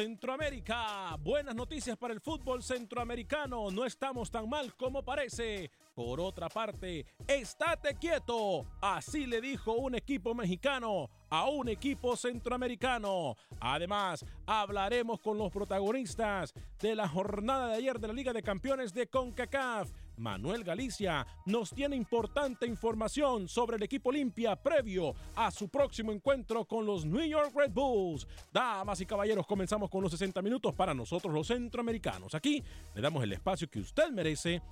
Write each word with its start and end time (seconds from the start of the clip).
Centroamérica. 0.00 1.14
Buenas 1.20 1.54
noticias 1.54 1.94
para 1.98 2.14
el 2.14 2.22
fútbol 2.22 2.62
centroamericano. 2.62 3.70
No 3.70 3.84
estamos 3.84 4.30
tan 4.30 4.48
mal 4.48 4.74
como 4.74 5.02
parece. 5.02 5.70
Por 5.94 6.18
otra 6.20 6.48
parte, 6.48 7.04
estate 7.28 7.94
quieto. 7.96 8.64
Así 8.80 9.26
le 9.26 9.42
dijo 9.42 9.74
un 9.74 9.94
equipo 9.94 10.34
mexicano 10.34 11.10
a 11.28 11.50
un 11.50 11.68
equipo 11.68 12.16
centroamericano. 12.16 13.36
Además, 13.60 14.24
hablaremos 14.46 15.20
con 15.20 15.36
los 15.36 15.52
protagonistas 15.52 16.54
de 16.80 16.94
la 16.94 17.06
jornada 17.06 17.68
de 17.68 17.74
ayer 17.74 18.00
de 18.00 18.08
la 18.08 18.14
Liga 18.14 18.32
de 18.32 18.42
Campeones 18.42 18.94
de 18.94 19.06
CONCACAF. 19.06 19.90
Manuel 20.20 20.62
Galicia 20.62 21.26
nos 21.46 21.70
tiene 21.70 21.96
importante 21.96 22.66
información 22.66 23.48
sobre 23.48 23.76
el 23.78 23.82
equipo 23.82 24.10
Olimpia 24.10 24.54
previo 24.54 25.14
a 25.34 25.50
su 25.50 25.68
próximo 25.68 26.12
encuentro 26.12 26.66
con 26.66 26.84
los 26.84 27.06
New 27.06 27.24
York 27.24 27.52
Red 27.54 27.72
Bulls. 27.72 28.28
Damas 28.52 29.00
y 29.00 29.06
caballeros, 29.06 29.46
comenzamos 29.46 29.88
con 29.88 30.02
los 30.02 30.12
60 30.12 30.42
minutos 30.42 30.74
para 30.74 30.92
nosotros 30.92 31.32
los 31.32 31.46
centroamericanos. 31.46 32.34
Aquí 32.34 32.62
le 32.94 33.00
damos 33.00 33.24
el 33.24 33.32
espacio 33.32 33.68
que 33.68 33.80
usted 33.80 34.10
merece, 34.10 34.62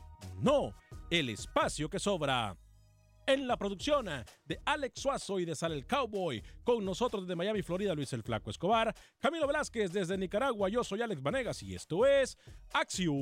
no 0.41 0.75
el 1.11 1.31
espacio 1.31 1.89
que 1.89 1.99
sobra. 1.99 2.55
En 3.29 3.47
la 3.47 3.57
producción 3.59 4.07
de 4.47 4.59
Alex 4.65 5.03
Suazo 5.03 5.39
y 5.39 5.45
de 5.45 5.55
Sal 5.55 5.73
el 5.73 5.87
Cowboy, 5.87 6.43
con 6.65 6.83
nosotros 6.83 7.25
desde 7.25 7.37
Miami, 7.37 7.61
Florida, 7.61 7.95
Luis 7.95 8.11
el 8.15 8.23
Flaco 8.23 8.49
Escobar, 8.49 8.97
Camilo 9.19 9.47
Velázquez 9.47 9.93
desde 9.93 10.17
Nicaragua, 10.17 10.71
yo 10.71 10.83
soy 10.83 11.03
Alex 11.03 11.23
Vanegas 11.23 11.63
y 11.63 11.75
esto 11.75 12.07
es 12.07 12.39
Acción 12.73 13.13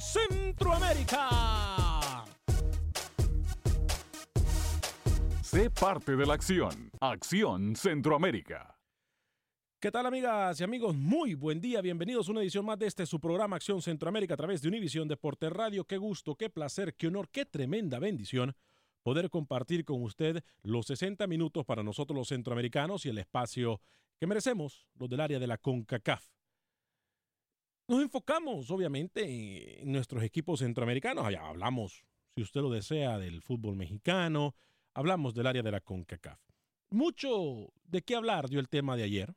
Centroamérica. 0.00 2.24
Sé 5.42 5.70
parte 5.70 6.16
de 6.16 6.26
la 6.26 6.34
acción. 6.34 6.90
Acción 7.00 7.76
Centroamérica. 7.76 8.75
¿Qué 9.86 9.92
tal 9.92 10.06
amigas 10.06 10.60
y 10.60 10.64
amigos? 10.64 10.96
Muy 10.96 11.34
buen 11.34 11.60
día, 11.60 11.80
bienvenidos 11.80 12.26
a 12.26 12.32
una 12.32 12.40
edición 12.40 12.64
más 12.64 12.76
de 12.76 12.88
este 12.88 13.06
su 13.06 13.20
programa 13.20 13.54
Acción 13.54 13.80
Centroamérica 13.80 14.34
a 14.34 14.36
través 14.36 14.60
de 14.60 14.66
Univisión 14.66 15.06
Deporte 15.06 15.48
Radio. 15.48 15.84
Qué 15.84 15.96
gusto, 15.96 16.34
qué 16.34 16.50
placer, 16.50 16.96
qué 16.96 17.06
honor, 17.06 17.28
qué 17.28 17.46
tremenda 17.46 18.00
bendición 18.00 18.56
poder 19.04 19.30
compartir 19.30 19.84
con 19.84 20.02
usted 20.02 20.42
los 20.64 20.86
60 20.86 21.28
minutos 21.28 21.64
para 21.64 21.84
nosotros 21.84 22.16
los 22.16 22.26
centroamericanos 22.26 23.06
y 23.06 23.10
el 23.10 23.18
espacio 23.18 23.80
que 24.18 24.26
merecemos, 24.26 24.88
los 24.96 25.08
del 25.08 25.20
área 25.20 25.38
de 25.38 25.46
la 25.46 25.56
CONCACAF. 25.56 26.32
Nos 27.86 28.02
enfocamos, 28.02 28.68
obviamente, 28.72 29.82
en 29.82 29.92
nuestros 29.92 30.24
equipos 30.24 30.58
centroamericanos. 30.58 31.24
Hablamos, 31.32 32.04
si 32.34 32.42
usted 32.42 32.60
lo 32.60 32.70
desea, 32.70 33.18
del 33.18 33.40
fútbol 33.40 33.76
mexicano, 33.76 34.56
hablamos 34.94 35.32
del 35.32 35.46
área 35.46 35.62
de 35.62 35.70
la 35.70 35.80
CONCACAF. 35.80 36.40
Mucho 36.90 37.72
de 37.84 38.02
qué 38.02 38.16
hablar 38.16 38.48
dio 38.48 38.58
el 38.58 38.68
tema 38.68 38.96
de 38.96 39.04
ayer. 39.04 39.36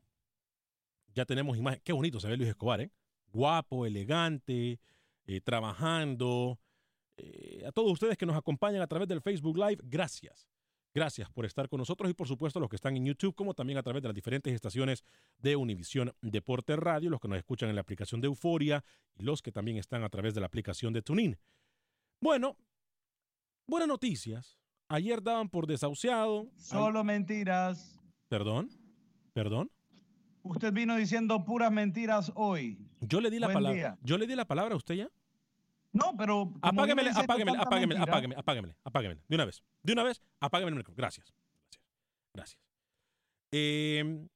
Ya 1.14 1.26
tenemos 1.26 1.58
imagen. 1.58 1.82
Qué 1.84 1.94
bonito 1.94 2.20
se 2.20 2.28
ve 2.28 2.38
Luis 2.38 2.50
Escobar, 2.50 2.82
¿eh? 2.82 2.92
Guapo, 3.32 3.86
elegante, 3.86 4.80
eh, 5.26 5.42
trabajando. 5.42 6.60
Eh, 7.18 7.64
a 7.68 7.72
todos 7.72 7.92
ustedes 7.92 8.18
que 8.18 8.26
nos 8.26 8.36
acompañan 8.36 8.82
a 8.82 8.88
través 8.88 9.08
del 9.08 9.22
Facebook 9.22 9.58
Live, 9.58 9.82
gracias. 9.84 10.48
Gracias 10.94 11.30
por 11.30 11.46
estar 11.46 11.70
con 11.70 11.78
nosotros 11.78 12.10
y 12.10 12.14
por 12.14 12.28
supuesto 12.28 12.58
a 12.58 12.62
los 12.62 12.70
que 12.70 12.76
están 12.76 12.98
en 12.98 13.06
YouTube, 13.06 13.36
como 13.36 13.54
también 13.54 13.78
a 13.78 13.84
través 13.84 14.02
de 14.02 14.08
las 14.08 14.16
diferentes 14.16 14.54
estaciones 14.54 15.04
de 15.38 15.56
Univisión 15.56 16.14
Deporte 16.22 16.76
Radio, 16.76 17.12
los 17.12 17.20
que 17.20 17.28
nos 17.28 17.38
escuchan 17.38 17.70
en 17.70 17.76
la 17.76 17.82
aplicación 17.82 18.22
de 18.22 18.28
Euforia 18.28 18.84
y 19.16 19.24
los 19.24 19.42
que 19.42 19.52
también 19.52 19.78
están 19.78 20.04
a 20.04 20.10
través 20.10 20.34
de 20.34 20.40
la 20.40 20.48
aplicación 20.48 20.92
de 20.94 21.04
TuneIn. 21.04 21.38
Bueno, 22.20 22.58
buenas 23.68 23.88
noticias. 23.88 24.58
Ayer 24.88 25.22
daban 25.22 25.50
por 25.50 25.68
desahuciado. 25.68 26.50
Solo 26.56 27.04
mentiras. 27.04 28.00
¿Perdón? 28.28 28.70
¿Perdón? 29.34 29.72
Usted 30.44 30.74
vino 30.74 30.96
diciendo 30.96 31.44
puras 31.44 31.72
mentiras 31.72 32.32
hoy. 32.36 32.78
Yo 33.02 33.22
le 33.22 33.30
di 33.30 33.40
la 33.40 33.48
Buen 33.48 33.56
palabra. 33.56 33.78
día. 33.78 33.98
Yo 34.02 34.18
le 34.18 34.26
di 34.28 34.36
la 34.36 34.46
palabra 34.46 34.74
a 34.74 34.78
usted 34.78 34.96
ya. 34.96 35.10
No, 35.92 36.16
pero. 36.18 36.54
Apáguemele, 36.62 37.10
apáguemele, 37.10 37.58
apáguemele, 37.58 38.00
apáguemele, 38.00 38.36
apáguemele, 38.38 38.76
apáguemele. 38.84 39.22
De 39.28 39.36
una 39.36 39.46
vez. 39.46 39.64
De 39.84 39.94
una 39.94 40.04
vez, 40.04 40.22
apáguemele 40.40 40.74
el 40.76 40.78
micrófono. 40.78 40.98
Gracias. 41.02 41.34
Gracias. 41.34 41.82
Gracias. 42.34 42.62
Eh, 43.52 44.28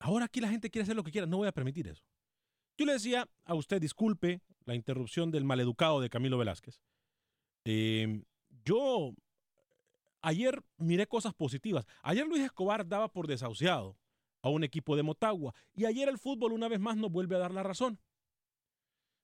ahora 0.00 0.24
aquí 0.24 0.40
la 0.40 0.48
gente 0.48 0.70
quiere 0.70 0.82
hacer 0.82 0.96
lo 0.96 1.04
que 1.04 1.12
quiera. 1.12 1.26
No 1.26 1.38
voy 1.38 1.48
a 1.48 1.52
permitir 1.52 1.86
eso. 1.88 2.02
Yo 2.76 2.86
le 2.86 2.94
decía 2.94 3.28
a 3.44 3.54
usted, 3.54 3.80
disculpe 3.80 4.40
la 4.64 4.74
interrupción 4.74 5.30
del 5.30 5.44
maleducado 5.44 6.00
de 6.00 6.10
Camilo 6.10 6.38
Velázquez. 6.38 6.80
Eh, 7.64 8.22
yo 8.64 9.14
ayer 10.22 10.60
miré 10.78 11.06
cosas 11.06 11.34
positivas. 11.34 11.86
Ayer 12.02 12.26
Luis 12.26 12.42
Escobar 12.42 12.86
daba 12.88 13.08
por 13.08 13.28
desahuciado 13.28 13.96
a 14.44 14.50
un 14.50 14.62
equipo 14.62 14.94
de 14.94 15.02
Motagua. 15.02 15.54
Y 15.74 15.86
ayer 15.86 16.06
el 16.06 16.18
fútbol 16.18 16.52
una 16.52 16.68
vez 16.68 16.78
más 16.78 16.98
nos 16.98 17.10
vuelve 17.10 17.34
a 17.34 17.38
dar 17.38 17.50
la 17.50 17.62
razón. 17.62 17.98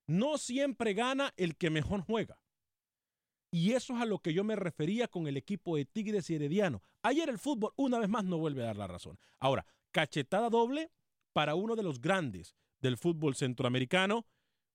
No 0.06 0.38
siempre 0.38 0.94
gana 0.94 1.34
el 1.36 1.56
que 1.56 1.68
mejor 1.68 2.00
juega. 2.00 2.42
Y 3.50 3.72
eso 3.72 3.94
es 3.94 4.00
a 4.00 4.06
lo 4.06 4.20
que 4.20 4.32
yo 4.32 4.44
me 4.44 4.56
refería 4.56 5.08
con 5.08 5.26
el 5.26 5.36
equipo 5.36 5.76
de 5.76 5.84
Tigres 5.84 6.30
y 6.30 6.36
Herediano. 6.36 6.82
Ayer 7.02 7.28
el 7.28 7.38
fútbol 7.38 7.72
una 7.76 7.98
vez 7.98 8.08
más 8.08 8.24
no 8.24 8.38
vuelve 8.38 8.62
a 8.62 8.66
dar 8.66 8.78
la 8.78 8.86
razón. 8.86 9.18
Ahora, 9.38 9.66
cachetada 9.90 10.48
doble 10.48 10.90
para 11.34 11.54
uno 11.54 11.76
de 11.76 11.82
los 11.82 12.00
grandes 12.00 12.56
del 12.80 12.96
fútbol 12.96 13.34
centroamericano. 13.34 14.26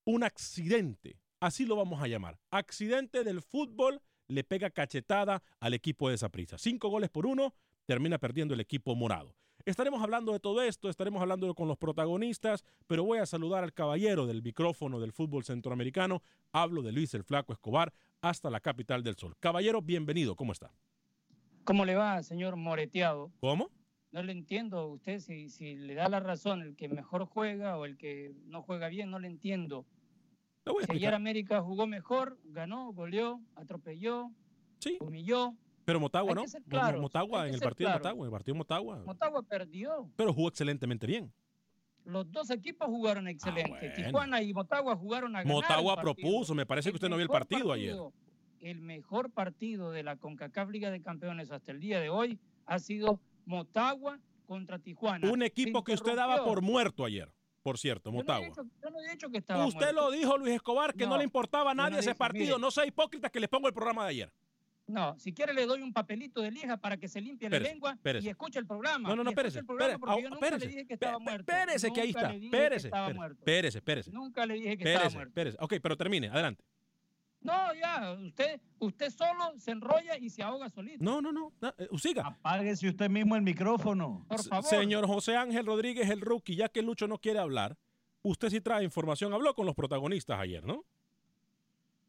Un 0.06 0.24
accidente, 0.24 1.20
así 1.40 1.66
lo 1.66 1.76
vamos 1.76 2.04
a 2.04 2.08
llamar. 2.08 2.40
Accidente 2.52 3.24
del 3.24 3.42
fútbol 3.42 4.00
le 4.28 4.44
pega 4.44 4.70
cachetada 4.70 5.42
al 5.60 5.74
equipo 5.74 6.08
de 6.12 6.30
prisa. 6.30 6.60
Cinco 6.60 6.90
goles 6.90 7.10
por 7.10 7.26
uno, 7.26 7.56
termina 7.88 8.20
perdiendo 8.20 8.54
el 8.54 8.60
equipo 8.60 8.96
morado. 8.96 9.36
Estaremos 9.66 10.04
hablando 10.04 10.32
de 10.32 10.40
todo 10.40 10.62
esto, 10.62 10.90
estaremos 10.90 11.20
hablando 11.24 11.52
con 11.56 11.68
los 11.68 11.80
protagonistas, 11.80 12.64
pero 12.86 13.04
voy 13.04 13.18
a 13.18 13.26
saludar 13.26 13.64
al 13.64 13.74
caballero 13.74 14.28
del 14.28 14.44
micrófono 14.44 15.00
del 15.00 15.12
fútbol 15.12 15.44
centroamericano. 15.44 16.22
Hablo 16.52 16.84
de 16.84 16.92
Luis 16.92 17.16
el 17.16 17.24
Flaco 17.24 17.52
Escobar, 17.52 17.92
hasta 18.22 18.52
la 18.52 18.60
capital 18.60 19.02
del 19.02 19.16
sol. 19.16 19.36
Caballero, 19.40 19.82
bienvenido, 19.82 20.36
¿cómo 20.36 20.52
está? 20.52 20.72
¿Cómo 21.64 21.84
le 21.84 21.96
va, 21.96 22.22
señor 22.22 22.58
Moreteado? 22.58 23.32
¿Cómo? 23.40 23.72
No 24.12 24.22
le 24.22 24.34
entiendo 24.34 24.88
usted 24.88 25.20
si, 25.20 25.50
si 25.50 25.74
le 25.74 25.96
da 25.96 26.10
la 26.10 26.20
razón 26.20 26.62
el 26.62 26.76
que 26.76 26.88
mejor 26.88 27.26
juega 27.26 27.76
o 27.80 27.86
el 27.86 27.98
que 27.98 28.36
no 28.46 28.62
juega 28.62 28.88
bien, 28.88 29.10
no 29.10 29.18
le 29.18 29.28
entiendo. 29.28 29.88
Si 30.86 30.92
ayer 30.92 31.16
América 31.16 31.64
jugó 31.64 31.88
mejor, 31.88 32.38
ganó, 32.44 32.94
goleó, 32.94 33.42
atropelló, 33.56 34.32
sí. 34.78 34.98
humilló. 35.00 35.56
Pero 35.86 36.00
Motagua, 36.00 36.34
¿no? 36.34 36.44
Motagua, 37.00 37.48
en 37.48 37.54
el 37.54 37.60
partido 37.60 37.90
de 37.90 37.96
Motagua, 37.98 38.26
el 38.26 38.32
partido 38.32 38.56
Motagua. 38.56 39.04
Motagua 39.06 39.44
perdió. 39.44 40.10
Pero 40.16 40.34
jugó 40.34 40.50
excelentemente 40.50 41.06
bien. 41.06 41.32
Los 42.04 42.32
dos 42.32 42.50
equipos 42.50 42.88
jugaron 42.88 43.28
excelente. 43.28 43.92
Ah, 43.92 43.94
Tijuana 43.94 44.42
y 44.42 44.54
Motagua 44.54 44.96
jugaron 44.96 45.36
a 45.36 45.40
ganar 45.40 45.54
Motagua 45.54 46.00
propuso, 46.02 46.54
me 46.54 46.66
parece 46.66 46.90
que 46.90 46.96
usted 46.96 47.10
no 47.10 47.16
vio 47.16 47.24
el 47.24 47.30
partido, 47.30 47.72
ayer. 47.72 47.96
El 48.60 48.82
mejor 48.82 49.32
partido 49.32 49.92
de 49.92 50.04
la 50.04 50.16
CONCACAF 50.16 50.70
Liga 50.70 50.90
de 50.90 51.02
Campeones 51.02 51.52
hasta 51.52 51.72
el 51.72 51.80
día 51.80 52.00
de 52.00 52.10
hoy 52.10 52.40
ha 52.66 52.80
sido 52.80 53.20
Motagua 53.46 54.20
contra 54.46 54.80
Tijuana. 54.80 55.30
Un 55.32 55.44
equipo 55.44 55.84
que 55.84 55.94
usted 55.94 56.16
daba 56.16 56.44
por 56.44 56.62
muerto 56.62 57.06
ayer 57.06 57.32
por 57.66 57.80
cierto, 57.80 58.12
Motagua. 58.12 58.48
Yo 58.56 58.92
no 58.92 59.00
he 59.02 59.10
dicho, 59.10 59.28
que 59.32 59.40
estaba 59.40 59.66
Usted 59.66 59.92
lo 59.92 60.12
dijo, 60.12 60.38
Luis 60.38 60.54
Escobar, 60.54 60.94
que 60.94 61.08
no, 61.08 61.18
le 61.18 61.24
importaba 61.24 61.72
a 61.72 61.74
nadie 61.74 61.98
ese 61.98 62.14
partido. 62.14 62.60
no 62.60 62.70
sea 62.70 62.86
hipócrita 62.86 63.28
que 63.32 63.40
les 63.40 63.50
pongo 63.50 63.68
el 63.68 63.74
programa 63.74 64.04
de 64.04 64.10
ayer. 64.12 64.32
No, 64.88 65.18
si 65.20 65.34
quiere 65.34 65.54
le 65.54 65.66
doy 65.66 65.82
un 65.82 65.92
papelito 65.92 66.42
de 66.42 66.52
lija 66.52 66.78
para 66.78 66.98
que 66.98 67.08
se 67.08 67.20
limpie 67.20 67.50
la 67.50 67.60
lengua 67.60 67.98
y 68.22 68.28
escuche 68.28 68.60
el 68.60 68.68
programa. 68.68 69.10
No, 69.10 69.16
no, 69.16 69.24
no, 69.24 69.32
espérese. 69.32 69.60
Espérese, 69.60 69.98
espérese 71.38 71.92
que 71.92 72.02
ahí 72.02 72.10
está. 72.10 72.34
Espérese, 72.34 72.90
espérese, 72.90 73.78
espérese. 73.80 74.12
Nunca 74.12 74.46
le 74.46 74.56
dije 74.56 74.78
que 74.78 74.84
estaba 74.84 75.10
muerto. 75.10 75.30
Espérese, 75.30 75.58
ok, 75.60 75.74
pero 75.82 75.98
termine, 75.98 76.30
adelante. 76.30 76.64
No, 77.42 77.74
ya, 77.76 78.14
usted, 78.14 78.60
usted 78.80 79.12
solo 79.12 79.54
se 79.58 79.72
enrolla 79.72 80.18
y 80.18 80.32
se 80.32 80.42
ahoga 80.42 80.68
solito. 80.70 81.04
No, 81.04 81.22
no, 81.22 81.32
no, 81.32 81.54
eh, 81.78 81.88
siga. 81.98 82.26
Apáguese 82.26 82.90
usted 82.90 83.08
mismo 83.08 83.36
el 83.36 83.44
micrófono. 83.44 84.26
Por 84.28 84.44
favor. 84.44 84.66
Señor 84.66 85.06
José 85.06 85.36
Ángel 85.36 85.66
Rodríguez, 85.66 86.10
el 86.10 86.22
rookie, 86.22 86.56
ya 86.56 86.70
que 86.70 86.82
Lucho 86.82 87.08
no 87.08 87.20
quiere 87.20 87.38
hablar, 87.38 87.78
usted 88.24 88.50
sí 88.50 88.62
trae 88.62 88.84
información. 88.84 89.32
Habló 89.32 89.54
con 89.54 89.68
los 89.68 89.76
protagonistas 89.76 90.40
ayer, 90.40 90.64
¿no? 90.64 90.86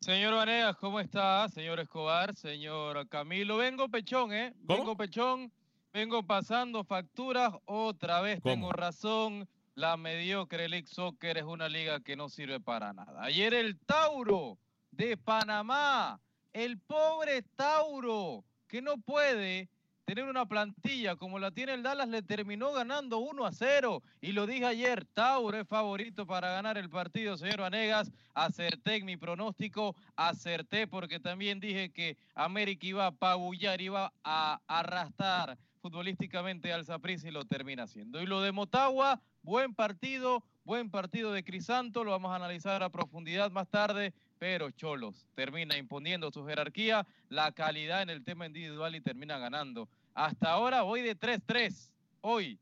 Señor 0.07 0.35
Vanegas, 0.37 0.77
¿cómo 0.77 1.01
está? 1.01 1.49
Señor 1.49 1.81
Escobar, 1.81 2.33
señor 2.37 3.09
Camilo. 3.09 3.57
Vengo 3.57 3.89
pechón, 3.89 4.33
¿eh? 4.33 4.55
Vengo 4.59 4.97
pechón, 4.97 5.51
vengo 5.93 6.23
pasando 6.25 6.85
facturas. 6.85 7.53
Otra 7.65 8.21
vez 8.21 8.41
tengo 8.41 8.71
razón. 8.71 9.49
La 9.75 9.97
mediocre 9.97 10.69
League 10.69 10.87
Soccer 10.87 11.39
es 11.39 11.43
una 11.43 11.69
liga 11.69 11.99
que 11.99 12.15
no 12.15 12.29
sirve 12.29 12.61
para 12.61 12.93
nada. 12.93 13.21
Ayer 13.21 13.53
el 13.53 13.81
Tauro 13.81 14.59
de 14.93 15.17
Panamá. 15.17 16.21
El 16.53 16.79
pobre 16.79 17.43
Tauro, 17.43 18.45
que 18.69 18.81
no 18.81 18.99
puede 18.99 19.69
tener 20.07 20.25
una 20.25 20.47
plantilla 20.47 21.17
como 21.17 21.41
la 21.41 21.51
tiene 21.51 21.75
el 21.75 21.83
Dallas, 21.83 22.09
le 22.09 22.23
terminó 22.23 22.73
ganando 22.73 23.19
1 23.19 23.45
a 23.45 23.51
0. 23.51 24.03
Y 24.21 24.33
lo 24.33 24.47
dije 24.47 24.65
ayer, 24.65 25.05
Tauro 25.05 25.59
es 25.59 25.67
favorito 25.67 26.29
para 26.29 26.53
ganar 26.53 26.79
el 26.79 26.89
partido, 26.89 27.37
señor 27.37 27.61
Vanegas. 27.61 28.13
Acerté 28.33 28.97
en 28.97 29.05
mi 29.05 29.17
pronóstico, 29.17 29.97
acerté 30.15 30.87
porque 30.87 31.19
también 31.19 31.59
dije 31.59 31.91
que 31.91 32.17
América 32.37 32.87
iba 32.87 33.07
a 33.07 33.11
pabullar, 33.11 33.81
iba 33.81 34.13
a 34.23 34.61
arrastrar 34.69 35.59
futbolísticamente 35.83 36.73
al 36.73 36.85
Saprissa 36.85 37.27
y 37.27 37.33
lo 37.33 37.45
termina 37.45 37.83
haciendo. 37.83 38.23
Y 38.23 38.27
lo 38.27 38.43
de 38.43 38.53
Motagua, 38.53 39.21
buen 39.43 39.75
partido, 39.75 40.45
buen 40.63 40.89
partido 40.89 41.33
de 41.33 41.43
Crisanto, 41.43 42.05
lo 42.05 42.13
vamos 42.13 42.31
a 42.31 42.37
analizar 42.37 42.85
a 42.85 42.91
profundidad 42.91 43.51
más 43.51 43.69
tarde 43.69 44.15
pero 44.39 44.71
Cholos 44.71 45.27
termina 45.35 45.77
imponiendo 45.77 46.31
su 46.31 46.45
jerarquía, 46.45 47.07
la 47.29 47.53
calidad 47.53 48.03
en 48.03 48.11
el 48.11 48.25
tema 48.25 48.47
individual 48.47 48.95
y 48.95 49.01
termina 49.01 49.39
ganando. 49.39 49.89
Hasta 50.15 50.53
ahora 50.53 50.83
voy 50.83 51.03
de 51.03 51.19
3-3. 51.19 51.91
Hoy, 52.21 52.59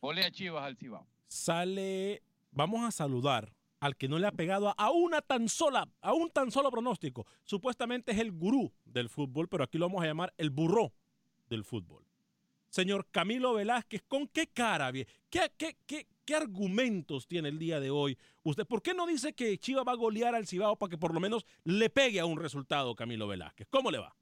volea 0.00 0.30
Chivas 0.30 0.64
al 0.64 0.76
Cibao. 0.76 1.06
Sale, 1.28 2.22
vamos 2.50 2.84
a 2.84 2.90
saludar 2.90 3.52
al 3.80 3.96
que 3.96 4.08
no 4.08 4.18
le 4.18 4.26
ha 4.26 4.32
pegado 4.32 4.74
a 4.76 4.90
una 4.90 5.20
tan 5.22 5.48
sola, 5.48 5.88
a 6.00 6.12
un 6.12 6.30
tan 6.30 6.50
solo 6.50 6.70
pronóstico. 6.70 7.26
Supuestamente 7.44 8.12
es 8.12 8.18
el 8.18 8.32
gurú 8.32 8.72
del 8.84 9.08
fútbol, 9.08 9.48
pero 9.48 9.64
aquí 9.64 9.78
lo 9.78 9.86
vamos 9.86 10.02
a 10.02 10.06
llamar 10.06 10.34
el 10.36 10.50
burro 10.50 10.92
del 11.48 11.64
fútbol. 11.64 12.07
Señor 12.68 13.06
Camilo 13.10 13.54
Velázquez, 13.54 14.02
¿con 14.06 14.28
qué 14.28 14.46
cara? 14.46 14.92
¿Qué, 14.92 15.06
qué, 15.56 15.76
qué, 15.86 16.06
¿Qué 16.28 16.34
argumentos 16.34 17.26
tiene 17.26 17.48
el 17.48 17.58
día 17.58 17.80
de 17.80 17.90
hoy 17.90 18.18
usted? 18.42 18.66
¿Por 18.66 18.82
qué 18.82 18.92
no 18.92 19.06
dice 19.06 19.32
que 19.32 19.56
Chiva 19.56 19.82
va 19.82 19.92
a 19.92 19.96
golear 19.96 20.34
al 20.34 20.46
Cibao 20.46 20.76
para 20.76 20.90
que 20.90 20.98
por 20.98 21.14
lo 21.14 21.20
menos 21.20 21.46
le 21.64 21.88
pegue 21.88 22.20
a 22.20 22.26
un 22.26 22.38
resultado 22.38 22.94
Camilo 22.94 23.26
Velázquez? 23.26 23.66
¿Cómo 23.70 23.90
le 23.90 23.96
va? 23.96 24.14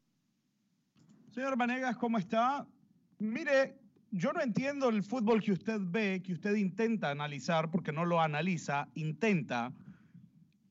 Señor 1.33 1.57
Vanegas, 1.57 1.97
¿cómo 1.97 2.17
está? 2.19 2.65
Mire, 3.19 3.81
yo 4.13 4.33
no 4.33 4.41
entiendo 4.41 4.89
el 4.89 5.03
fútbol 5.03 5.43
que 5.43 5.51
usted 5.51 5.81
ve, 5.81 6.23
que 6.25 6.33
usted 6.33 6.55
intenta 6.55 7.11
analizar, 7.11 7.73
porque 7.73 7.91
no 7.91 8.05
lo 8.05 8.21
analiza, 8.21 8.89
intenta. 8.95 9.73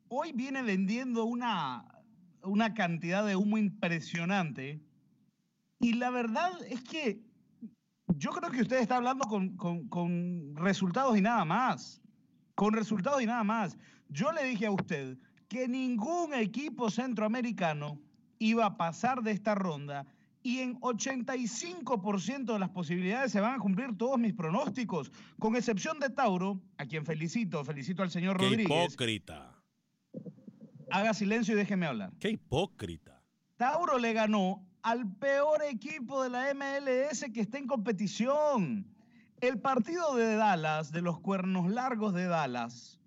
Hoy 0.07 0.31
viene 0.31 0.63
vendiendo 0.63 1.25
una, 1.25 2.01
una 2.43 2.73
cantidad 2.73 3.25
de 3.25 3.35
humo 3.35 3.57
impresionante. 3.57 4.79
Y 5.81 5.95
la 5.95 6.11
verdad 6.11 6.51
es 6.69 6.81
que 6.81 7.19
yo 8.07 8.31
creo 8.31 8.51
que 8.51 8.61
usted 8.61 8.79
está 8.79 8.97
hablando 8.97 9.25
con, 9.27 10.55
resultados 10.55 11.17
y 11.17 11.21
nada 11.21 11.45
más. 11.45 12.01
Con 12.53 12.73
resultados 12.73 13.21
y 13.21 13.25
nada 13.25 13.43
más. 13.43 13.77
Yo 14.09 14.31
le 14.31 14.43
dije 14.45 14.67
a 14.67 14.71
usted 14.71 15.17
que 15.47 15.67
ningún 15.67 16.33
equipo 16.33 16.89
centroamericano 16.89 17.99
iba 18.39 18.65
a 18.65 18.77
pasar 18.77 19.21
de 19.21 19.31
esta 19.31 19.55
ronda 19.55 20.05
y 20.43 20.59
en 20.59 20.79
85% 20.79 22.53
de 22.53 22.59
las 22.59 22.69
posibilidades 22.69 23.31
se 23.31 23.39
van 23.39 23.55
a 23.55 23.59
cumplir 23.59 23.97
todos 23.97 24.19
mis 24.19 24.33
pronósticos, 24.33 25.11
con 25.39 25.55
excepción 25.55 25.99
de 25.99 26.11
Tauro, 26.11 26.61
a 26.77 26.85
quien 26.85 27.03
felicito, 27.03 27.65
felicito 27.65 28.03
al 28.03 28.11
señor 28.11 28.37
Qué 28.37 28.43
Rodríguez. 28.43 28.65
hipócrita. 28.65 29.55
Haga 30.91 31.15
silencio 31.15 31.55
y 31.55 31.57
déjeme 31.57 31.87
hablar. 31.87 32.13
Qué 32.19 32.29
hipócrita. 32.29 33.23
Tauro 33.57 33.97
le 33.97 34.13
ganó 34.13 34.63
al 34.85 35.11
peor 35.15 35.63
equipo 35.63 36.21
de 36.21 36.29
la 36.29 36.53
MLS 36.53 37.25
que 37.33 37.41
está 37.41 37.57
en 37.57 37.65
competición. 37.65 38.85
El 39.41 39.59
partido 39.59 40.15
de 40.15 40.35
Dallas, 40.35 40.91
de 40.91 41.01
los 41.01 41.19
cuernos 41.19 41.71
largos 41.71 42.13
de 42.13 42.27
Dallas, 42.27 43.01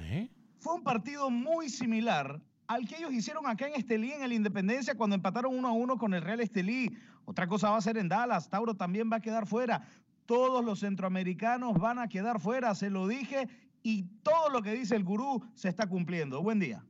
¿Eh? 0.00 0.28
fue 0.58 0.74
un 0.74 0.82
partido 0.82 1.30
muy 1.30 1.68
similar 1.68 2.42
al 2.66 2.88
que 2.88 2.96
ellos 2.96 3.12
hicieron 3.12 3.46
acá 3.46 3.68
en 3.68 3.74
Estelí, 3.74 4.10
en 4.10 4.24
el 4.24 4.32
Independencia, 4.32 4.96
cuando 4.96 5.14
empataron 5.14 5.56
uno 5.56 5.68
a 5.68 5.72
uno 5.72 5.96
con 5.96 6.12
el 6.12 6.22
Real 6.22 6.40
Estelí. 6.40 6.90
Otra 7.24 7.46
cosa 7.46 7.70
va 7.70 7.76
a 7.76 7.82
ser 7.82 7.96
en 7.96 8.08
Dallas. 8.08 8.50
Tauro 8.50 8.74
también 8.74 9.08
va 9.12 9.18
a 9.18 9.20
quedar 9.20 9.46
fuera. 9.46 9.86
Todos 10.26 10.64
los 10.64 10.80
centroamericanos 10.80 11.78
van 11.78 12.00
a 12.00 12.08
quedar 12.08 12.40
fuera, 12.40 12.74
se 12.74 12.90
lo 12.90 13.06
dije, 13.06 13.48
y 13.84 14.02
todo 14.24 14.50
lo 14.50 14.60
que 14.60 14.72
dice 14.72 14.96
el 14.96 15.04
gurú 15.04 15.40
se 15.54 15.68
está 15.68 15.86
cumpliendo. 15.86 16.42
Buen 16.42 16.58
día. 16.58 16.84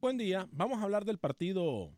Buen 0.00 0.18
día. 0.18 0.48
Vamos 0.52 0.78
a 0.78 0.84
hablar 0.84 1.04
del 1.04 1.18
partido 1.18 1.90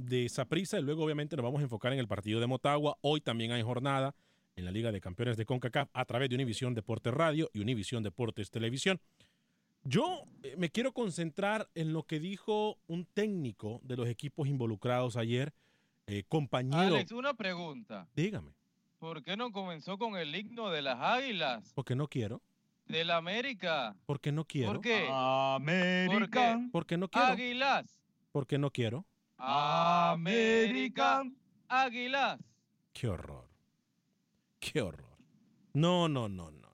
de 0.00 0.28
Saprissa 0.28 0.78
y 0.78 0.82
luego 0.82 1.04
obviamente 1.04 1.36
nos 1.36 1.44
vamos 1.44 1.60
a 1.60 1.64
enfocar 1.64 1.92
en 1.92 1.98
el 1.98 2.08
partido 2.08 2.40
de 2.40 2.46
Motagua. 2.46 2.98
Hoy 3.02 3.20
también 3.20 3.52
hay 3.52 3.62
jornada 3.62 4.14
en 4.56 4.64
la 4.64 4.70
Liga 4.70 4.92
de 4.92 5.00
Campeones 5.00 5.36
de 5.36 5.46
CONCACAF 5.46 5.88
a 5.92 6.04
través 6.04 6.28
de 6.28 6.34
Univisión 6.34 6.74
Deportes 6.74 7.12
Radio 7.12 7.50
y 7.52 7.60
Univisión 7.60 8.02
Deportes 8.02 8.50
Televisión. 8.50 9.00
Yo 9.82 10.24
eh, 10.42 10.54
me 10.58 10.70
quiero 10.70 10.92
concentrar 10.92 11.68
en 11.74 11.92
lo 11.92 12.02
que 12.02 12.20
dijo 12.20 12.78
un 12.86 13.06
técnico 13.06 13.80
de 13.82 13.96
los 13.96 14.08
equipos 14.08 14.46
involucrados 14.46 15.16
ayer, 15.16 15.52
eh, 16.06 16.24
compañero. 16.28 16.96
Alex, 16.96 17.12
una 17.12 17.34
pregunta. 17.34 18.08
Dígame. 18.14 18.52
¿Por 18.98 19.22
qué 19.22 19.36
no 19.36 19.50
comenzó 19.50 19.96
con 19.96 20.16
el 20.16 20.34
himno 20.34 20.68
de 20.70 20.82
las 20.82 20.98
Águilas? 21.00 21.72
Porque 21.74 21.94
no 21.94 22.08
quiero. 22.08 22.42
De 22.86 23.04
la 23.04 23.16
América. 23.16 23.96
Porque 24.04 24.32
no 24.32 24.44
quiero. 24.44 24.72
¿Por 24.72 24.80
qué? 24.82 25.08
América. 25.10 26.60
Porque 26.70 26.98
no 26.98 27.08
quiero. 27.08 27.28
Águilas. 27.28 27.98
Porque 28.32 28.58
no 28.58 28.70
quiero. 28.70 29.06
American 29.40 31.36
Águilas. 31.68 32.38
Qué 32.92 33.08
horror. 33.08 33.48
Qué 34.58 34.82
horror. 34.82 35.16
No, 35.72 36.08
no, 36.08 36.28
no, 36.28 36.50
no. 36.50 36.68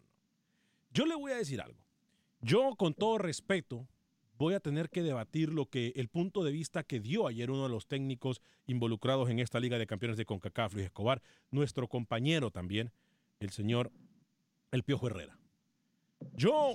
Yo 0.90 1.06
le 1.06 1.14
voy 1.14 1.32
a 1.32 1.36
decir 1.36 1.60
algo. 1.60 1.78
Yo, 2.40 2.74
con 2.76 2.94
todo 2.94 3.18
respeto, 3.18 3.86
voy 4.38 4.54
a 4.54 4.60
tener 4.60 4.90
que 4.90 5.02
debatir 5.02 5.52
lo 5.52 5.66
que 5.66 5.92
el 5.96 6.08
punto 6.08 6.42
de 6.42 6.52
vista 6.52 6.82
que 6.82 7.00
dio 7.00 7.26
ayer 7.26 7.50
uno 7.50 7.64
de 7.64 7.68
los 7.68 7.86
técnicos 7.86 8.40
involucrados 8.66 9.30
en 9.30 9.38
esta 9.38 9.60
Liga 9.60 9.78
de 9.78 9.86
Campeones 9.86 10.16
de 10.16 10.26
CONCACAF, 10.26 10.74
Luis 10.74 10.86
Escobar, 10.86 11.22
nuestro 11.50 11.88
compañero 11.88 12.50
también, 12.50 12.92
el 13.40 13.50
señor 13.50 13.92
El 14.72 14.82
Piojo 14.82 15.06
Herrera. 15.06 15.38
Yo 16.34 16.74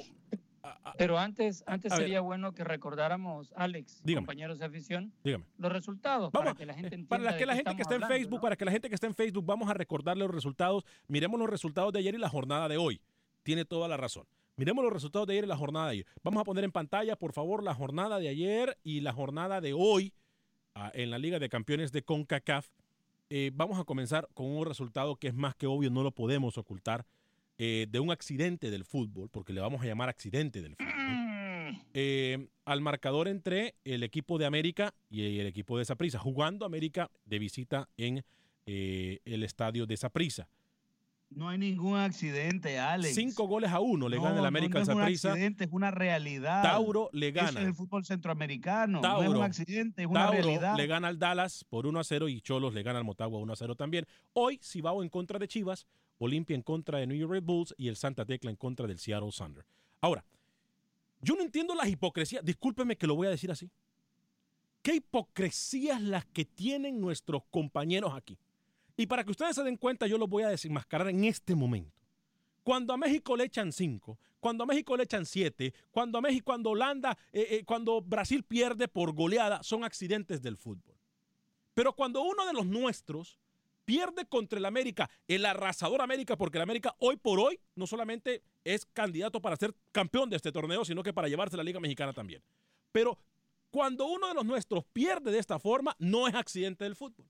pero 0.97 1.17
antes, 1.17 1.63
antes 1.67 1.93
sería 1.93 2.21
bueno 2.21 2.53
que 2.53 2.63
recordáramos, 2.63 3.53
Alex, 3.55 4.01
compañeros 4.15 4.59
de 4.59 4.65
afición, 4.65 5.13
dígame. 5.23 5.45
los 5.57 5.71
resultados 5.71 6.31
para 6.31 6.53
que 6.53 6.65
la 6.65 6.73
gente 6.73 6.95
entienda. 6.95 7.17
Para 7.25 7.37
que 7.37 7.45
la 7.45 7.55
gente 7.55 7.75
que 7.75 7.81
está 7.81 7.95
en 7.95 8.03
Facebook, 8.03 8.41
para 8.41 8.55
que 8.55 8.65
la 8.65 8.71
gente 8.71 8.89
que 8.89 8.95
está 8.95 9.07
en 9.07 9.15
Facebook, 9.15 9.45
vamos 9.45 9.69
a 9.69 9.73
recordarle 9.73 10.23
los 10.25 10.33
resultados. 10.33 10.85
Miremos 11.07 11.39
los 11.39 11.49
resultados 11.49 11.91
de 11.93 11.99
ayer 11.99 12.15
y 12.15 12.17
la 12.17 12.29
jornada 12.29 12.67
de 12.67 12.77
hoy. 12.77 13.01
Tiene 13.43 13.65
toda 13.65 13.87
la 13.87 13.97
razón. 13.97 14.25
Miremos 14.55 14.83
los 14.83 14.93
resultados 14.93 15.27
de 15.27 15.33
ayer 15.33 15.45
y 15.45 15.47
la 15.47 15.57
jornada 15.57 15.87
de 15.87 15.91
ayer. 15.93 16.05
Vamos 16.23 16.41
a 16.41 16.43
poner 16.43 16.63
en 16.63 16.71
pantalla, 16.71 17.15
por 17.15 17.33
favor, 17.33 17.63
la 17.63 17.73
jornada 17.73 18.19
de 18.19 18.29
ayer 18.29 18.77
y 18.83 19.01
la 19.01 19.13
jornada 19.13 19.61
de 19.61 19.73
hoy 19.73 20.13
ah, 20.75 20.91
en 20.93 21.09
la 21.09 21.17
Liga 21.17 21.39
de 21.39 21.49
Campeones 21.49 21.91
de 21.91 22.03
CONCACAF. 22.03 22.67
Eh, 23.29 23.51
vamos 23.53 23.79
a 23.79 23.85
comenzar 23.85 24.27
con 24.33 24.45
un 24.45 24.65
resultado 24.65 25.15
que 25.15 25.29
es 25.29 25.33
más 25.33 25.55
que 25.55 25.65
obvio, 25.65 25.89
no 25.89 26.03
lo 26.03 26.11
podemos 26.11 26.57
ocultar. 26.57 27.05
Eh, 27.63 27.85
de 27.87 27.99
un 27.99 28.09
accidente 28.09 28.71
del 28.71 28.83
fútbol, 28.85 29.29
porque 29.29 29.53
le 29.53 29.61
vamos 29.61 29.83
a 29.83 29.85
llamar 29.85 30.09
accidente 30.09 30.63
del 30.63 30.75
fútbol, 30.75 30.93
mm. 30.95 31.81
eh, 31.93 32.47
al 32.65 32.81
marcador 32.81 33.27
entre 33.27 33.75
el 33.85 34.01
equipo 34.01 34.39
de 34.39 34.47
América 34.47 34.95
y 35.11 35.37
el 35.37 35.45
equipo 35.45 35.77
de 35.77 35.85
Saprissa, 35.85 36.17
jugando 36.17 36.65
América 36.65 37.11
de 37.23 37.37
visita 37.37 37.87
en 37.97 38.25
eh, 38.65 39.19
el 39.25 39.43
estadio 39.43 39.85
de 39.85 39.95
Saprissa. 39.95 40.47
No 41.29 41.49
hay 41.49 41.59
ningún 41.59 41.99
accidente, 41.99 42.79
Alex. 42.79 43.13
Cinco 43.13 43.45
goles 43.45 43.69
a 43.69 43.79
uno 43.79 44.09
le 44.09 44.19
gana 44.19 44.39
el 44.39 44.45
América 44.47 44.79
al 44.79 44.87
no 44.87 44.93
es 44.93 44.97
un 44.97 45.03
accidente, 45.03 45.65
es 45.65 45.71
una 45.71 45.91
realidad. 45.91 46.63
Tauro 46.63 47.11
le 47.13 47.31
gana. 47.31 47.49
Eso 47.51 47.59
es 47.59 47.65
el 47.65 47.75
fútbol 47.75 48.03
centroamericano. 48.05 49.01
no 49.01 49.21
es 49.21 49.29
un 49.29 49.43
accidente, 49.43 50.01
es 50.01 50.07
una 50.07 50.21
Tauro 50.21 50.41
realidad. 50.41 50.75
le 50.75 50.87
gana 50.87 51.09
al 51.09 51.19
Dallas 51.19 51.63
por 51.69 51.85
1 51.85 51.99
a 51.99 52.03
0 52.03 52.27
y 52.27 52.41
Cholos 52.41 52.73
le 52.73 52.81
gana 52.81 52.97
al 52.97 53.05
Motagua 53.05 53.39
1 53.39 53.53
a 53.53 53.55
0 53.55 53.75
también. 53.75 54.07
Hoy, 54.33 54.59
Cibao 54.63 55.03
en 55.03 55.09
contra 55.09 55.37
de 55.37 55.47
Chivas, 55.47 55.85
Olimpia 56.23 56.55
en 56.55 56.61
contra 56.61 56.99
de 56.99 57.07
New 57.07 57.17
York 57.17 57.31
Red 57.31 57.43
Bulls 57.43 57.73
y 57.77 57.87
el 57.87 57.95
Santa 57.95 58.25
Tecla 58.25 58.51
en 58.51 58.55
contra 58.55 58.85
del 58.85 58.99
Seattle 58.99 59.31
Thunder. 59.35 59.65
Ahora, 60.01 60.23
yo 61.19 61.35
no 61.35 61.41
entiendo 61.41 61.73
las 61.73 61.89
hipocresías, 61.89 62.45
discúlpeme 62.45 62.95
que 62.95 63.07
lo 63.07 63.15
voy 63.15 63.25
a 63.25 63.31
decir 63.31 63.49
así. 63.49 63.71
¿Qué 64.83 64.95
hipocresías 64.95 65.99
las 65.99 66.25
que 66.25 66.45
tienen 66.45 67.01
nuestros 67.01 67.43
compañeros 67.49 68.13
aquí? 68.15 68.37
Y 68.95 69.07
para 69.07 69.23
que 69.23 69.31
ustedes 69.31 69.55
se 69.55 69.63
den 69.63 69.77
cuenta, 69.77 70.05
yo 70.05 70.19
lo 70.19 70.27
voy 70.27 70.43
a 70.43 70.49
desenmascarar 70.49 71.09
en 71.09 71.23
este 71.23 71.55
momento. 71.55 71.99
Cuando 72.63 72.93
a 72.93 72.97
México 72.97 73.35
le 73.35 73.45
echan 73.45 73.71
cinco, 73.71 74.19
cuando 74.39 74.63
a 74.63 74.67
México 74.67 74.95
le 74.95 75.03
echan 75.03 75.25
siete, 75.25 75.73
cuando 75.89 76.19
a 76.19 76.21
México, 76.21 76.45
cuando 76.45 76.69
Holanda, 76.71 77.17
eh, 77.33 77.47
eh, 77.49 77.63
cuando 77.65 77.99
Brasil 77.99 78.43
pierde 78.43 78.87
por 78.87 79.13
goleada, 79.13 79.63
son 79.63 79.83
accidentes 79.83 80.39
del 80.43 80.57
fútbol. 80.57 80.95
Pero 81.73 81.93
cuando 81.93 82.21
uno 82.21 82.45
de 82.45 82.53
los 82.53 82.67
nuestros 82.67 83.39
pierde 83.85 84.25
contra 84.25 84.59
el 84.59 84.65
América, 84.65 85.09
el 85.27 85.45
arrasador 85.45 86.01
América, 86.01 86.37
porque 86.37 86.57
el 86.57 86.63
América 86.63 86.95
hoy 86.99 87.17
por 87.17 87.39
hoy 87.39 87.59
no 87.75 87.87
solamente 87.87 88.43
es 88.63 88.85
candidato 88.85 89.41
para 89.41 89.55
ser 89.55 89.75
campeón 89.91 90.29
de 90.29 90.35
este 90.35 90.51
torneo, 90.51 90.85
sino 90.85 91.03
que 91.03 91.13
para 91.13 91.27
llevarse 91.27 91.57
la 91.57 91.63
Liga 91.63 91.79
Mexicana 91.79 92.13
también. 92.13 92.41
Pero 92.91 93.17
cuando 93.69 94.05
uno 94.05 94.27
de 94.27 94.33
los 94.33 94.45
nuestros 94.45 94.83
pierde 94.85 95.31
de 95.31 95.39
esta 95.39 95.59
forma, 95.59 95.95
no 95.97 96.27
es 96.27 96.35
accidente 96.35 96.83
del 96.83 96.95
fútbol. 96.95 97.25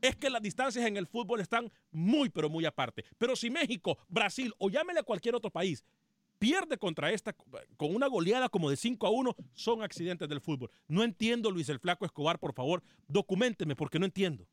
Es 0.00 0.14
que 0.14 0.30
las 0.30 0.40
distancias 0.40 0.86
en 0.86 0.96
el 0.96 1.08
fútbol 1.08 1.40
están 1.40 1.70
muy, 1.90 2.28
pero 2.28 2.48
muy 2.48 2.64
aparte. 2.64 3.04
Pero 3.18 3.34
si 3.34 3.50
México, 3.50 3.98
Brasil 4.08 4.54
o 4.58 4.70
llámele 4.70 5.00
a 5.00 5.02
cualquier 5.02 5.34
otro 5.34 5.50
país 5.50 5.84
pierde 6.38 6.78
contra 6.78 7.10
esta 7.10 7.34
con 7.76 7.94
una 7.94 8.06
goleada 8.06 8.48
como 8.48 8.70
de 8.70 8.76
5 8.76 9.06
a 9.06 9.10
1, 9.10 9.36
son 9.54 9.82
accidentes 9.82 10.28
del 10.28 10.40
fútbol. 10.40 10.70
No 10.86 11.02
entiendo, 11.02 11.50
Luis 11.50 11.68
el 11.68 11.80
Flaco 11.80 12.04
Escobar, 12.04 12.38
por 12.38 12.54
favor, 12.54 12.82
documenteme 13.08 13.74
porque 13.74 13.98
no 13.98 14.04
entiendo. 14.04 14.46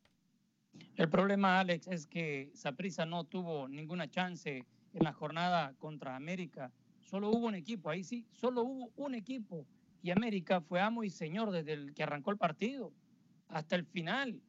El 0.96 1.10
problema, 1.10 1.60
Alex, 1.60 1.88
es 1.88 2.06
que 2.06 2.50
Saprissa 2.54 3.04
no 3.04 3.24
tuvo 3.24 3.68
ninguna 3.68 4.08
chance 4.08 4.64
en 4.94 5.04
la 5.04 5.12
jornada 5.12 5.74
contra 5.78 6.16
América. 6.16 6.72
Solo 7.02 7.28
hubo 7.28 7.46
un 7.46 7.54
equipo, 7.54 7.90
ahí 7.90 8.02
sí, 8.02 8.26
solo 8.32 8.62
hubo 8.62 8.90
un 8.96 9.14
equipo. 9.14 9.66
Y 10.02 10.10
América 10.10 10.62
fue 10.62 10.80
amo 10.80 11.04
y 11.04 11.10
señor 11.10 11.50
desde 11.50 11.74
el 11.74 11.92
que 11.92 12.02
arrancó 12.02 12.30
el 12.30 12.38
partido 12.38 12.94
hasta 13.48 13.76
el 13.76 13.84
final. 13.84 14.40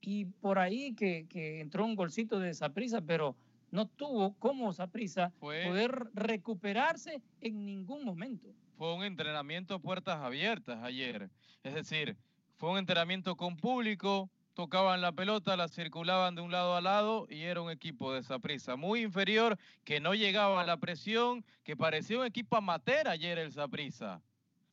Y 0.00 0.26
por 0.26 0.60
ahí 0.60 0.94
que, 0.94 1.26
entró 1.60 1.84
un 1.84 1.96
golcito 1.96 2.38
de 2.38 2.54
Saprissa, 2.54 3.00
pero 3.00 3.36
no 3.72 3.86
tuvo 3.88 4.34
como 4.38 4.72
Saprissa 4.72 5.32
poder 5.40 6.10
recuperarse 6.14 7.22
en 7.40 7.66
ningún 7.66 8.04
momento. 8.04 8.54
Fue 8.76 8.94
un 8.94 9.02
entrenamiento 9.02 9.80
puertas 9.80 10.18
abiertas 10.18 10.80
ayer. 10.84 11.28
Es 11.64 11.74
decir, 11.74 12.16
fue 12.56 12.70
un 12.70 12.78
entrenamiento 12.78 13.36
con 13.36 13.56
público, 13.56 14.30
tocaban 14.54 15.00
la 15.00 15.12
pelota, 15.12 15.56
la 15.56 15.68
circulaban 15.68 16.34
de 16.34 16.42
un 16.42 16.50
lado 16.50 16.76
a 16.76 16.80
lado 16.80 17.26
y 17.28 17.42
era 17.42 17.60
un 17.60 17.70
equipo 17.70 18.12
de 18.12 18.20
esa 18.20 18.38
prisa 18.38 18.76
muy 18.76 19.02
inferior, 19.02 19.58
que 19.84 20.00
no 20.00 20.14
llegaba 20.14 20.60
a 20.60 20.66
la 20.66 20.76
presión, 20.76 21.44
que 21.64 21.76
parecía 21.76 22.18
un 22.18 22.26
equipo 22.26 22.56
amateur 22.56 23.08
ayer 23.08 23.38
el 23.38 23.52
Saprisa. 23.52 24.22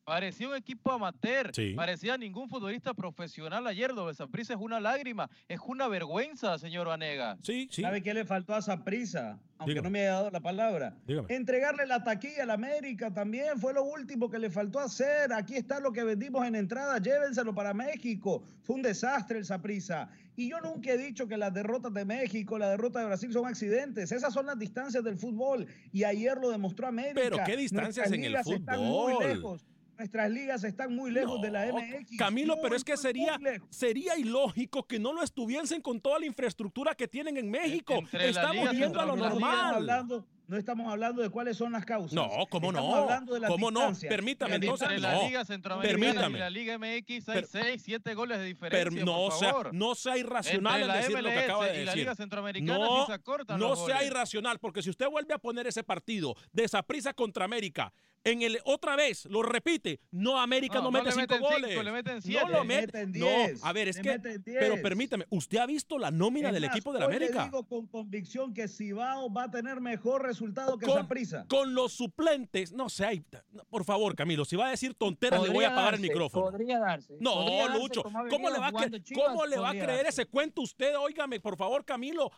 Parecía 0.04 0.48
un 0.48 0.56
equipo 0.56 0.90
amateur, 0.90 1.52
parecía 1.76 2.18
ningún 2.18 2.48
futbolista 2.48 2.94
profesional 2.94 3.64
ayer. 3.66 3.92
Lo 3.92 4.08
de 4.08 4.14
Saprisa 4.14 4.54
es 4.54 4.58
una 4.60 4.80
lágrima, 4.80 5.30
es 5.46 5.60
una 5.64 5.86
vergüenza, 5.86 6.58
señor 6.58 6.88
Vanega. 6.88 7.38
Sí, 7.42 7.68
sí. 7.70 7.82
¿Sabe 7.82 8.02
qué 8.02 8.12
le 8.12 8.24
faltó 8.24 8.54
a 8.54 8.60
Saprisa? 8.60 9.38
Aunque 9.58 9.80
no 9.80 9.88
me 9.88 10.00
haya 10.00 10.14
dado 10.14 10.30
la 10.30 10.40
palabra. 10.40 10.96
Entregarle 11.28 11.86
la 11.86 12.02
taquilla 12.02 12.42
a 12.42 12.46
la 12.46 12.54
América 12.54 13.12
también 13.12 13.60
fue 13.60 13.72
lo 13.72 13.84
último 13.84 14.28
que 14.28 14.38
le 14.38 14.50
faltó 14.50 14.80
hacer. 14.80 15.32
Aquí 15.32 15.54
está 15.54 15.78
lo 15.78 15.92
que 15.92 16.02
vendimos 16.02 16.44
en 16.44 16.56
entrada, 16.56 16.98
llévenselo 16.98 17.54
para 17.54 17.72
México. 17.72 18.42
Fue 18.62 18.76
un 18.76 18.82
desastre 18.82 19.38
el 19.38 19.44
Saprisa. 19.44 20.10
Y 20.34 20.50
yo 20.50 20.60
nunca 20.60 20.90
he 20.90 20.98
dicho 20.98 21.28
que 21.28 21.36
las 21.36 21.52
derrotas 21.52 21.92
de 21.92 22.04
México, 22.04 22.58
la 22.58 22.70
derrota 22.70 23.00
de 23.00 23.06
Brasil 23.06 23.32
son 23.32 23.46
accidentes. 23.46 24.10
Esas 24.10 24.32
son 24.32 24.46
las 24.46 24.58
distancias 24.58 25.04
del 25.04 25.18
fútbol. 25.18 25.66
Y 25.92 26.04
ayer 26.04 26.38
lo 26.38 26.50
demostró 26.50 26.88
América. 26.88 27.20
Pero 27.22 27.36
qué 27.44 27.56
distancias 27.56 28.10
en 28.10 28.24
el 28.24 28.38
fútbol 28.38 29.60
nuestras 30.00 30.30
ligas 30.30 30.64
están 30.64 30.96
muy 30.96 31.10
lejos 31.10 31.42
de 31.42 31.50
la 31.50 31.66
MX. 31.66 32.16
Camilo, 32.16 32.56
pero 32.62 32.74
es 32.74 32.82
que 32.82 32.96
sería, 32.96 33.38
sería 33.68 34.16
ilógico 34.16 34.86
que 34.86 34.98
no 34.98 35.12
lo 35.12 35.22
estuviesen 35.22 35.82
con 35.82 36.00
toda 36.00 36.18
la 36.18 36.24
infraestructura 36.24 36.94
que 36.94 37.06
tienen 37.06 37.36
en 37.36 37.50
México. 37.50 38.00
Estamos 38.12 38.70
viendo 38.70 38.98
a 38.98 39.04
lo 39.04 39.16
normal. 39.16 40.24
No 40.46 40.56
estamos 40.56 40.90
hablando 40.90 41.22
de 41.22 41.30
cuáles 41.30 41.56
son 41.56 41.70
las 41.70 41.84
causas. 41.84 42.12
No, 42.12 42.28
¿cómo 42.50 42.72
no? 42.72 42.92
Hablando 42.92 43.38
de 43.38 43.46
¿Cómo 43.46 43.70
no? 43.70 43.92
Permítame, 44.08 44.56
entonces. 44.56 44.88
Entre 44.88 45.00
la 45.00 45.22
Liga 45.22 45.44
Centroamericana 45.44 46.28
y 46.28 46.40
la 46.40 46.50
Liga 46.50 46.76
MX 46.76 47.28
hay 47.28 47.44
6, 47.44 47.82
7 47.84 48.14
goles 48.14 48.38
de 48.38 48.46
diferencia. 48.46 49.04
no, 49.04 49.28
por 49.28 49.38
favor. 49.38 49.66
Sea, 49.66 49.72
no 49.72 49.94
sea 49.94 50.18
irracional 50.18 50.82
en 50.82 50.92
decir 50.92 51.22
lo 51.22 51.28
que 51.28 51.38
acaba 51.38 51.66
de 51.66 51.72
decir. 51.72 51.86
la 51.86 51.94
Liga 51.94 52.14
Centroamericana 52.16 52.78
no, 52.78 53.06
se 53.06 53.58
no 53.58 53.76
sea 53.76 54.02
irracional, 54.02 54.58
porque 54.58 54.82
si 54.82 54.90
usted 54.90 55.08
vuelve 55.08 55.34
a 55.34 55.38
poner 55.38 55.68
ese 55.68 55.84
partido 55.84 56.34
de 56.52 56.64
esa 56.64 56.82
prisa 56.82 57.12
contra 57.12 57.44
América 57.44 57.92
en 58.24 58.42
el 58.42 58.58
otra 58.64 58.96
vez 58.96 59.26
lo 59.26 59.42
repite, 59.42 60.00
no 60.10 60.40
América 60.40 60.80
no, 60.80 60.90
mete 60.90 61.12
cinco 61.12 61.38
goles. 61.38 61.70
Cinco, 61.70 61.82
le 61.82 61.92
meten 61.92 62.22
siete. 62.22 62.44
No 62.44 62.50
lo 62.50 62.64
meten. 62.64 63.12
No, 63.12 63.26
a 63.62 63.72
ver, 63.72 63.88
es 63.88 63.98
que 63.98 64.18
pero 64.44 64.80
permítame, 64.82 65.26
¿usted 65.30 65.58
ha 65.58 65.66
visto 65.66 65.98
la 65.98 66.10
nómina 66.10 66.52
del 66.52 66.64
equipo 66.64 66.92
de 66.92 67.00
la 67.00 67.06
América? 67.06 67.38
Le 67.38 67.44
digo 67.44 67.66
con 67.66 67.86
convicción 67.86 68.52
que 68.54 68.68
Cibao 68.68 69.32
va 69.32 69.44
a 69.44 69.50
tener 69.50 69.80
mejor 69.80 70.22
resultado 70.22 70.78
que 70.78 70.86
Saprissa. 70.86 71.46
Con 71.48 71.74
los 71.74 71.92
suplentes, 71.92 72.72
no 72.72 72.88
sé, 72.88 73.24
por 73.68 73.84
favor, 73.84 74.14
Camilo, 74.14 74.44
si 74.44 74.56
va 74.56 74.68
a 74.68 74.70
decir 74.70 74.94
tonteras 74.94 75.42
le 75.42 75.50
voy 75.50 75.64
a 75.64 75.72
apagar 75.72 75.94
el 75.94 76.00
micrófono. 76.00 76.50
Podría 76.50 76.78
darse. 76.78 77.16
No, 77.20 77.68
Lucho, 77.78 78.02
¿cómo 78.02 78.50
le 78.50 78.58
va 78.58 78.68
a 78.68 78.72
¿cómo 79.14 79.46
le 79.46 79.58
va 79.58 79.70
a 79.70 79.72
creer 79.72 80.06
ese 80.06 80.26
cuento 80.26 80.62
usted? 80.62 80.96
Óigame, 80.96 81.40
por 81.40 81.56
favor, 81.56 81.84
Camilo, 81.84 82.30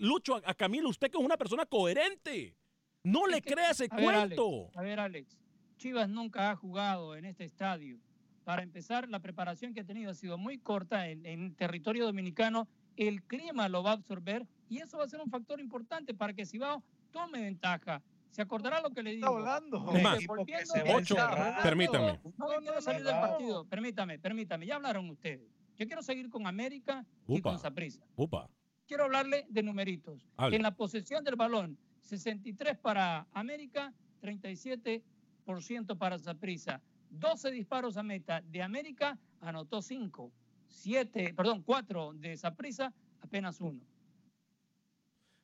Lucho, 0.00 0.40
a 0.44 0.54
Camilo, 0.54 0.88
usted 0.88 1.10
que 1.10 1.18
es 1.18 1.24
una 1.24 1.36
persona 1.36 1.66
coherente. 1.66 2.54
No 3.06 3.28
le 3.28 3.40
crea 3.40 3.70
ese 3.70 3.88
cuento. 3.88 4.68
a 4.74 4.82
ver, 4.82 4.98
Alex, 4.98 5.38
Chivas 5.76 6.08
nunca 6.08 6.50
ha 6.50 6.56
jugado 6.56 7.14
en 7.14 7.24
este 7.24 7.44
estadio. 7.44 8.00
Para 8.42 8.64
empezar, 8.64 9.08
la 9.08 9.20
preparación 9.20 9.72
que 9.72 9.82
ha 9.82 9.84
tenido 9.84 10.10
ha 10.10 10.14
sido 10.14 10.38
muy 10.38 10.58
corta 10.58 11.08
en, 11.08 11.54
territorio 11.54 12.04
dominicano. 12.04 12.66
El 12.96 13.22
clima 13.22 13.68
lo 13.68 13.84
va 13.84 13.90
a 13.90 13.94
absorber 13.94 14.44
y 14.68 14.78
eso 14.78 14.98
va 14.98 15.04
a 15.04 15.08
ser 15.08 15.20
un 15.20 15.30
factor 15.30 15.60
importante 15.60 16.14
para 16.14 16.32
que 16.32 16.44
Cibao 16.44 16.82
tome 17.12 17.42
ventaja. 17.42 18.02
¿Se 18.30 18.42
acordará 18.42 18.80
lo 18.80 18.90
que 18.90 19.04
le 19.04 19.12
digo? 19.12 19.38
Está 19.38 19.38
hablando. 19.38 19.80
Más, 20.02 20.18
ocho, 20.28 21.16
permítame. 21.62 22.18
No, 22.36 22.46
quiero 22.60 22.80
salir 22.80 23.04
del 23.04 23.14
partido. 23.14 23.64
Permítame, 23.66 24.18
permítame. 24.18 24.66
Ya 24.66 24.76
hablaron 24.76 25.08
ustedes. 25.10 25.48
Yo 25.76 25.86
quiero 25.86 26.02
seguir 26.02 26.28
con 26.28 26.48
América 26.48 27.06
y 27.28 27.40
con 27.40 27.56
Saprissa. 27.60 28.04
Quiero 28.88 29.04
hablarle 29.04 29.46
de 29.48 29.62
numeritos. 29.62 30.26
En 30.38 30.62
la 30.62 30.74
posesión 30.74 31.22
del 31.22 31.36
balón, 31.36 31.78
63 32.06 32.78
para 32.78 33.26
América, 33.32 33.92
37% 34.22 35.02
para 35.98 36.18
Zaprisa. 36.18 36.80
12 37.10 37.50
disparos 37.50 37.96
a 37.96 38.02
meta 38.02 38.40
de 38.42 38.62
América, 38.62 39.18
anotó 39.40 39.82
5. 39.82 40.32
7, 40.68 41.34
perdón, 41.36 41.62
4 41.62 42.14
de 42.14 42.36
Zaprisa, 42.36 42.92
apenas 43.20 43.60
1. 43.60 43.80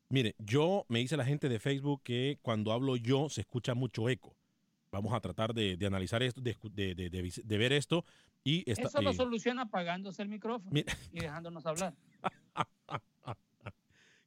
Mire, 0.08 0.34
yo 0.38 0.84
me 0.88 0.98
dice 0.98 1.16
la 1.16 1.24
gente 1.24 1.48
de 1.48 1.58
Facebook 1.58 2.02
que 2.02 2.38
cuando 2.42 2.72
hablo 2.72 2.96
yo 2.96 3.28
se 3.30 3.40
escucha 3.40 3.74
mucho 3.74 4.08
eco. 4.08 4.36
Vamos 4.90 5.14
a 5.14 5.20
tratar 5.20 5.54
de, 5.54 5.78
analizar 5.86 6.22
esto, 6.22 6.42
de, 6.42 6.54
de, 6.94 7.58
ver 7.58 7.72
esto. 7.72 8.04
Y 8.44 8.70
Eso 8.70 9.00
lo 9.00 9.14
soluciona 9.14 9.62
apagándose 9.62 10.20
el 10.20 10.28
micrófono 10.28 10.78
y 11.12 11.18
dejándonos 11.18 11.64
hablar. 11.64 11.94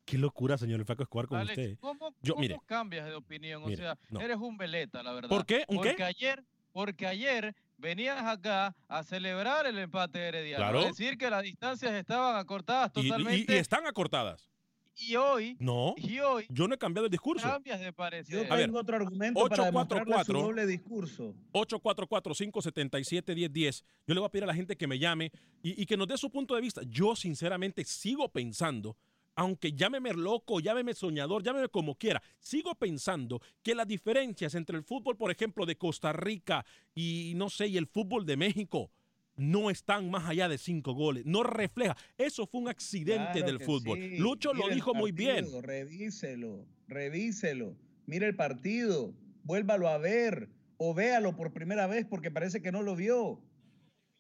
Qué 0.06 0.18
locura, 0.20 0.58
señor 0.58 0.80
el 0.80 0.86
Flaco 0.86 1.04
Escobar, 1.04 1.28
con 1.28 1.40
Alex, 1.40 1.58
usted. 1.58 1.78
¿cómo, 1.80 2.14
Yo, 2.22 2.34
cómo 2.36 2.42
mire, 2.42 2.60
cambias 2.66 3.06
de 3.08 3.16
opinión? 3.16 3.64
Mire, 3.66 3.74
o 3.74 3.78
sea, 3.78 3.98
no. 4.10 4.22
eres 4.22 4.38
un 4.38 4.56
veleta, 4.58 5.02
la 5.02 5.14
verdad. 5.14 5.30
¿Por 5.30 5.46
qué? 5.46 5.66
¿Un 5.68 5.82
qué? 5.82 5.90
porque 5.90 6.04
ayer, 6.04 6.44
porque 6.72 7.08
ayer 7.08 7.56
venías 7.78 8.22
acá 8.24 8.76
a 8.88 9.04
celebrar 9.04 9.66
el 9.66 9.78
empate 9.80 10.20
de 10.20 10.28
herediano. 10.28 10.64
Claro. 10.64 10.80
A 10.82 10.86
decir 10.86 11.18
que 11.18 11.30
las 11.30 11.42
distancias 11.44 11.92
estaban 11.94 12.38
acortadas 12.38 12.92
y- 12.96 13.00
y- 13.00 13.04
totalmente. 13.10 13.56
y 13.56 13.58
están 13.58 13.86
acortadas. 13.88 14.50
y 14.98 15.18
hoy, 15.18 15.58
No, 15.60 15.94
y 15.98 16.20
hoy 16.20 16.46
yo 16.50 16.70
no 16.70 16.76
he 16.76 16.78
cambiado 16.78 17.06
el 17.08 17.12
discurso. 17.12 17.46
cambias 17.46 17.82
de 17.82 17.92
parecer. 17.92 18.34
Yo 18.34 18.44
A 18.54 18.56
ver, 18.56 18.68
tengo 18.68 18.80
otro 18.80 18.96
argumento 18.96 19.46
para 19.50 19.66
demostrarle 19.66 20.14
su 20.14 20.20
844. 20.32 20.42
doble 20.42 20.66
discurso. 20.68 21.36
844-577-1010. 21.52 23.84
Yo 24.08 24.14
le 24.14 24.20
voy 24.22 24.28
a 24.28 24.32
pedir 24.32 24.44
a 24.44 24.48
la 24.48 24.54
gente 24.54 24.78
que 24.78 24.88
me 24.88 24.98
llame 25.00 25.32
y, 25.62 25.82
y 25.82 25.86
que 25.86 25.98
nos 25.98 26.08
dé 26.08 26.18
su 26.18 26.30
punto 26.32 26.56
de 26.56 26.62
vista. 26.62 26.82
Yo 26.88 27.14
sinceramente 27.16 27.84
sigo 27.84 28.30
pensando, 28.30 28.96
aunque 29.36 29.74
llámeme 29.74 30.14
loco, 30.14 30.60
llámeme 30.60 30.94
soñador, 30.94 31.44
llámeme 31.44 31.70
como 31.70 31.96
quiera, 31.96 32.22
sigo 32.40 32.76
pensando 32.76 33.42
que 33.62 33.76
las 33.76 33.88
diferencias 33.88 34.56
entre 34.56 34.78
el 34.78 34.84
fútbol, 34.84 35.18
por 35.18 35.32
ejemplo, 35.32 35.66
de 35.66 35.78
Costa 35.78 36.14
Rica 36.14 36.66
y 36.94 37.34
no 37.36 37.50
sé, 37.50 37.68
y 37.68 37.78
el 37.78 37.88
fútbol 37.88 38.26
de 38.26 38.38
México 38.38 38.92
no 39.38 39.70
están 39.70 40.10
más 40.10 40.30
allá 40.30 40.48
de 40.48 40.58
cinco 40.58 40.94
goles. 40.94 41.26
No 41.26 41.44
refleja. 41.44 41.98
Eso 42.18 42.48
fue 42.48 42.62
un 42.62 42.70
accidente 42.70 43.34
Claro 43.34 43.46
del 43.48 43.60
fútbol. 43.60 44.00
sí. 44.00 44.18
Lucho 44.18 44.54
lo 44.54 44.70
dijo 44.70 44.94
muy 44.94 45.12
bien. 45.12 45.46
Revíselo, 45.62 46.66
revíselo. 46.88 47.76
Mire 48.06 48.28
el 48.28 48.36
partido, 48.36 49.14
vuélvalo 49.44 49.90
a 49.90 49.98
ver 49.98 50.50
o 50.78 50.94
véalo 50.94 51.36
por 51.36 51.52
primera 51.54 51.88
vez 51.88 52.06
porque 52.06 52.32
parece 52.32 52.62
que 52.62 52.72
no 52.72 52.82
lo 52.82 52.96
vio. 52.96 53.42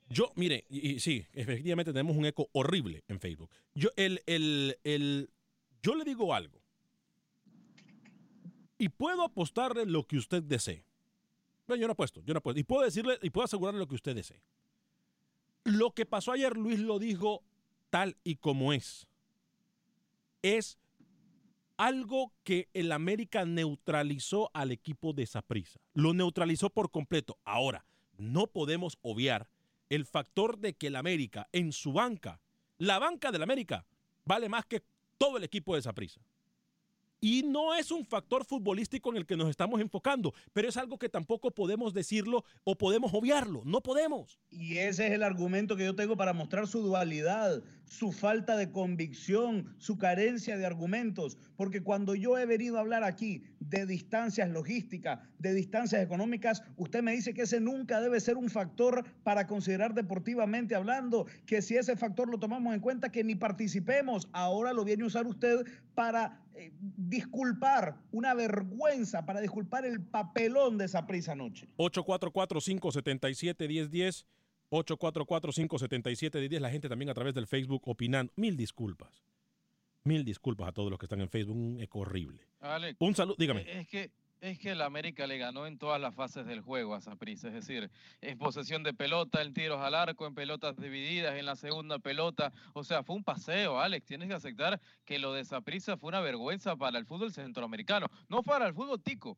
Yo, 0.08 0.32
mire, 0.36 0.66
y, 0.70 1.00
sí, 1.00 1.26
efectivamente 1.34 1.92
tenemos 1.92 2.16
un 2.16 2.26
eco 2.26 2.50
horrible 2.54 3.04
en 3.08 3.20
Facebook. 3.20 3.50
Yo, 3.74 3.90
el, 3.96 4.22
el, 4.28 4.78
el, 4.84 5.30
yo 5.82 5.96
le 5.96 6.04
digo 6.04 6.34
algo. 6.34 6.62
Y 8.78 8.90
puedo 8.90 9.24
apostarle 9.24 9.86
lo 9.86 10.06
que 10.06 10.18
usted 10.18 10.44
desee. 10.44 10.86
No, 11.68 11.76
yo 11.76 11.88
no 11.88 11.94
apuesto, 11.94 12.22
yo 12.22 12.34
no 12.34 12.40
apuesto. 12.40 12.60
Y 12.60 12.64
puedo 12.64 12.84
decirle, 12.84 13.18
y 13.22 13.30
puedo 13.32 13.46
asegurarle 13.46 13.80
lo 13.80 13.88
que 13.88 13.96
usted 13.96 14.16
desee. 14.16 14.42
Lo 15.64 15.92
que 15.92 16.06
pasó 16.06 16.32
ayer, 16.32 16.56
Luis 16.56 16.80
lo 16.80 17.00
dijo 17.00 17.44
tal 17.90 18.18
y 18.24 18.36
como 18.36 18.74
es. 18.74 19.08
Es 20.44 20.78
algo 21.78 22.32
que 22.44 22.70
el 22.74 22.92
América 22.92 23.46
neutralizó 23.46 24.52
al 24.54 24.72
equipo 24.72 25.14
de 25.14 25.26
Saprissa. 25.26 25.80
Lo 25.94 26.14
neutralizó 26.14 26.70
por 26.70 26.92
completo. 26.92 27.40
Ahora, 27.44 27.86
no 28.18 28.46
podemos 28.48 28.98
obviar 29.02 29.50
el 29.90 30.06
factor 30.06 30.58
de 30.58 30.74
que 30.74 30.88
el 30.88 30.96
América 30.96 31.48
en 31.52 31.72
su 31.72 31.94
banca, 31.94 32.42
la 32.78 33.00
banca 33.00 33.32
del 33.32 33.44
América, 33.44 33.86
vale 34.24 34.50
más 34.50 34.66
que 34.66 34.84
todo 35.18 35.38
el 35.38 35.44
equipo 35.44 35.76
de 35.76 35.82
Saprissa. 35.82 36.22
Y 37.28 37.42
no 37.42 37.74
es 37.74 37.90
un 37.90 38.06
factor 38.06 38.46
futbolístico 38.46 39.10
en 39.10 39.18
el 39.18 39.26
que 39.26 39.36
nos 39.36 39.50
estamos 39.50 39.82
enfocando, 39.82 40.32
pero 40.54 40.70
es 40.70 40.78
algo 40.78 41.00
que 41.00 41.10
tampoco 41.10 41.50
podemos 41.50 41.92
decirlo 41.92 42.44
o 42.64 42.78
podemos 42.78 43.16
obviarlo. 43.16 43.64
No 43.66 43.82
podemos. 43.82 44.38
Y 44.52 44.78
ese 44.78 45.08
es 45.08 45.14
el 45.14 45.24
argumento 45.24 45.76
que 45.76 45.86
yo 45.86 45.96
tengo 45.96 46.16
para 46.16 46.34
mostrar 46.34 46.68
su 46.68 46.84
dualidad, 46.84 47.64
su 47.86 48.12
falta 48.12 48.56
de 48.58 48.72
convicción, 48.72 49.74
su 49.80 49.98
carencia 49.98 50.56
de 50.56 50.68
argumentos. 50.68 51.40
Porque 51.56 51.82
cuando 51.82 52.14
yo 52.14 52.38
he 52.38 52.46
venido 52.46 52.78
a 52.78 52.82
hablar 52.82 53.04
aquí 53.04 53.42
de 53.60 53.88
distancias 53.88 54.48
logísticas, 54.52 55.20
de 55.40 55.56
distancias 55.56 56.04
económicas, 56.04 56.62
usted 56.78 57.02
me 57.02 57.14
dice 57.14 57.34
que 57.34 57.42
ese 57.42 57.60
nunca 57.60 58.02
debe 58.02 58.20
ser 58.20 58.38
un 58.38 58.52
factor 58.52 59.04
para 59.24 59.48
considerar 59.48 59.96
deportivamente 59.96 60.76
hablando, 60.76 61.26
que 61.48 61.64
si 61.64 61.76
ese 61.76 61.96
factor 61.96 62.30
lo 62.30 62.38
tomamos 62.38 62.76
en 62.76 62.82
cuenta, 62.82 63.12
que 63.12 63.24
ni 63.24 63.34
participemos. 63.34 64.28
Ahora 64.32 64.74
lo 64.74 64.86
viene 64.86 65.06
a 65.06 65.08
usar 65.08 65.26
usted 65.26 65.66
para 65.96 66.45
eh, 66.56 66.72
disculpar 66.80 67.98
una 68.12 68.34
vergüenza, 68.34 69.26
para 69.26 69.42
disculpar 69.42 69.86
el 69.86 70.02
papelón 70.02 70.78
de 70.78 70.86
esa 70.86 71.06
prisa 71.08 71.34
anoche. 71.34 71.68
844-577-1010. 71.78 74.26
844-577-1010. 74.72 76.60
La 76.60 76.70
gente 76.70 76.90
también 76.90 77.10
a 77.10 77.14
través 77.14 77.34
del 77.34 77.48
Facebook 77.48 77.82
opinando. 77.86 78.32
Mil 78.36 78.58
disculpas. 78.58 79.24
Mil 80.04 80.24
disculpas 80.24 80.70
a 80.70 80.72
todos 80.72 80.90
los 80.90 81.00
que 81.00 81.06
están 81.06 81.22
en 81.22 81.30
Facebook. 81.30 81.56
Un 81.56 81.80
eco 81.82 82.00
horrible. 82.00 82.42
Alex, 82.60 82.98
Un 83.00 83.16
saludo, 83.16 83.36
dígame. 83.40 83.62
eh, 83.62 83.82
Es 83.82 83.88
que 83.88 84.12
es 84.46 84.60
que 84.60 84.72
el 84.72 84.82
América 84.82 85.26
le 85.28 85.38
ganó 85.38 85.66
en 85.66 85.78
todas 85.78 86.00
las 86.00 86.14
fases 86.14 86.46
del 86.46 86.62
juego 86.62 86.94
a 86.94 87.02
Saprissa, 87.02 87.48
es 87.48 87.54
decir, 87.56 87.90
en 88.22 88.38
posesión 88.38 88.84
de 88.84 88.94
pelota, 88.94 89.42
en 89.42 89.54
tiros 89.54 89.82
al 89.82 89.96
arco, 89.96 90.28
en 90.28 90.36
pelotas 90.36 90.76
divididas, 90.78 91.36
en 91.36 91.46
la 91.46 91.56
segunda 91.56 91.98
pelota, 92.00 92.54
o 92.74 92.84
sea, 92.84 93.04
fue 93.04 93.16
un 93.16 93.24
paseo, 93.24 93.80
Alex, 93.80 94.06
tienes 94.06 94.28
que 94.28 94.36
aceptar 94.36 94.80
que 95.04 95.18
lo 95.20 95.34
de 95.34 95.44
Saprissa 95.46 95.98
fue 95.98 96.10
una 96.10 96.20
vergüenza 96.20 96.76
para 96.76 97.00
el 97.00 97.06
fútbol 97.06 97.32
centroamericano, 97.34 98.08
no 98.30 98.44
para 98.44 98.68
el 98.68 98.74
fútbol 98.74 99.02
tico, 99.02 99.38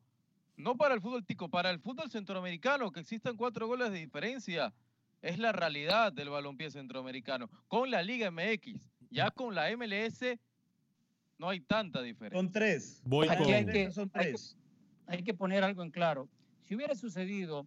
no 0.56 0.76
para 0.76 0.94
el 0.94 1.00
fútbol 1.00 1.24
tico, 1.24 1.48
para 1.48 1.70
el 1.70 1.80
fútbol 1.80 2.10
centroamericano, 2.10 2.90
que 2.92 3.00
existan 3.00 3.36
cuatro 3.36 3.66
goles 3.66 3.90
de 3.90 3.98
diferencia, 3.98 4.74
es 5.22 5.38
la 5.38 5.52
realidad 5.52 6.12
del 6.12 6.28
balompié 6.28 6.70
centroamericano, 6.70 7.48
con 7.66 7.90
la 7.90 8.02
Liga 8.02 8.30
MX, 8.30 8.78
ya 9.10 9.30
con 9.30 9.54
la 9.54 9.70
MLS 9.74 10.38
no 11.38 11.48
hay 11.48 11.60
tanta 11.60 12.02
diferencia. 12.02 12.38
Son 12.38 12.52
tres. 12.52 13.00
Voy 13.04 13.28
Aquí 13.28 13.44
con- 13.44 13.54
hay 13.54 13.64
que, 13.66 13.90
Son 13.92 14.10
hay 14.12 14.24
que- 14.26 14.30
tres. 14.32 14.56
Hay 15.08 15.22
que 15.22 15.34
poner 15.34 15.64
algo 15.64 15.82
en 15.82 15.90
claro. 15.90 16.28
Si 16.62 16.74
hubiera 16.74 16.94
sucedido 16.94 17.66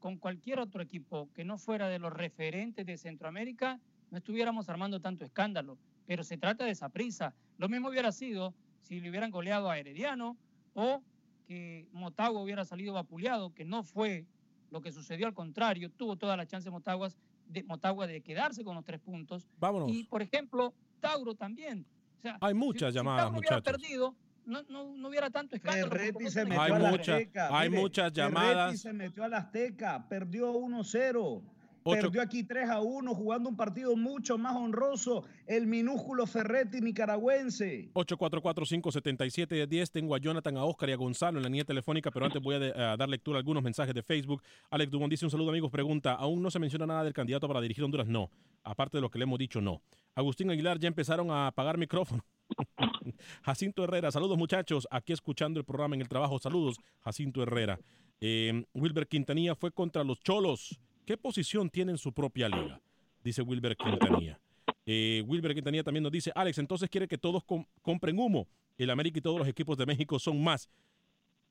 con 0.00 0.16
cualquier 0.16 0.58
otro 0.58 0.82
equipo 0.82 1.28
que 1.34 1.44
no 1.44 1.56
fuera 1.56 1.88
de 1.88 1.98
los 1.98 2.12
referentes 2.12 2.84
de 2.84 2.98
Centroamérica, 2.98 3.78
no 4.10 4.18
estuviéramos 4.18 4.68
armando 4.68 5.00
tanto 5.00 5.24
escándalo. 5.24 5.78
Pero 6.06 6.24
se 6.24 6.36
trata 6.36 6.64
de 6.64 6.72
esa 6.72 6.88
prisa. 6.88 7.34
Lo 7.58 7.68
mismo 7.68 7.88
hubiera 7.88 8.10
sido 8.10 8.54
si 8.82 9.00
le 9.00 9.08
hubieran 9.10 9.30
goleado 9.30 9.70
a 9.70 9.78
Herediano 9.78 10.36
o 10.74 11.02
que 11.46 11.86
Motagua 11.92 12.42
hubiera 12.42 12.64
salido 12.64 12.94
vapuleado, 12.94 13.54
que 13.54 13.64
no 13.64 13.84
fue 13.84 14.26
lo 14.70 14.80
que 14.80 14.90
sucedió 14.90 15.26
al 15.26 15.34
contrario. 15.34 15.90
Tuvo 15.90 16.16
toda 16.16 16.36
la 16.36 16.46
chance 16.46 16.70
Motaguas 16.70 17.16
de, 17.46 17.62
Motagua 17.64 18.06
de 18.06 18.20
quedarse 18.20 18.64
con 18.64 18.74
los 18.74 18.84
tres 18.84 19.00
puntos. 19.00 19.48
Vámonos. 19.58 19.90
Y, 19.92 20.04
por 20.04 20.22
ejemplo, 20.22 20.74
Tauro 21.00 21.34
también. 21.34 21.86
O 22.18 22.22
sea, 22.22 22.38
Hay 22.40 22.54
muchas 22.54 22.92
si 22.92 22.96
llamadas, 22.96 23.26
Tauro 23.26 23.38
hubiera 23.38 23.60
perdido, 23.60 24.16
no, 24.50 24.62
no, 24.68 24.96
no 24.96 25.08
hubiera 25.08 25.30
tanto 25.30 25.56
escándalo. 25.56 25.88
Ferretti 25.90 26.28
se 26.30 26.44
metió 26.44 26.60
Hay 26.62 26.72
a 26.72 26.78
la 26.78 26.90
muchas- 26.90 27.08
Azteca. 27.20 27.58
hay 27.58 27.70
Mire, 27.70 27.80
muchas 27.82 28.12
Ferretti 28.12 28.20
llamadas. 28.36 28.80
se 28.80 28.92
metió 28.92 29.24
a 29.24 29.28
la 29.28 29.38
Azteca, 29.38 30.06
perdió 30.08 30.52
1-0. 30.52 31.42
Ocho- 31.82 32.00
Perdió 32.02 32.20
aquí 32.22 32.44
3 32.44 32.68
a 32.68 32.80
1 32.80 33.14
jugando 33.14 33.48
un 33.48 33.56
partido 33.56 33.96
mucho 33.96 34.36
más 34.36 34.54
honroso, 34.54 35.24
el 35.46 35.66
minúsculo 35.66 36.26
Ferretti 36.26 36.80
nicaragüense. 36.80 37.90
844-577-10. 37.94 39.90
Tengo 39.90 40.14
a 40.14 40.18
Jonathan, 40.18 40.56
a 40.56 40.64
Oscar 40.64 40.88
y 40.90 40.92
a 40.92 40.96
Gonzalo 40.96 41.38
en 41.38 41.42
la 41.44 41.48
línea 41.48 41.64
telefónica, 41.64 42.10
pero 42.10 42.26
antes 42.26 42.42
voy 42.42 42.56
a, 42.56 42.58
de- 42.58 42.72
a 42.82 42.96
dar 42.96 43.08
lectura 43.08 43.38
a 43.38 43.40
algunos 43.40 43.62
mensajes 43.62 43.94
de 43.94 44.02
Facebook. 44.02 44.42
Alex 44.70 44.90
Dumont 44.90 45.10
dice 45.10 45.24
un 45.24 45.30
saludo 45.30 45.50
amigos, 45.50 45.70
pregunta, 45.70 46.12
¿aún 46.14 46.42
no 46.42 46.50
se 46.50 46.58
menciona 46.58 46.86
nada 46.86 47.04
del 47.04 47.12
candidato 47.12 47.48
para 47.48 47.60
dirigir 47.60 47.84
Honduras? 47.84 48.06
No, 48.06 48.30
aparte 48.62 48.98
de 48.98 49.02
lo 49.02 49.10
que 49.10 49.18
le 49.18 49.24
hemos 49.24 49.38
dicho, 49.38 49.60
no. 49.60 49.80
Agustín 50.14 50.50
Aguilar, 50.50 50.78
ya 50.78 50.88
empezaron 50.88 51.30
a 51.30 51.46
apagar 51.46 51.78
micrófono. 51.78 52.24
Jacinto 53.42 53.84
Herrera, 53.84 54.10
saludos 54.10 54.36
muchachos, 54.36 54.86
aquí 54.90 55.12
escuchando 55.12 55.58
el 55.60 55.64
programa 55.64 55.94
en 55.94 56.00
el 56.02 56.08
trabajo, 56.08 56.38
saludos, 56.38 56.76
Jacinto 57.00 57.42
Herrera. 57.42 57.78
Eh, 58.20 58.64
Wilber 58.74 59.06
Quintanilla 59.06 59.54
fue 59.54 59.70
contra 59.72 60.04
los 60.04 60.20
Cholos. 60.20 60.78
¿Qué 61.10 61.18
posición 61.18 61.68
tiene 61.68 61.90
en 61.90 61.98
su 61.98 62.12
propia 62.12 62.48
liga? 62.48 62.80
Dice 63.24 63.42
Wilber 63.42 63.76
Quintanilla. 63.76 64.38
Eh, 64.86 65.24
Wilber 65.26 65.52
Quintanilla 65.56 65.82
también 65.82 66.04
nos 66.04 66.12
dice, 66.12 66.30
Alex, 66.36 66.58
entonces 66.58 66.88
quiere 66.88 67.08
que 67.08 67.18
todos 67.18 67.42
com- 67.42 67.66
compren 67.82 68.16
humo. 68.16 68.46
El 68.78 68.90
América 68.90 69.18
y 69.18 69.20
todos 69.20 69.36
los 69.36 69.48
equipos 69.48 69.76
de 69.76 69.86
México 69.86 70.20
son 70.20 70.40
más. 70.40 70.70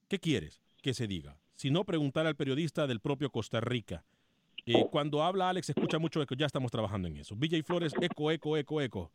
¿Qué 0.08 0.18
quieres 0.18 0.62
que 0.82 0.94
se 0.94 1.08
diga? 1.08 1.38
Si 1.56 1.72
no, 1.72 1.84
preguntar 1.84 2.26
al 2.26 2.38
periodista 2.38 2.88
del 2.88 3.02
propio 3.02 3.30
Costa 3.32 3.60
Rica. 3.60 4.06
Eh, 4.66 4.86
cuando 4.90 5.22
habla 5.24 5.50
Alex, 5.50 5.72
escucha 5.72 6.00
mucho 6.00 6.22
eco. 6.22 6.36
Ya 6.36 6.46
estamos 6.46 6.72
trabajando 6.72 7.10
en 7.10 7.18
eso. 7.18 7.36
Y 7.42 7.62
Flores, 7.62 7.92
eco, 8.00 8.32
eco, 8.32 8.56
eco, 8.56 8.80
eco. 8.82 9.12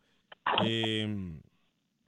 Eh, 0.63 1.39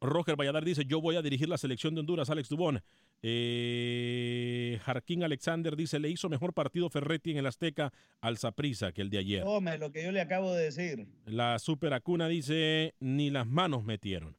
Roger 0.02 0.36
Valladar 0.36 0.64
dice, 0.64 0.86
yo 0.86 1.02
voy 1.02 1.16
a 1.16 1.22
dirigir 1.22 1.50
la 1.50 1.58
selección 1.58 1.96
de 1.96 2.02
Honduras, 2.02 2.30
Alex 2.30 2.50
Dubón. 2.50 2.82
Eh, 3.24 4.80
Jarquín 4.84 5.24
Alexander 5.24 5.76
dice, 5.76 6.00
le 6.00 6.10
hizo 6.10 6.30
mejor 6.30 6.54
partido 6.54 6.90
Ferretti 6.90 7.32
en 7.32 7.38
el 7.38 7.48
Azteca 7.48 7.92
al 8.22 8.38
Saprissa 8.38 8.92
que 8.92 9.02
el 9.02 9.10
de 9.10 9.18
ayer. 9.18 9.44
Tome 9.44 9.78
lo 9.78 9.92
que 9.92 10.04
yo 10.04 10.12
le 10.12 10.22
acabo 10.22 10.54
de 10.54 10.66
decir. 10.66 11.08
La 11.26 11.58
Super 11.60 11.94
Acuna 11.94 12.28
dice, 12.28 12.94
ni 13.00 13.30
las 13.30 13.48
manos 13.48 13.84
metieron. 13.84 14.38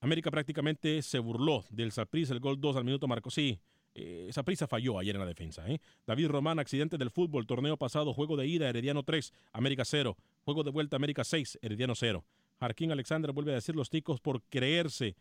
América 0.00 0.30
prácticamente 0.30 1.02
se 1.02 1.18
burló 1.18 1.64
del 1.70 1.92
Saprissa, 1.92 2.32
el 2.32 2.40
gol 2.40 2.60
2 2.60 2.76
al 2.76 2.84
minuto 2.84 3.06
marcó. 3.06 3.30
Sí, 3.30 3.60
eh, 3.94 4.28
Saprissa 4.32 4.66
falló 4.66 4.98
ayer 4.98 5.14
en 5.14 5.20
la 5.20 5.26
defensa. 5.26 5.68
¿eh? 5.68 5.80
David 6.06 6.28
Román, 6.28 6.58
accidente 6.58 6.96
del 6.98 7.10
fútbol, 7.10 7.46
torneo 7.46 7.76
pasado, 7.76 8.14
juego 8.14 8.36
de 8.36 8.46
ida, 8.46 8.68
Herediano 8.68 9.02
3, 9.02 9.32
América 9.52 9.84
0. 9.84 10.16
Juego 10.44 10.64
de 10.64 10.70
vuelta, 10.70 10.96
América 10.96 11.24
6, 11.24 11.58
Herediano 11.62 11.94
0. 11.94 12.24
Jarquín 12.62 12.92
Alexander 12.92 13.32
vuelve 13.32 13.50
a 13.50 13.56
decir 13.56 13.74
los 13.74 13.90
ticos 13.90 14.20
por 14.20 14.40
creerse. 14.42 15.16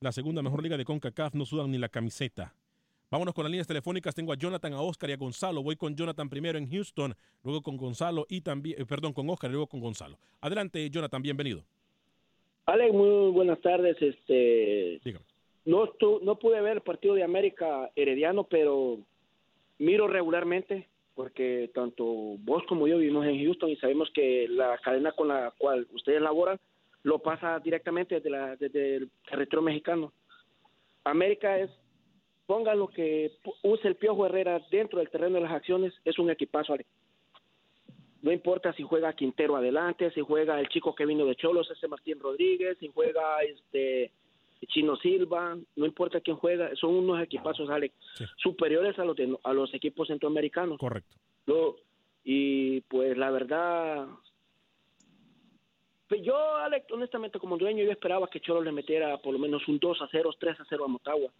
La 0.00 0.12
segunda 0.12 0.40
mejor 0.40 0.62
liga 0.62 0.78
de 0.78 0.84
CONCACAF 0.86 1.34
no 1.34 1.44
sudan 1.44 1.70
ni 1.70 1.76
la 1.76 1.90
camiseta. 1.90 2.54
Vámonos 3.10 3.34
con 3.34 3.44
las 3.44 3.50
líneas 3.50 3.66
telefónicas. 3.66 4.14
Tengo 4.14 4.32
a 4.32 4.36
Jonathan, 4.36 4.72
a 4.72 4.80
Oscar 4.80 5.10
y 5.10 5.12
a 5.12 5.18
Gonzalo. 5.18 5.62
Voy 5.62 5.76
con 5.76 5.94
Jonathan 5.94 6.30
primero 6.30 6.56
en 6.56 6.70
Houston, 6.70 7.14
luego 7.44 7.60
con 7.60 7.76
Gonzalo 7.76 8.24
y 8.30 8.40
también, 8.40 8.80
eh, 8.80 8.86
perdón, 8.86 9.12
con 9.12 9.28
Oscar 9.28 9.50
y 9.50 9.52
luego 9.52 9.66
con 9.66 9.80
Gonzalo. 9.80 10.16
Adelante, 10.40 10.88
Jonathan, 10.88 11.20
bienvenido. 11.20 11.64
Alex, 12.64 12.94
muy 12.94 13.30
buenas 13.30 13.60
tardes. 13.60 14.00
Este, 14.00 14.98
no, 15.66 15.90
no 16.22 16.38
pude 16.38 16.62
ver 16.62 16.78
el 16.78 16.82
partido 16.82 17.12
de 17.12 17.24
América 17.24 17.90
Herediano, 17.94 18.44
pero 18.44 19.00
miro 19.78 20.08
regularmente 20.08 20.88
porque 21.14 21.70
tanto 21.74 22.04
vos 22.04 22.62
como 22.66 22.88
yo 22.88 22.96
vivimos 22.96 23.26
en 23.26 23.44
Houston 23.44 23.68
y 23.68 23.76
sabemos 23.76 24.08
que 24.14 24.48
la 24.48 24.78
cadena 24.78 25.12
con 25.12 25.28
la 25.28 25.52
cual 25.58 25.86
ustedes 25.92 26.22
laboran 26.22 26.58
lo 27.02 27.18
pasa 27.20 27.58
directamente 27.60 28.16
desde, 28.16 28.30
la, 28.30 28.56
desde 28.56 28.96
el 28.96 29.10
territorio 29.28 29.62
mexicano. 29.62 30.12
América 31.04 31.58
es, 31.58 31.70
ponga 32.46 32.74
lo 32.74 32.88
que 32.88 33.32
use 33.62 33.88
el 33.88 33.96
Piojo 33.96 34.26
Herrera 34.26 34.60
dentro 34.70 34.98
del 34.98 35.10
terreno 35.10 35.36
de 35.36 35.42
las 35.42 35.52
acciones, 35.52 35.94
es 36.04 36.18
un 36.18 36.30
equipazo. 36.30 36.76
No 38.22 38.32
importa 38.32 38.72
si 38.72 38.82
juega 38.82 39.12
Quintero 39.12 39.56
adelante, 39.56 40.10
si 40.10 40.20
juega 40.20 40.58
el 40.58 40.68
chico 40.68 40.94
que 40.94 41.06
vino 41.06 41.24
de 41.26 41.36
Cholos, 41.36 41.70
ese 41.70 41.86
Martín 41.86 42.18
Rodríguez, 42.18 42.76
si 42.78 42.90
juega 42.92 43.40
este 43.42 44.10
Chino 44.68 44.96
Silva, 44.96 45.56
no 45.76 45.86
importa 45.86 46.20
quién 46.20 46.36
juega, 46.36 46.74
son 46.76 46.94
unos 46.94 47.22
equipazos, 47.22 47.70
Alex, 47.70 47.94
superiores 48.36 48.98
a 48.98 49.04
los, 49.04 49.16
a 49.44 49.52
los 49.52 49.72
equipos 49.74 50.08
centroamericanos. 50.08 50.78
Correcto. 50.78 51.14
y 52.24 52.80
pues 52.82 53.16
la 53.16 53.30
verdad, 53.30 54.08
yo, 56.22 56.56
Alex, 56.56 56.90
honestamente, 56.92 57.38
como 57.38 57.58
dueño, 57.58 57.84
yo 57.84 57.90
esperaba 57.90 58.28
que 58.28 58.40
Cholo 58.40 58.62
le 58.62 58.72
metiera 58.72 59.18
por 59.18 59.32
lo 59.32 59.38
menos 59.38 59.66
un 59.68 59.78
2 59.78 60.02
a 60.02 60.08
0, 60.10 60.30
3 60.38 60.60
a 60.60 60.66
0 60.68 60.84
a 60.84 60.88
Motagua. 60.88 61.30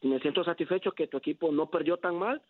Y 0.00 0.06
me 0.06 0.20
siento 0.20 0.44
satisfecho 0.44 0.92
que 0.92 1.08
tu 1.08 1.16
equipo 1.16 1.50
no 1.52 1.68
perdió 1.68 1.96
tan 1.96 2.16
mal 2.16 2.40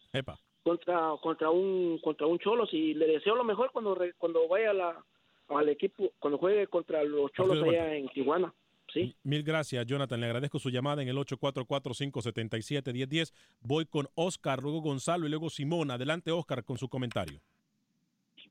contra 0.63 1.13
contra 1.23 1.49
un 1.51 1.99
contra 2.03 2.27
un 2.27 2.39
Cholos 2.39 2.69
y 2.73 2.93
le 2.95 3.07
deseo 3.07 3.35
lo 3.35 3.45
mejor 3.45 3.71
cuando 3.73 3.97
cuando 4.19 4.47
vaya 4.49 4.75
la, 4.75 5.03
al 5.49 5.69
equipo, 5.69 6.13
cuando 6.19 6.39
juegue 6.39 6.67
contra 6.67 7.05
los 7.05 7.31
Cholos 7.33 7.63
allá 7.63 7.95
en 7.95 8.09
Tijuana. 8.09 8.53
Sí. 8.93 9.15
Mil 9.23 9.43
gracias, 9.43 9.87
Jonathan. 9.87 10.21
Le 10.21 10.27
agradezco 10.27 10.59
su 10.59 10.69
llamada 10.71 11.03
en 11.03 11.09
el 11.09 11.17
844-577-1010. 11.19 13.35
Voy 13.61 13.85
con 13.85 14.09
Oscar, 14.15 14.63
luego 14.63 14.81
Gonzalo 14.81 15.27
y 15.27 15.29
luego 15.29 15.51
Simón. 15.51 15.91
Adelante, 15.91 16.33
Oscar, 16.33 16.65
con 16.65 16.79
su 16.79 16.89
comentario. 16.89 17.43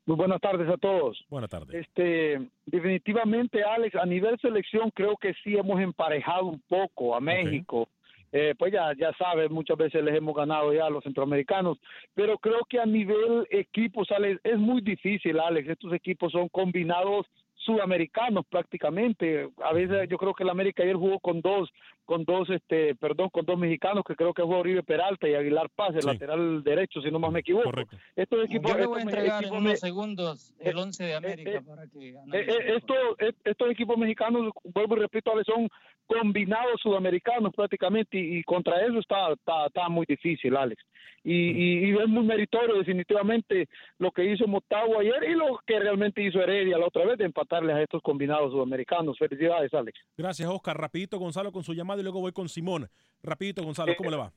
Muy 0.07 0.15
buenas 0.15 0.39
tardes 0.39 0.69
a 0.69 0.77
todos. 0.77 1.21
Buenas 1.29 1.49
tardes. 1.49 1.85
Este, 1.85 2.39
definitivamente, 2.65 3.61
Alex, 3.61 3.93
a 3.97 4.05
nivel 4.05 4.39
selección 4.39 4.89
creo 4.91 5.17
que 5.17 5.33
sí 5.43 5.57
hemos 5.57 5.81
emparejado 5.81 6.45
un 6.45 6.61
poco 6.69 7.13
a 7.13 7.19
México. 7.19 7.89
Eh, 8.31 8.55
pues 8.57 8.71
ya, 8.71 8.93
ya 8.97 9.11
sabes, 9.17 9.51
muchas 9.51 9.77
veces 9.77 10.01
les 10.01 10.15
hemos 10.15 10.33
ganado 10.33 10.73
ya 10.73 10.85
a 10.85 10.89
los 10.89 11.03
centroamericanos, 11.03 11.77
pero 12.13 12.37
creo 12.37 12.61
que 12.69 12.79
a 12.79 12.85
nivel 12.85 13.45
equipo, 13.49 14.03
Alex, 14.09 14.39
es 14.45 14.57
muy 14.57 14.79
difícil, 14.79 15.41
Alex. 15.41 15.67
Estos 15.67 15.91
equipos 15.91 16.31
son 16.31 16.47
combinados 16.47 17.25
sudamericanos 17.67 18.45
prácticamente. 18.49 19.49
A 19.63 19.73
veces 19.73 20.09
yo 20.09 20.17
creo 20.17 20.33
que 20.33 20.43
el 20.43 20.49
América 20.49 20.81
ayer 20.81 20.95
jugó 20.95 21.19
con 21.19 21.41
dos, 21.41 21.69
con 22.05 22.23
dos, 22.23 22.49
este, 22.49 22.95
perdón, 22.95 23.29
con 23.29 23.45
dos 23.45 23.59
mexicanos 23.59 24.03
que 24.07 24.15
creo 24.15 24.33
que 24.33 24.41
fue 24.41 24.55
Oribe 24.55 24.81
Peralta 24.81 25.27
y 25.27 25.35
Aguilar 25.35 25.69
Paz, 25.75 25.93
el 25.95 26.05
lateral 26.05 26.63
derecho, 26.63 27.01
si 27.01 27.11
no 27.11 27.19
más 27.19 27.31
me 27.31 27.41
equivoco. 27.41 27.65
Correcto. 27.65 27.97
Estos 28.15 28.45
equipos, 28.45 28.71
yo 28.71 28.77
le 28.77 28.85
voy 28.87 28.99
a 28.99 29.03
entregar 29.03 29.43
en 29.43 29.53
unos 29.53 29.79
segundos 29.79 30.53
el 30.59 30.77
11 30.77 31.03
de 31.03 31.15
América 31.15 31.51
eh, 31.51 31.61
para 31.61 31.87
que. 31.87 32.09
Eh, 32.09 32.15
eh, 32.31 32.75
estos, 32.77 33.35
estos 33.43 33.69
equipos 33.69 33.97
mexicanos, 33.97 34.51
vuelvo 34.63 34.95
y 34.95 34.99
repito, 35.01 35.31
son 35.43 35.69
combinados 36.07 36.79
sudamericanos 36.81 37.53
prácticamente 37.53 38.17
y, 38.17 38.41
contra 38.43 38.81
eso 38.85 38.99
está, 38.99 39.33
está, 39.33 39.67
está 39.67 39.89
muy 39.89 40.05
difícil, 40.07 40.55
Alex 40.55 40.81
y, 41.27 41.91
es 41.91 42.07
muy 42.07 42.23
meritorio 42.23 42.77
definitivamente 42.77 43.67
lo 43.99 44.11
que 44.11 44.31
hizo 44.31 44.47
Motagua 44.47 45.01
ayer 45.01 45.31
y 45.31 45.35
lo 45.35 45.59
que 45.65 45.79
realmente 45.79 46.23
hizo 46.23 46.41
Heredia 46.41 46.77
la 46.77 46.87
otra 46.87 47.05
vez 47.05 47.17
de 47.17 47.25
a 47.57 47.81
estos 47.81 48.01
combinados 48.01 48.51
sudamericanos. 48.51 49.17
Felicidades, 49.17 49.73
Alex. 49.73 49.99
Gracias, 50.17 50.49
Oscar. 50.49 50.77
Rapidito, 50.77 51.19
Gonzalo, 51.19 51.51
con 51.51 51.63
su 51.63 51.73
llamada 51.73 51.99
y 51.99 52.03
luego 52.03 52.19
voy 52.19 52.31
con 52.31 52.49
Simón. 52.49 52.87
Rapidito, 53.23 53.63
Gonzalo, 53.63 53.93
¿cómo 53.97 54.11
le 54.11 54.17
va? 54.17 54.31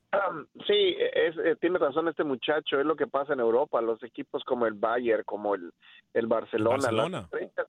Sí, 0.66 0.96
es, 0.98 1.36
eh, 1.38 1.56
tiene 1.60 1.78
razón 1.78 2.08
este 2.08 2.24
muchacho, 2.24 2.80
es 2.80 2.86
lo 2.86 2.96
que 2.96 3.06
pasa 3.06 3.32
en 3.32 3.40
Europa. 3.40 3.80
Los 3.80 4.02
equipos 4.02 4.42
como 4.44 4.66
el 4.66 4.74
Bayern, 4.74 5.24
como 5.24 5.54
el, 5.54 5.72
el 6.14 6.26
Barcelona, 6.26 6.90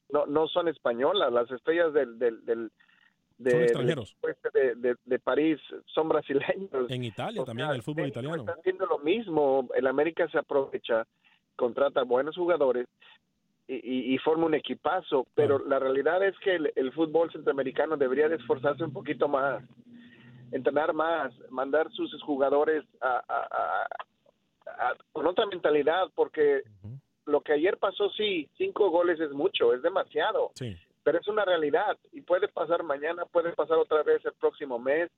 no, 0.10 0.26
no 0.26 0.48
son 0.48 0.68
españolas, 0.68 1.32
las 1.32 1.50
estrellas 1.52 1.94
del, 1.94 2.18
del 2.18 2.72
de, 3.38 3.64
extranjeros. 3.64 4.16
De, 4.54 4.96
de, 5.04 5.20
París 5.20 5.60
son 5.86 6.10
brasileños. 6.10 6.90
En 6.90 7.04
Italia 7.04 7.44
también, 7.44 7.70
el 7.72 7.82
fútbol 7.82 8.08
italiano. 8.08 8.44
Están 8.44 8.60
haciendo 8.60 8.86
lo 8.86 9.00
mismo. 9.00 9.68
El 9.76 9.88
América 9.88 10.28
se 10.30 10.38
aprovecha, 10.38 11.06
contrata 11.56 12.04
buenos 12.04 12.36
jugadores 12.36 12.88
y, 13.76 14.14
y, 14.14 14.18
forma 14.20 14.46
un 14.46 14.54
equipazo. 14.54 15.28
Pero 15.36 15.60
la 15.60 15.80
realidad 15.80 16.24
es 16.26 16.38
que 16.40 16.56
el, 16.56 16.92
fútbol 16.94 17.32
centroamericano 17.32 17.98
debería 17.98 18.28
de 18.28 18.36
esforzarse 18.36 18.84
un 18.84 18.94
poquito 18.94 19.28
más, 19.28 19.64
entrenar 20.52 20.94
más, 20.94 21.34
mandar 21.50 21.92
sus 21.92 22.22
jugadores 22.24 22.84
a, 23.02 23.88
con 25.12 25.28
otra 25.28 25.46
mentalidad, 25.46 26.08
porque 26.16 26.64
lo 27.26 27.42
que 27.42 27.54
ayer 27.54 27.78
pasó, 27.78 28.10
sí, 28.12 28.50
cinco 28.58 28.90
goles 28.90 29.20
es 29.20 29.32
mucho, 29.32 29.74
es 29.74 29.82
demasiado. 29.82 30.52
Sí 30.56 30.76
pero 31.04 31.20
es 31.20 31.28
una 31.28 31.46
realidad 31.46 31.98
y 32.12 32.22
puede 32.22 32.48
pasar 32.48 32.84
mañana, 32.84 33.26
puede 33.26 33.54
pasar 33.54 33.78
otra 33.78 34.04
vez 34.04 34.24
el 34.26 34.34
próximo 34.34 34.80
mes. 34.80 35.10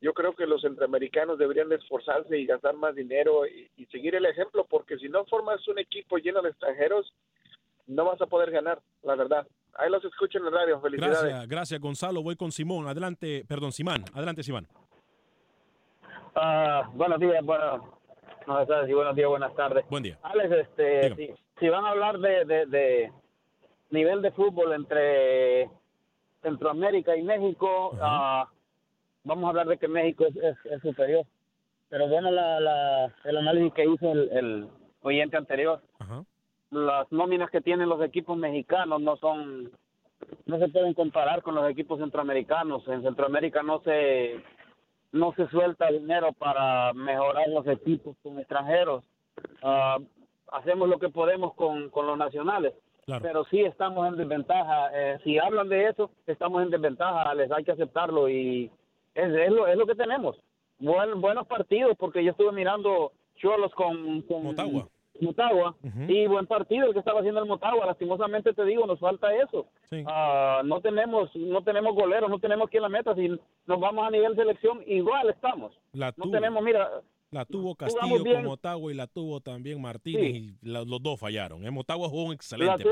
Yo 0.00 0.12
creo 0.14 0.34
que 0.34 0.46
los 0.46 0.62
centroamericanos 0.62 1.38
deberían 1.38 1.68
de 1.68 1.76
esforzarse 1.76 2.36
y 2.36 2.46
gastar 2.46 2.74
más 2.74 2.94
dinero 2.94 3.46
y, 3.46 3.86
seguir 3.86 4.14
el 4.14 4.26
ejemplo, 4.26 4.66
porque 4.68 4.98
si 4.98 5.08
no 5.08 5.24
formas 5.26 5.66
un 5.68 5.78
equipo 5.78 6.18
lleno 6.18 6.42
de 6.42 6.50
extranjeros, 6.50 7.12
no 7.92 8.04
vas 8.04 8.20
a 8.20 8.26
poder 8.26 8.50
ganar, 8.50 8.80
la 9.02 9.14
verdad. 9.14 9.46
Ahí 9.74 9.90
los 9.90 10.04
escucho 10.04 10.38
en 10.38 10.46
el 10.46 10.52
radio. 10.52 10.80
Felicidades. 10.80 11.22
Gracias, 11.22 11.48
gracias 11.48 11.80
Gonzalo. 11.80 12.22
Voy 12.22 12.36
con 12.36 12.52
Simón. 12.52 12.88
Adelante, 12.88 13.44
perdón, 13.48 13.72
Simán. 13.72 14.04
Adelante, 14.14 14.42
Simán. 14.42 14.66
Uh, 16.34 16.90
buenos 16.94 17.20
días, 17.20 17.44
bueno, 17.44 17.98
no 18.46 18.66
sé 18.66 18.86
si 18.86 18.92
buenos 18.94 19.14
días, 19.14 19.28
buenas 19.28 19.54
tardes. 19.54 19.84
Buen 19.90 20.02
día. 20.02 20.18
Alex, 20.22 20.50
este, 20.50 21.34
si, 21.58 21.68
van 21.68 21.84
a 21.84 21.90
hablar 21.90 22.18
de, 22.18 22.66
de 22.66 23.12
nivel 23.90 24.22
de 24.22 24.32
fútbol 24.32 24.72
entre 24.72 25.68
Centroamérica 26.42 27.16
y 27.16 27.22
México, 27.22 27.96
ah, 28.00 28.48
vamos 29.24 29.44
a 29.44 29.48
hablar 29.48 29.68
de 29.68 29.78
que 29.78 29.88
México 29.88 30.26
es, 30.26 30.82
superior. 30.82 31.24
Pero 31.88 32.08
bueno, 32.08 32.30
la, 32.30 33.14
el 33.24 33.36
análisis 33.36 33.72
que 33.74 33.84
hizo 33.84 34.12
el, 34.12 34.68
oyente 35.02 35.36
anterior, 35.36 35.80
las 36.72 37.10
nóminas 37.12 37.50
que 37.50 37.60
tienen 37.60 37.88
los 37.88 38.02
equipos 38.02 38.36
mexicanos 38.36 39.00
no 39.00 39.16
son, 39.18 39.70
no 40.46 40.58
se 40.58 40.68
pueden 40.68 40.94
comparar 40.94 41.42
con 41.42 41.54
los 41.54 41.70
equipos 41.70 42.00
centroamericanos. 42.00 42.86
En 42.88 43.02
Centroamérica 43.02 43.62
no 43.62 43.80
se, 43.82 44.42
no 45.12 45.32
se 45.34 45.46
suelta 45.48 45.92
dinero 45.92 46.32
para 46.32 46.92
mejorar 46.94 47.48
los 47.48 47.66
equipos 47.68 48.16
con 48.22 48.38
extranjeros. 48.40 49.04
Ah, 49.62 49.98
hacemos 50.50 50.88
lo 50.88 50.98
que 50.98 51.08
podemos 51.08 51.54
con, 51.54 51.88
con 51.90 52.06
los 52.06 52.18
nacionales 52.18 52.74
pero 53.20 53.44
sí 53.46 53.60
estamos 53.60 54.06
en 54.08 54.16
desventaja. 54.16 54.90
Eh, 54.94 55.18
si 55.24 55.38
hablan 55.38 55.68
de 55.68 55.88
eso, 55.88 56.10
estamos 56.26 56.62
en 56.62 56.70
desventaja, 56.70 57.34
les 57.34 57.50
hay 57.50 57.64
que 57.64 57.72
aceptarlo 57.72 58.28
y 58.28 58.70
es, 59.14 59.34
es, 59.34 59.50
lo, 59.50 59.66
es 59.66 59.76
lo 59.76 59.86
que 59.86 59.94
tenemos. 59.94 60.36
Buen, 60.78 61.20
buenos 61.20 61.46
partidos, 61.46 61.96
porque 61.98 62.24
yo 62.24 62.30
estuve 62.30 62.52
mirando 62.52 63.12
Cholos 63.36 63.72
con, 63.74 64.22
con 64.22 64.44
Motagua. 64.44 64.88
Motagua 65.22 65.74
y 66.08 66.26
buen 66.26 66.46
partido 66.46 66.86
el 66.86 66.92
que 66.92 66.98
estaba 66.98 67.20
haciendo 67.20 67.40
el 67.40 67.48
Motagua. 67.48 67.86
Lastimosamente 67.86 68.52
te 68.52 68.64
digo, 68.64 68.86
nos 68.86 69.00
falta 69.00 69.34
eso. 69.34 69.66
Ah, 70.06 70.62
no 70.64 70.80
tenemos 70.80 71.34
no 71.34 71.62
tenemos 71.62 71.94
goleros, 71.94 72.28
no 72.28 72.38
tenemos 72.38 72.68
quien 72.70 72.82
la 72.82 72.88
meta. 72.88 73.14
Si 73.14 73.28
nos 73.28 73.80
vamos 73.80 74.06
a 74.06 74.10
nivel 74.10 74.34
selección, 74.34 74.82
igual 74.86 75.30
estamos. 75.30 75.72
no 75.94 76.30
tenemos, 76.30 76.62
mira, 76.62 76.90
la 77.30 77.46
tuvo 77.46 77.74
Castillo 77.74 78.22
con 78.22 78.44
Motagua 78.44 78.92
y 78.92 78.94
la 78.94 79.06
tuvo 79.06 79.40
también 79.40 79.80
Martínez 79.80 80.34
y 80.34 80.54
los 80.62 81.02
dos 81.02 81.18
fallaron. 81.18 81.62
En 81.62 81.68
¿eh? 81.68 81.70
Motagua 81.70 82.08
jugó 82.08 82.24
un 82.24 82.34
excelente 82.34 82.84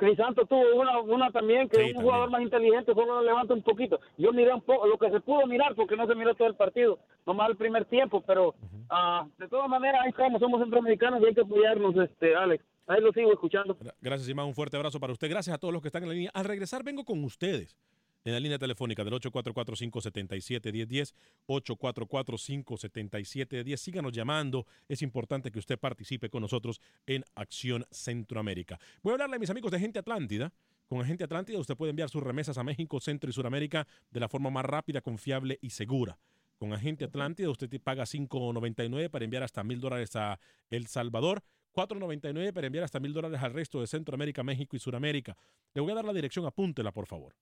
Crisanto 0.00 0.46
tuvo 0.46 0.80
una, 0.80 0.98
una 1.00 1.30
también 1.30 1.68
que 1.68 1.90
es 1.90 1.94
un 1.94 2.02
jugador 2.02 2.30
más 2.30 2.40
inteligente, 2.40 2.94
solo 2.94 3.16
lo 3.16 3.22
levanta 3.22 3.52
un 3.52 3.62
poquito. 3.62 4.00
Yo 4.16 4.32
miré 4.32 4.52
un 4.54 4.62
poco 4.62 4.86
lo 4.86 4.96
que 4.96 5.10
se 5.10 5.20
pudo 5.20 5.46
mirar 5.46 5.74
porque 5.74 5.94
no 5.94 6.06
se 6.06 6.14
miró 6.14 6.34
todo 6.34 6.48
el 6.48 6.54
partido, 6.54 6.98
nomás 7.26 7.50
el 7.50 7.56
primer 7.56 7.84
tiempo, 7.84 8.22
pero 8.26 8.54
ah, 8.88 9.26
de 9.36 9.46
todas 9.46 9.68
maneras 9.68 10.00
ahí 10.02 10.08
estamos, 10.08 10.40
somos 10.40 10.58
centroamericanos 10.62 11.20
y 11.20 11.26
hay 11.26 11.34
que 11.34 11.42
apoyarnos, 11.42 11.94
este 11.96 12.34
Alex. 12.34 12.64
Ahí 12.86 13.02
lo 13.02 13.12
sigo 13.12 13.30
escuchando. 13.30 13.76
Gracias, 14.00 14.28
Imán. 14.28 14.46
Un 14.46 14.54
fuerte 14.54 14.76
abrazo 14.76 14.98
para 14.98 15.12
usted. 15.12 15.28
Gracias 15.28 15.54
a 15.54 15.58
todos 15.58 15.72
los 15.72 15.82
que 15.82 15.88
están 15.88 16.02
en 16.02 16.08
la 16.08 16.14
línea. 16.14 16.30
Al 16.32 16.46
regresar 16.46 16.82
vengo 16.82 17.04
con 17.04 17.22
ustedes 17.22 17.76
en 18.24 18.32
la 18.32 18.40
línea 18.40 18.58
telefónica 18.58 19.04
del 19.04 19.12
844-577-1010, 19.14 21.14
844-577-10. 21.46 23.76
Síganos 23.76 24.12
llamando, 24.12 24.66
es 24.88 25.02
importante 25.02 25.50
que 25.50 25.58
usted 25.58 25.78
participe 25.78 26.30
con 26.30 26.42
nosotros 26.42 26.80
en 27.06 27.24
Acción 27.34 27.86
Centroamérica. 27.90 28.78
Voy 29.02 29.12
a 29.12 29.14
hablarle 29.14 29.36
a 29.36 29.38
mis 29.38 29.48
amigos 29.50 29.72
de 29.72 29.80
Gente 29.80 29.98
Atlántida. 29.98 30.52
Con 30.86 31.00
Agente 31.00 31.24
Atlántida 31.24 31.58
usted 31.58 31.76
puede 31.76 31.90
enviar 31.90 32.10
sus 32.10 32.22
remesas 32.22 32.58
a 32.58 32.64
México, 32.64 33.00
Centro 33.00 33.30
y 33.30 33.32
Suramérica 33.32 33.86
de 34.10 34.20
la 34.20 34.28
forma 34.28 34.50
más 34.50 34.64
rápida, 34.64 35.00
confiable 35.00 35.58
y 35.62 35.70
segura. 35.70 36.18
Con 36.58 36.72
Agente 36.72 37.04
Atlántida 37.04 37.48
usted 37.48 37.70
paga 37.80 38.04
5.99 38.04 39.08
para 39.08 39.24
enviar 39.24 39.44
hasta 39.44 39.62
mil 39.62 39.80
dólares 39.80 40.16
a 40.16 40.40
El 40.68 40.88
Salvador. 40.88 41.42
4.99 41.72 42.52
para 42.52 42.66
enviar 42.66 42.84
hasta 42.84 42.98
mil 42.98 43.12
dólares 43.12 43.40
al 43.40 43.52
resto 43.52 43.80
de 43.80 43.86
Centroamérica, 43.86 44.42
México 44.42 44.74
y 44.74 44.80
Suramérica. 44.80 45.36
Le 45.72 45.80
voy 45.80 45.92
a 45.92 45.94
dar 45.94 46.04
la 46.04 46.12
dirección, 46.12 46.44
apúntela 46.44 46.90
por 46.90 47.06
favor. 47.06 47.36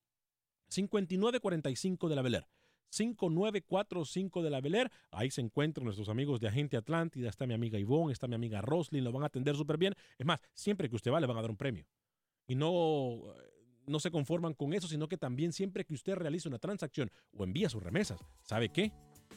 5945 0.68 2.08
de 2.08 2.16
la 2.16 2.22
Bel 2.22 2.44
5945 2.90 4.42
de 4.42 4.50
la 4.50 4.60
Bel 4.60 4.90
Ahí 5.10 5.30
se 5.30 5.40
encuentran 5.40 5.84
nuestros 5.84 6.08
amigos 6.08 6.40
de 6.40 6.48
Agente 6.48 6.76
Atlántida. 6.76 7.28
Está 7.28 7.46
mi 7.46 7.54
amiga 7.54 7.78
Ivonne, 7.78 8.12
está 8.12 8.26
mi 8.26 8.34
amiga 8.34 8.60
Roslyn. 8.60 9.04
Lo 9.04 9.12
van 9.12 9.22
a 9.22 9.26
atender 9.26 9.56
súper 9.56 9.78
bien. 9.78 9.94
Es 10.18 10.26
más, 10.26 10.40
siempre 10.54 10.88
que 10.88 10.96
usted 10.96 11.10
va, 11.10 11.20
le 11.20 11.26
van 11.26 11.38
a 11.38 11.42
dar 11.42 11.50
un 11.50 11.56
premio. 11.56 11.84
Y 12.46 12.54
no, 12.54 13.20
no 13.86 14.00
se 14.00 14.10
conforman 14.10 14.54
con 14.54 14.72
eso, 14.72 14.88
sino 14.88 15.08
que 15.08 15.16
también 15.18 15.52
siempre 15.52 15.84
que 15.84 15.94
usted 15.94 16.14
realice 16.14 16.48
una 16.48 16.58
transacción 16.58 17.10
o 17.36 17.44
envía 17.44 17.68
sus 17.68 17.82
remesas, 17.82 18.20
¿sabe 18.42 18.70
qué? 18.70 18.92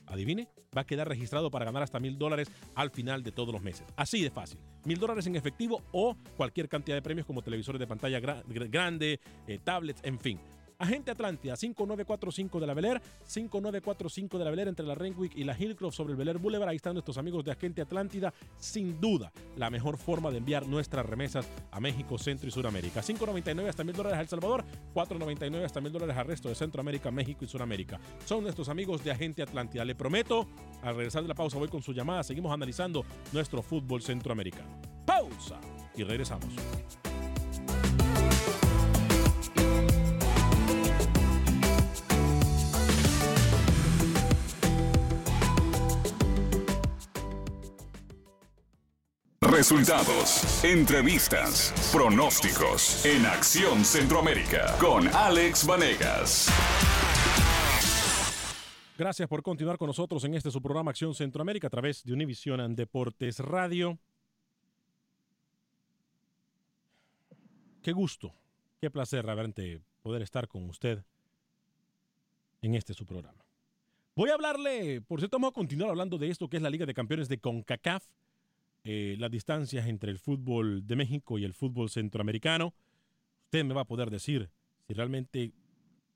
Adivine, 0.05 0.47
va 0.75 0.81
a 0.81 0.85
quedar 0.85 1.07
registrado 1.07 1.51
para 1.51 1.65
ganar 1.65 1.83
hasta 1.83 1.99
mil 1.99 2.17
dólares 2.17 2.49
al 2.75 2.89
final 2.91 3.23
de 3.23 3.31
todos 3.31 3.53
los 3.53 3.61
meses. 3.61 3.85
Así 3.95 4.21
de 4.21 4.31
fácil. 4.31 4.59
Mil 4.85 4.97
dólares 4.97 5.27
en 5.27 5.35
efectivo 5.35 5.83
o 5.91 6.15
cualquier 6.37 6.69
cantidad 6.69 6.95
de 6.95 7.01
premios 7.01 7.25
como 7.27 7.41
televisores 7.41 7.79
de 7.79 7.87
pantalla 7.87 8.19
grande, 8.19 9.19
eh, 9.47 9.59
tablets, 9.63 10.01
en 10.03 10.19
fin. 10.19 10.39
Agente 10.81 11.11
Atlántida, 11.11 11.55
5945 11.55 12.59
de 12.59 12.65
la 12.65 12.73
Bel 12.73 12.99
5945 13.23 14.39
de 14.39 14.45
la 14.45 14.49
Bel 14.49 14.67
entre 14.67 14.83
la 14.83 14.95
Renwick 14.95 15.35
y 15.35 15.43
la 15.43 15.55
Hillcroft 15.55 15.93
sobre 15.93 16.13
el 16.13 16.17
Bel 16.17 16.35
Boulevard. 16.39 16.69
Ahí 16.69 16.77
están 16.77 16.93
nuestros 16.93 17.19
amigos 17.19 17.45
de 17.45 17.51
Agente 17.51 17.83
Atlántida. 17.83 18.33
Sin 18.57 18.99
duda, 18.99 19.31
la 19.57 19.69
mejor 19.69 19.97
forma 19.97 20.31
de 20.31 20.37
enviar 20.37 20.67
nuestras 20.67 21.05
remesas 21.05 21.47
a 21.69 21.79
México, 21.79 22.17
Centro 22.17 22.47
y 22.47 22.51
Sudamérica. 22.51 23.01
5.99 23.01 23.69
hasta 23.69 23.83
mil 23.83 23.95
dólares 23.95 24.17
a 24.17 24.21
El 24.21 24.27
Salvador, 24.27 24.65
4.99 24.95 25.63
hasta 25.63 25.81
mil 25.81 25.91
dólares 25.91 26.17
al 26.17 26.25
resto 26.25 26.49
de 26.49 26.55
Centroamérica, 26.55 27.11
México 27.11 27.45
y 27.45 27.47
Sudamérica. 27.47 27.99
Son 28.25 28.41
nuestros 28.41 28.67
amigos 28.67 29.03
de 29.03 29.11
Agente 29.11 29.43
Atlántida. 29.43 29.85
Le 29.85 29.93
prometo, 29.93 30.47
al 30.81 30.95
regresar 30.95 31.21
de 31.21 31.27
la 31.27 31.35
pausa 31.35 31.59
voy 31.59 31.67
con 31.67 31.83
su 31.83 31.93
llamada. 31.93 32.23
Seguimos 32.23 32.51
analizando 32.51 33.05
nuestro 33.31 33.61
fútbol 33.61 34.01
centroamericano. 34.01 34.81
Pausa 35.05 35.59
y 35.95 36.03
regresamos. 36.03 36.49
Resultados, 49.51 50.63
entrevistas, 50.63 51.73
pronósticos 51.91 53.05
en 53.05 53.25
Acción 53.25 53.83
Centroamérica 53.83 54.77
con 54.79 55.09
Alex 55.09 55.67
Vanegas. 55.67 56.47
Gracias 58.97 59.27
por 59.27 59.43
continuar 59.43 59.77
con 59.77 59.87
nosotros 59.87 60.23
en 60.23 60.35
este 60.35 60.51
su 60.51 60.61
programa 60.61 60.91
Acción 60.91 61.13
Centroamérica 61.13 61.67
a 61.67 61.69
través 61.69 62.01
de 62.05 62.13
Univision 62.13 62.77
Deportes 62.77 63.39
Radio. 63.39 63.99
Qué 67.83 67.91
gusto, 67.91 68.33
qué 68.79 68.89
placer 68.89 69.25
realmente 69.25 69.81
poder 70.01 70.21
estar 70.21 70.47
con 70.47 70.69
usted 70.69 71.03
en 72.61 72.75
este 72.75 72.93
su 72.93 73.05
programa. 73.05 73.43
Voy 74.15 74.29
a 74.29 74.35
hablarle, 74.35 75.01
por 75.01 75.19
cierto, 75.19 75.35
vamos 75.35 75.51
a 75.51 75.55
continuar 75.55 75.89
hablando 75.89 76.17
de 76.17 76.29
esto 76.29 76.47
que 76.47 76.55
es 76.55 76.63
la 76.63 76.69
Liga 76.69 76.85
de 76.85 76.93
Campeones 76.93 77.27
de 77.27 77.37
CONCACAF 77.37 78.05
eh, 78.83 79.15
las 79.19 79.29
distancias 79.29 79.87
entre 79.87 80.11
el 80.11 80.19
fútbol 80.19 80.85
de 80.87 80.95
México 80.95 81.37
y 81.37 81.43
el 81.43 81.53
fútbol 81.53 81.89
centroamericano. 81.89 82.73
Usted 83.45 83.63
me 83.65 83.73
va 83.73 83.81
a 83.81 83.87
poder 83.87 84.09
decir 84.09 84.49
si 84.87 84.93
realmente 84.93 85.53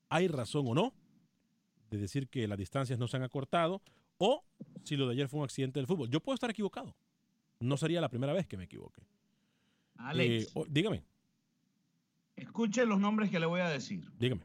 hay 0.09 0.27
razón 0.27 0.65
o 0.67 0.73
no 0.73 0.93
de 1.89 1.97
decir 1.97 2.27
que 2.27 2.47
las 2.47 2.57
distancias 2.57 2.97
no 2.97 3.07
se 3.07 3.17
han 3.17 3.23
acortado 3.23 3.81
o 4.17 4.43
si 4.83 4.95
lo 4.95 5.07
de 5.07 5.13
ayer 5.13 5.27
fue 5.27 5.39
un 5.39 5.45
accidente 5.45 5.79
del 5.79 5.87
fútbol. 5.87 6.09
Yo 6.09 6.19
puedo 6.19 6.33
estar 6.33 6.49
equivocado. 6.49 6.95
No 7.59 7.77
sería 7.77 8.01
la 8.01 8.09
primera 8.09 8.33
vez 8.33 8.47
que 8.47 8.57
me 8.57 8.65
equivoque. 8.65 9.01
Alex. 9.97 10.55
Eh, 10.55 10.63
dígame. 10.69 11.03
Escuche 12.35 12.85
los 12.85 12.99
nombres 12.99 13.29
que 13.29 13.39
le 13.39 13.45
voy 13.45 13.61
a 13.61 13.69
decir. 13.69 14.11
Dígame. 14.19 14.41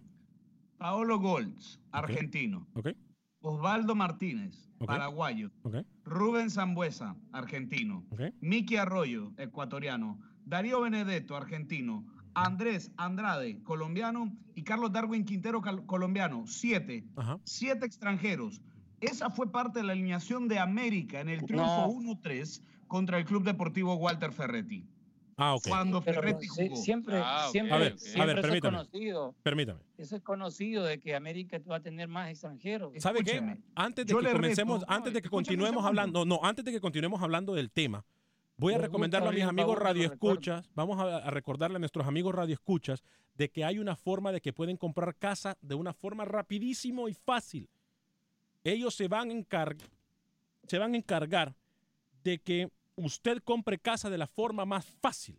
Paolo 0.79 1.19
Golds, 1.19 1.81
argentino. 1.91 2.67
Okay. 2.75 2.97
Osvaldo 3.41 3.95
Martínez, 3.95 4.70
paraguayo. 4.87 5.51
Rubén 6.05 6.51
Zambuesa, 6.51 7.16
argentino. 7.33 8.05
Miki 8.40 8.77
Arroyo, 8.77 9.33
ecuatoriano. 9.37 10.19
Darío 10.45 10.81
Benedetto, 10.81 11.37
argentino. 11.37 12.05
Andrés 12.35 12.90
Andrade, 12.97 13.62
colombiano. 13.62 14.33
Y 14.55 14.62
Carlos 14.62 14.93
Darwin 14.93 15.25
Quintero, 15.25 15.62
colombiano. 15.87 16.45
Siete. 16.47 17.05
Siete 17.45 17.87
extranjeros. 17.87 18.62
Esa 19.01 19.31
fue 19.31 19.51
parte 19.51 19.81
de 19.81 19.87
la 19.87 19.93
alineación 19.93 20.49
de 20.49 20.59
América 20.59 21.21
en 21.21 21.31
el 21.31 21.45
triunfo 21.45 21.88
1-3 21.88 22.62
contra 22.87 23.19
el 23.19 23.25
Club 23.25 23.45
Deportivo 23.45 23.95
Walter 23.95 24.33
Ferretti. 24.33 24.87
Ah, 25.42 25.55
ok. 25.55 25.68
Cuando 25.68 26.03
Ferretti 26.03 26.46
jugó. 26.46 26.76
Siempre, 26.76 27.16
ah, 27.16 27.48
siempre, 27.50 27.74
a 27.74 27.79
ver, 27.79 27.92
a 27.94 28.24
ver, 28.26 28.40
permítame. 28.40 28.42
permítame. 28.42 28.76
conocido. 28.76 29.35
Permítame. 29.42 29.81
Eso 29.96 30.16
es 30.16 30.22
conocido 30.22 30.85
de 30.85 31.00
que 31.00 31.14
América 31.14 31.59
va 31.70 31.76
a 31.76 31.81
tener 31.81 32.09
más 32.09 32.29
extranjeros. 32.31 32.92
¿Sabe 32.98 33.24
qué? 33.24 33.59
Antes 33.74 34.07
de 34.07 34.12
Yo 34.12 34.18
que 34.20 34.31
comencemos, 34.33 34.83
reto- 34.83 34.87
antes 34.88 35.12
de 35.14 35.22
que 35.22 35.29
continuemos 35.31 35.85
hablando, 35.85 36.24
no, 36.24 36.40
antes 36.42 36.64
de 36.64 36.72
que 36.72 36.81
continuemos 36.81 37.22
hablando 37.22 37.55
del 37.55 37.70
tema, 37.70 38.05
voy 38.57 38.74
a 38.74 38.76
Les 38.76 38.87
recomendarle 38.87 39.29
a 39.29 39.33
mis 39.33 39.44
amigos 39.44 39.74
los 39.76 39.83
radioescuchas, 39.83 40.68
vamos 40.74 40.98
a, 41.00 41.16
a 41.16 41.31
recordarle 41.31 41.76
a 41.76 41.79
nuestros 41.81 42.07
amigos 42.07 42.35
radioescuchas 42.35 43.03
de 43.35 43.48
que 43.48 43.64
hay 43.64 43.79
una 43.79 43.96
forma 43.96 44.33
de 44.33 44.42
que 44.42 44.53
pueden 44.53 44.76
comprar 44.76 45.16
casa 45.16 45.57
de 45.62 45.74
una 45.74 45.94
forma 45.94 46.26
rapidísimo 46.26 47.09
y 47.09 47.14
fácil. 47.14 47.70
Ellos 48.62 48.94
se 48.94 49.09
van 49.09 49.31
a 49.31 49.33
encar- 49.33 49.76
se 50.66 50.79
van 50.79 50.92
a 50.92 50.96
encargar 50.98 51.55
de 52.22 52.38
que 52.38 52.70
usted 53.05 53.39
compre 53.43 53.79
casa 53.79 54.11
de 54.11 54.19
la 54.19 54.27
forma 54.27 54.65
más 54.65 54.85
fácil. 55.01 55.39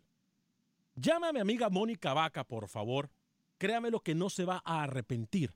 Llame 0.94 1.28
a 1.28 1.32
mi 1.32 1.40
amiga 1.40 1.68
Mónica 1.70 2.12
Vaca, 2.12 2.44
por 2.44 2.68
favor. 2.68 3.10
Créame 3.58 3.90
lo 3.90 4.00
que 4.00 4.14
no 4.14 4.28
se 4.30 4.44
va 4.44 4.62
a 4.64 4.82
arrepentir. 4.82 5.54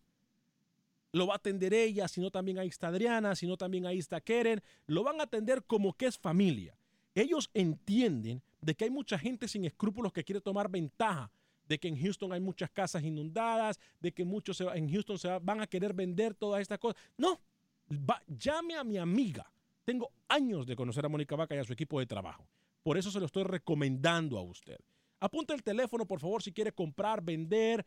Lo 1.12 1.26
va 1.26 1.34
a 1.34 1.36
atender 1.36 1.72
ella, 1.74 2.08
sino 2.08 2.30
también 2.30 2.58
ahí 2.58 2.68
está 2.68 2.88
Adriana, 2.88 3.34
sino 3.36 3.56
también 3.56 3.86
ahí 3.86 3.98
está 3.98 4.20
Keren. 4.20 4.62
Lo 4.86 5.02
van 5.02 5.20
a 5.20 5.24
atender 5.24 5.62
como 5.64 5.92
que 5.94 6.06
es 6.06 6.18
familia. 6.18 6.76
Ellos 7.14 7.50
entienden 7.54 8.42
de 8.60 8.74
que 8.74 8.84
hay 8.84 8.90
mucha 8.90 9.18
gente 9.18 9.48
sin 9.48 9.64
escrúpulos 9.64 10.12
que 10.12 10.24
quiere 10.24 10.40
tomar 10.40 10.70
ventaja 10.70 11.30
de 11.68 11.78
que 11.78 11.88
en 11.88 12.00
Houston 12.00 12.32
hay 12.32 12.40
muchas 12.40 12.70
casas 12.70 13.02
inundadas, 13.02 13.80
de 14.00 14.12
que 14.12 14.24
muchos 14.24 14.56
se 14.58 14.64
en 14.64 14.88
Houston 14.90 15.18
se 15.18 15.28
va- 15.28 15.38
van 15.38 15.60
a 15.60 15.66
querer 15.66 15.92
vender 15.94 16.34
todas 16.34 16.60
estas 16.60 16.78
cosas. 16.78 17.00
No, 17.16 17.40
Va- 17.88 18.20
llame 18.26 18.74
a 18.76 18.82
mi 18.84 18.98
amiga. 18.98 19.48
Tengo 19.86 20.10
años 20.28 20.66
de 20.66 20.74
conocer 20.74 21.06
a 21.06 21.08
Mónica 21.08 21.36
Vaca 21.36 21.54
y 21.54 21.58
a 21.58 21.64
su 21.64 21.72
equipo 21.72 22.00
de 22.00 22.06
trabajo. 22.06 22.48
Por 22.82 22.98
eso 22.98 23.12
se 23.12 23.20
lo 23.20 23.26
estoy 23.26 23.44
recomendando 23.44 24.36
a 24.36 24.42
usted. 24.42 24.80
Apunta 25.20 25.54
el 25.54 25.62
teléfono, 25.62 26.04
por 26.04 26.18
favor, 26.18 26.42
si 26.42 26.52
quiere 26.52 26.72
comprar, 26.72 27.22
vender. 27.22 27.86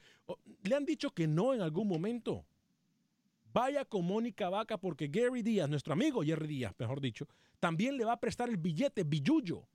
¿Le 0.63 0.75
han 0.75 0.85
dicho 0.85 1.11
que 1.11 1.27
no 1.27 1.53
en 1.53 1.59
algún 1.59 1.89
momento? 1.89 2.45
Vaya 3.51 3.83
con 3.83 4.05
Mónica 4.05 4.47
Vaca 4.47 4.77
porque 4.77 5.09
Gary 5.09 5.41
Díaz, 5.41 5.69
nuestro 5.69 5.91
amigo 5.91 6.23
Jerry 6.23 6.47
Díaz, 6.47 6.73
mejor 6.79 7.01
dicho, 7.01 7.27
también 7.59 7.97
le 7.97 8.05
va 8.05 8.13
a 8.13 8.19
prestar 8.19 8.47
el 8.47 8.55
billete 8.55 9.03
billuyo. 9.03 9.67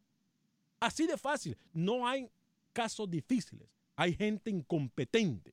Así 0.80 1.06
de 1.06 1.18
fácil. 1.18 1.58
No 1.74 2.08
hay 2.08 2.30
casos 2.72 3.10
difíciles. 3.10 3.68
Hay 3.96 4.14
gente 4.14 4.50
incompetente. 4.50 5.52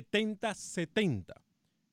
281-763-7070. 0.00 1.34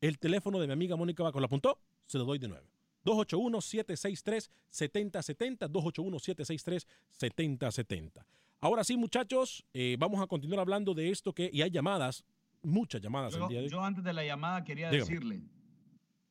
El 0.01 0.19
teléfono 0.19 0.59
de 0.59 0.67
mi 0.67 0.73
amiga 0.73 0.95
Mónica 0.95 1.23
Vaca. 1.23 1.39
¿Lo 1.39 1.45
apuntó? 1.45 1.79
Se 2.05 2.17
lo 2.17 2.25
doy 2.25 2.37
de 2.39 2.47
nuevo. 2.47 2.65
281-763-7070. 3.05 5.69
281-763-7070. 5.69 8.25
Ahora 8.59 8.83
sí, 8.83 8.97
muchachos, 8.97 9.63
eh, 9.73 9.95
vamos 9.99 10.19
a 10.21 10.25
continuar 10.27 10.59
hablando 10.61 10.93
de 10.95 11.09
esto 11.11 11.31
que, 11.33 11.49
y 11.53 11.61
hay 11.61 11.69
llamadas, 11.69 12.25
muchas 12.63 12.99
llamadas 13.01 13.33
el 13.35 13.41
Yo, 13.41 13.47
día 13.49 13.59
de 13.59 13.65
hoy. 13.65 13.69
yo 13.71 13.83
antes 13.83 14.03
de 14.03 14.13
la 14.13 14.25
llamada 14.25 14.63
quería 14.63 14.89
Dígame. 14.89 15.07
decirle, 15.09 15.41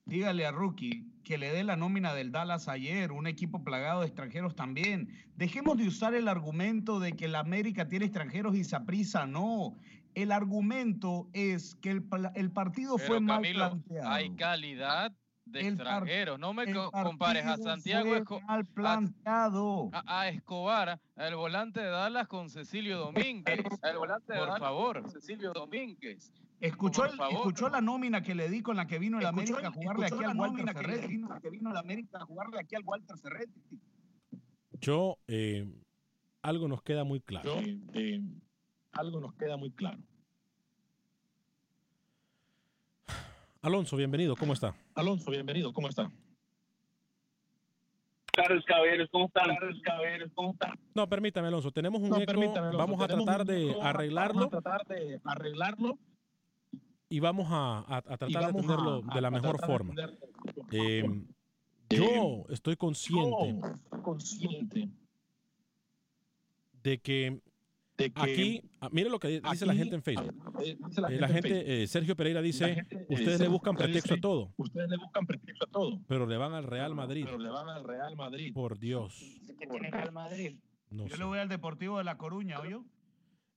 dígale 0.06 0.46
a 0.46 0.52
Rookie 0.52 1.04
que 1.24 1.36
le 1.36 1.50
dé 1.52 1.64
la 1.64 1.76
nómina 1.76 2.14
del 2.14 2.30
Dallas 2.30 2.68
ayer, 2.68 3.10
un 3.10 3.26
equipo 3.26 3.62
plagado 3.64 4.00
de 4.00 4.06
extranjeros 4.06 4.54
también. 4.54 5.08
Dejemos 5.36 5.76
de 5.76 5.88
usar 5.88 6.14
el 6.14 6.28
argumento 6.28 7.00
de 7.00 7.12
que 7.14 7.26
la 7.26 7.40
América 7.40 7.88
tiene 7.88 8.04
extranjeros 8.06 8.54
y 8.56 8.62
Saprisa 8.62 9.26
no. 9.26 9.74
El 10.14 10.30
argumento 10.30 11.28
es 11.32 11.74
que 11.74 11.90
el, 11.90 12.04
el 12.36 12.50
partido 12.52 12.96
Pero 12.96 13.06
fue 13.08 13.20
mal 13.20 13.42
Camilo, 13.42 13.68
planteado. 13.70 14.08
hay 14.08 14.30
calidad 14.36 15.12
de 15.46 15.60
extranjeros. 15.68 16.38
No 16.38 16.54
me 16.54 16.72
compares 16.72 17.44
a 17.44 17.56
Santiago 17.56 18.08
fue 18.10 18.20
Esco- 18.22 18.40
mal 18.46 18.64
planteado. 18.66 19.90
a, 19.92 20.20
a 20.20 20.28
Escobar, 20.28 21.00
el 21.16 21.34
volante 21.34 21.80
de 21.80 21.88
Dallas 21.88 22.28
con 22.28 22.48
Cecilio 22.50 22.98
Domínguez. 22.98 23.64
El 23.82 23.98
volante 23.98 24.32
de 24.32 24.38
Por 24.38 24.58
favor, 24.60 25.10
Cecilio 25.10 25.52
Domínguez. 25.52 26.32
Escuchó, 26.60 27.02
Por 27.02 27.10
el- 27.10 27.16
favor. 27.16 27.34
escuchó 27.34 27.68
la 27.68 27.80
nómina 27.80 28.22
que 28.22 28.34
le 28.34 28.48
di 28.48 28.62
con 28.62 28.76
la 28.76 28.86
que 28.86 28.98
vino 28.98 29.18
el 29.20 29.26
América 29.26 29.68
a 29.68 29.70
jugarle 29.70 30.06
aquí 30.06 30.24
al 30.24 30.36
Walter 30.36 30.64
que 30.64 30.72
Ferretti. 30.74 31.06
vino- 31.08 31.40
que 31.40 31.50
vino 31.50 31.70
el 31.70 31.76
América 31.76 32.18
a 32.18 32.24
jugarle 32.24 32.58
aquí 32.60 32.74
al 32.76 32.82
Walter 32.84 33.16
Ferretti. 33.18 33.60
Yo, 34.80 35.18
eh, 35.26 35.66
algo 36.42 36.68
nos 36.68 36.82
queda 36.82 37.04
muy 37.04 37.20
claro. 37.20 37.56
algo 38.92 39.20
nos 39.20 39.34
queda 39.34 39.56
muy 39.58 39.70
claro. 39.72 39.98
Alonso, 43.62 43.96
bienvenido, 43.96 44.36
¿cómo 44.36 44.52
está? 44.52 44.74
Alonso, 44.94 45.30
bienvenido, 45.30 45.72
¿cómo 45.72 45.88
está? 45.88 46.10
tardes, 48.32 48.62
caballeros. 48.66 49.08
¿Cómo 49.10 49.26
están? 49.26 49.46
Tardes, 49.56 49.80
caballeros. 49.82 50.30
¿Cómo 50.34 50.50
están? 50.52 50.78
No, 50.94 51.08
permítame, 51.08 51.48
Alonso. 51.48 51.70
Tenemos 51.72 52.02
un 52.02 52.10
No, 52.10 52.16
eco. 52.16 52.26
permítame, 52.26 52.68
Alonso, 52.68 52.78
Vamos 52.78 53.00
a 53.02 53.06
tenemos 53.06 53.24
tratar 53.24 53.40
un 53.40 53.46
de 53.46 53.76
arreglarlo 53.82 54.40
Vamos 54.50 54.54
a 54.54 54.60
tratar 54.60 54.86
de 54.86 55.20
arreglarlo. 55.24 55.98
Y 57.08 57.20
vamos 57.20 57.46
a, 57.50 57.78
a- 57.80 57.96
a 57.98 58.02
tratar 58.16 58.28
de 58.28 58.44
atenderlo 58.44 59.02
de 59.02 59.20
la 59.20 59.30
mejor 59.30 59.64
forma. 59.64 59.94
Eh, 60.72 61.04
yo 61.90 62.44
estoy 62.50 62.76
consciente 62.76 63.60
Yo, 63.60 64.02
consciente 64.02 64.88
de 66.82 66.98
que 66.98 67.40
de 67.96 68.10
que 68.12 68.20
aquí, 68.20 68.62
ah, 68.80 68.90
mire 68.92 69.08
lo 69.08 69.18
que 69.18 69.28
di- 69.28 69.40
dice 69.50 69.64
la 69.64 69.72
aquí, 69.72 69.78
gente 69.78 69.94
en 69.96 70.02
Facebook. 70.02 70.34
eh, 70.62 70.76
dice 70.86 71.00
la 71.00 71.08
Eh, 71.08 71.28
gente 71.32 71.50
la 71.50 71.56
eh, 71.72 71.86
Sergio 71.86 72.14
Pereira 72.14 72.42
dice, 72.42 72.74
gente, 72.74 72.96
eh, 72.96 73.06
ustedes 73.08 73.40
le 73.40 73.48
buscan 73.48 73.74
pretexto 73.74 74.14
a 74.14 74.20
todo, 74.20 74.52
Ustedes 74.58 74.90
le 74.90 74.98
buscan 74.98 75.24
pretexto 75.26 75.64
a 75.64 75.68
todo, 75.70 75.98
pero 76.06 76.26
le 76.26 76.36
van 76.36 76.52
al 76.52 76.64
Real 76.64 76.94
Madrid. 76.94 77.24
pero 77.24 77.38
le 77.38 77.48
van 77.48 77.68
al 77.70 77.84
Real 77.84 78.14
Madrid. 78.14 78.52
Por 78.52 78.78
Dios. 78.78 79.18
Real 79.90 80.12
Madrid. 80.12 80.56
No 80.90 81.04
Yo 81.06 81.14
sé. 81.14 81.18
le 81.18 81.24
voy 81.24 81.38
al 81.38 81.48
Deportivo 81.48 81.96
de 81.98 82.04
La 82.04 82.18
Coruña, 82.18 82.60
¿oyó? 82.60 82.84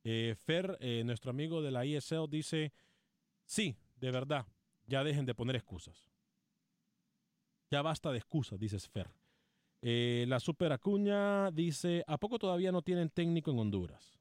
Eh, 0.06 0.36
Fer, 0.46 0.78
eh, 0.80 1.04
nuestro 1.06 1.32
amigo 1.32 1.62
de 1.62 1.72
la 1.72 1.86
ISL, 1.86 2.28
dice, 2.30 2.72
sí, 3.50 3.76
de 3.98 4.12
verdad, 4.12 4.46
ya 4.86 5.04
dejen 5.04 5.26
de 5.26 5.34
poner 5.34 5.56
excusas. 5.56 6.08
Ya 7.72 7.82
basta 7.82 8.12
de 8.12 8.20
excusas, 8.20 8.60
dice 8.60 8.80
Fer. 8.80 9.10
Eh, 9.82 10.26
la 10.28 10.40
Super 10.40 10.72
Acuña 10.72 11.52
dice, 11.52 12.04
¿a 12.08 12.18
poco 12.18 12.38
todavía 12.38 12.72
no 12.72 12.82
tienen 12.82 13.10
técnico 13.10 13.52
en 13.52 13.60
Honduras? 13.60 14.20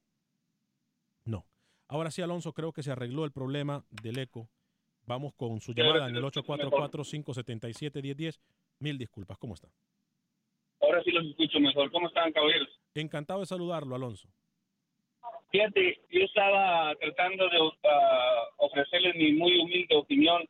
No. 1.24 1.46
Ahora 1.88 2.10
sí, 2.10 2.22
Alonso, 2.22 2.52
creo 2.52 2.72
que 2.72 2.82
se 2.82 2.90
arregló 2.90 3.24
el 3.24 3.32
problema 3.32 3.84
del 3.90 4.18
eco. 4.18 4.48
Vamos 5.06 5.34
con 5.34 5.60
su 5.60 5.72
llamada 5.72 6.08
en 6.08 6.16
el 6.16 6.22
lo 6.22 6.28
escucho 6.28 6.42
844-577-1010. 6.54 8.38
Mil 8.80 8.98
disculpas, 8.98 9.38
¿cómo 9.38 9.54
está? 9.54 9.68
Ahora 10.80 11.02
sí 11.02 11.10
los 11.10 11.26
escucho 11.26 11.58
mejor. 11.60 11.90
¿Cómo 11.90 12.08
están, 12.08 12.32
caballeros? 12.32 12.68
Encantado 12.94 13.40
de 13.40 13.46
saludarlo, 13.46 13.94
Alonso. 13.94 14.28
Fíjate, 15.50 15.98
yo 16.10 16.24
estaba 16.24 16.94
tratando 16.96 17.48
de 17.48 17.58
ah, 17.84 18.44
ofrecerles 18.58 19.14
mi 19.16 19.32
muy 19.32 19.58
humilde 19.58 19.96
opinión. 19.96 20.44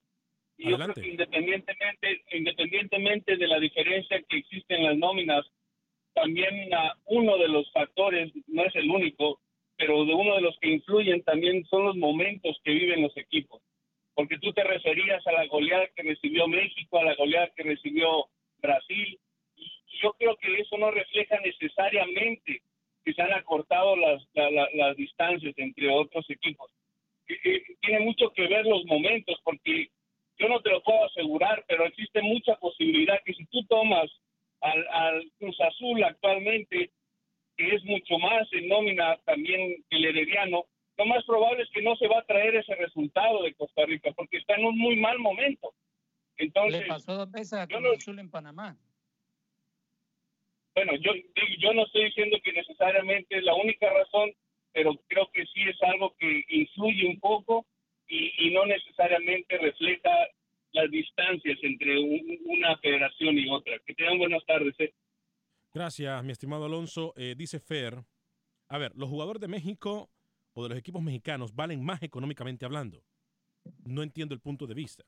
Y 0.57 0.71
yo 0.71 0.77
creo 0.77 0.95
que 0.95 1.09
independientemente, 1.09 2.23
independientemente 2.33 3.37
de 3.37 3.47
la 3.47 3.61
diferencia 3.61 4.21
que 4.29 4.39
existe 4.39 4.75
en 4.75 4.85
las 4.85 4.97
nóminas, 4.97 5.47
también 6.15 6.75
ah, 6.75 6.97
uno 7.07 7.39
de 7.39 7.47
los 7.47 7.71
factores, 7.71 8.33
no 8.49 8.65
es 8.65 8.75
el 8.75 8.91
único, 8.91 9.41
pero 9.77 10.05
de 10.05 10.15
uno 10.15 10.35
de 10.35 10.41
los 10.41 10.59
que 10.59 10.69
influyen 10.69 11.23
también 11.23 11.65
son 11.67 11.85
los 11.85 11.97
momentos 11.97 12.59
que 12.65 12.73
viven 12.73 13.03
los 13.03 13.17
equipos. 13.17 13.63
Porque 14.15 14.39
tú 14.39 14.53
te 14.53 14.65
referías 14.65 15.25
a 15.29 15.33
la 15.33 15.47
goleada 15.47 15.87
que 15.95 16.03
recibió 16.03 16.49
México, 16.49 16.99
a 16.99 17.05
la 17.05 17.15
goleada 17.15 17.53
que 17.55 17.63
recibió 17.63 18.27
Brasil, 18.61 19.17
y 19.55 19.71
yo 20.03 20.13
creo 20.15 20.37
que 20.39 20.53
eso 20.61 20.77
no 20.77 20.91
refleja 20.91 21.39
necesariamente 21.39 22.63
que 23.09 23.15
se 23.15 23.23
han 23.23 23.33
acortado 23.33 23.97
las, 23.97 24.23
la- 24.35 24.51
la- 24.51 24.69
las 24.75 24.95
distancias 24.95 25.55
entre 25.57 25.89
otros 25.89 26.29
equipos. 26.29 26.71
Eh, 27.27 27.63
Tiene 27.81 28.01
mucho 28.01 28.31
que 28.35 28.47
ver 28.47 28.67
los 28.67 28.85
momentos, 28.85 29.41
porque 29.45 29.89
yo 30.39 30.47
no 30.47 30.61
te 30.61 30.69
lo 30.69 30.83
puedo 30.83 31.05
asegurar, 31.07 31.65
pero 31.67 31.87
existe 31.87 32.21
mucha 32.21 32.55
posibilidad 32.57 33.19
que 33.25 33.33
si 33.33 33.47
tú 33.47 33.65
tomas 33.65 34.11
al, 34.61 34.87
al 34.89 35.33
Cruz 35.39 35.59
Azul 35.59 36.05
actualmente, 36.05 36.91
que 37.57 37.75
es 37.75 37.83
mucho 37.85 38.19
más 38.19 38.47
en 38.53 38.69
nómina 38.69 39.17
también 39.25 39.83
que 39.89 39.97
el 39.97 40.05
Herediano, 40.05 40.67
lo 40.99 41.07
más 41.07 41.25
probable 41.25 41.63
es 41.63 41.71
que 41.71 41.81
no 41.81 41.97
se 41.97 42.09
va 42.09 42.19
a 42.19 42.27
traer 42.27 42.57
ese 42.57 42.75
resultado 42.75 43.43
de 43.43 43.55
Costa 43.55 43.87
Rica, 43.87 44.13
porque 44.15 44.37
está 44.37 44.55
en 44.57 44.67
un 44.67 44.77
muy 44.77 44.97
mal 44.97 45.19
momento. 45.19 45.73
Entonces, 46.37 46.83
Le 46.83 46.87
pasó 46.89 47.15
dos 47.17 47.31
veces 47.33 47.55
a 47.55 47.67
Cruz 47.67 47.81
no- 47.81 47.93
Azul 47.93 48.19
en 48.19 48.31
Panamá. 48.31 48.77
Bueno, 50.79 50.93
yo, 51.03 51.13
yo 51.59 51.73
no 51.75 51.85
estoy 51.87 52.05
diciendo 52.07 52.37
que 52.43 52.53
necesariamente 52.53 53.37
es 53.39 53.43
la 53.45 53.55
única 53.55 53.93
razón, 53.93 54.31
pero 54.73 54.95
creo 55.09 55.29
que 55.33 55.45
sí 55.47 55.61
es 55.69 55.77
algo 55.83 56.15
que 56.19 56.45
influye 56.49 57.07
un 57.07 57.19
poco 57.21 57.67
y, 58.07 58.47
y 58.47 58.51
no 58.53 58.65
necesariamente 58.67 59.59
refleja 59.59 60.11
las 60.73 60.91
distancias 60.91 61.59
entre 61.63 61.99
un- 61.99 62.39
una 62.47 62.77
federación 62.79 63.39
y 63.39 63.49
otra. 63.51 63.79
Que 63.87 63.95
tengan 63.95 64.19
buenas 64.19 64.45
tardes. 64.47 64.75
¿eh? 64.79 64.93
Gracias, 65.73 66.23
mi 66.25 66.33
estimado 66.33 66.65
Alonso. 66.67 67.13
Eh, 67.17 67.35
dice 67.37 67.59
Fer, 67.59 68.05
a 68.69 68.79
ver, 68.79 68.93
los 68.95 69.09
jugadores 69.09 69.41
de 69.41 69.49
México 69.49 70.11
o 70.53 70.63
de 70.63 70.69
los 70.71 70.79
equipos 70.79 71.03
mexicanos 71.03 71.55
valen 71.55 71.85
más 71.85 72.03
económicamente 72.03 72.65
hablando. 72.65 73.03
No 73.85 74.03
entiendo 74.03 74.35
el 74.35 74.41
punto 74.41 74.67
de 74.67 74.75
vista. 74.75 75.05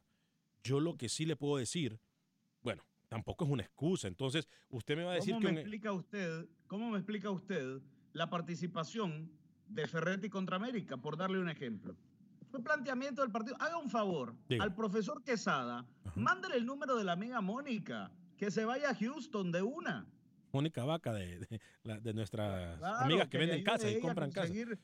Yo 0.64 0.80
lo 0.80 0.96
que 0.96 1.08
sí 1.08 1.26
le 1.26 1.36
puedo 1.36 1.56
decir, 1.58 1.98
bueno, 2.60 2.82
tampoco 3.10 3.44
es 3.44 3.50
una 3.50 3.62
excusa. 3.64 4.08
Entonces, 4.08 4.48
usted 4.70 4.96
me 4.96 5.04
va 5.04 5.12
a 5.12 5.14
decir 5.16 5.34
¿Cómo 5.34 5.40
que... 5.40 5.46
me, 5.46 5.52
un- 5.52 5.58
explica 5.58 5.92
usted, 5.92 6.46
¿Cómo 6.68 6.90
me 6.90 6.96
explica 6.98 7.28
usted 7.30 7.80
la 8.14 8.30
participación 8.30 9.30
de 9.68 9.86
Ferretti 9.86 10.30
contra 10.30 10.56
América, 10.56 10.96
por 10.96 11.16
darle 11.18 11.38
un 11.40 11.48
ejemplo? 11.50 11.94
Fue 12.50 12.62
planteamiento 12.62 13.22
del 13.22 13.30
partido. 13.30 13.56
Haga 13.60 13.76
un 13.78 13.90
favor 13.90 14.34
al 14.58 14.74
profesor 14.74 15.22
Quesada, 15.22 15.84
mándale 16.14 16.56
el 16.56 16.64
número 16.66 16.96
de 16.96 17.04
la 17.04 17.12
amiga 17.12 17.40
Mónica, 17.40 18.10
que 18.38 18.50
se 18.50 18.64
vaya 18.64 18.90
a 18.90 18.94
Houston 18.94 19.52
de 19.52 19.62
una. 19.62 20.06
Mónica 20.52 20.84
Vaca, 20.84 21.12
de, 21.12 21.46
de 21.84 22.14
nuestras 22.14 22.78
Claro, 22.78 22.96
amigas 23.04 23.28
que, 23.28 23.38
venden 23.38 23.62
casas 23.62 23.92
y 23.92 24.00
compran 24.00 24.32
el- 24.36 24.78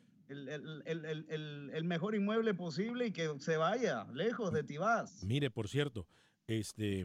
el- 0.48 0.82
el- 0.84 1.26
el- 1.28 1.70
el 1.72 1.84
mejor 1.84 2.14
inmueble 2.16 2.54
posible 2.54 3.06
y 3.06 3.12
que 3.12 3.32
se 3.38 3.56
vaya 3.56 4.04
lejos 4.12 4.52
de 4.52 4.62
Tibás. 4.64 5.22
Mire, 5.24 5.50
por 5.50 5.68
cierto, 5.68 6.06
este, 6.48 7.04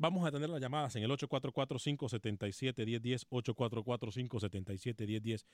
vamos 0.00 0.26
a 0.26 0.32
tener 0.32 0.48
las 0.48 0.60
llamadas 0.60 0.96
en 0.96 1.02
el 1.02 1.10
844-577-1010, 1.10 3.26
844-577-1010. 3.28 5.44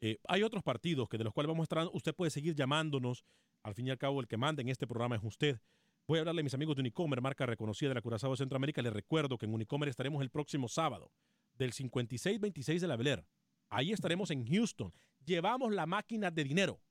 Eh, 0.00 0.18
hay 0.28 0.42
otros 0.42 0.62
partidos 0.62 1.08
que 1.08 1.16
de 1.18 1.24
los 1.24 1.32
cuales 1.32 1.48
vamos 1.48 1.62
a 1.62 1.64
estar, 1.64 1.88
usted 1.92 2.14
puede 2.14 2.30
seguir 2.30 2.54
llamándonos, 2.54 3.24
al 3.62 3.74
fin 3.74 3.86
y 3.86 3.90
al 3.90 3.98
cabo 3.98 4.20
el 4.20 4.28
que 4.28 4.36
manda 4.36 4.60
en 4.60 4.68
este 4.68 4.86
programa 4.86 5.16
es 5.16 5.24
usted. 5.24 5.58
Voy 6.06 6.18
a 6.18 6.20
hablarle 6.20 6.42
a 6.42 6.44
mis 6.44 6.52
amigos 6.52 6.76
de 6.76 6.82
Unicomer, 6.82 7.22
marca 7.22 7.46
reconocida 7.46 7.88
de 7.88 7.94
la 7.94 8.02
Curazao 8.02 8.32
de 8.32 8.36
Centroamérica. 8.36 8.82
Les 8.82 8.92
recuerdo 8.92 9.38
que 9.38 9.46
en 9.46 9.54
Unicomer 9.54 9.88
estaremos 9.88 10.20
el 10.20 10.28
próximo 10.28 10.68
sábado, 10.68 11.10
del 11.54 11.72
5626 11.72 12.82
de 12.82 12.88
la 12.88 12.96
Bel 12.96 13.06
Air. 13.06 13.26
Ahí 13.70 13.92
estaremos 13.92 14.30
en 14.30 14.46
Houston. 14.46 14.92
Llevamos 15.24 15.72
la 15.72 15.86
máquina 15.86 16.30
de 16.30 16.44
dinero. 16.44 16.82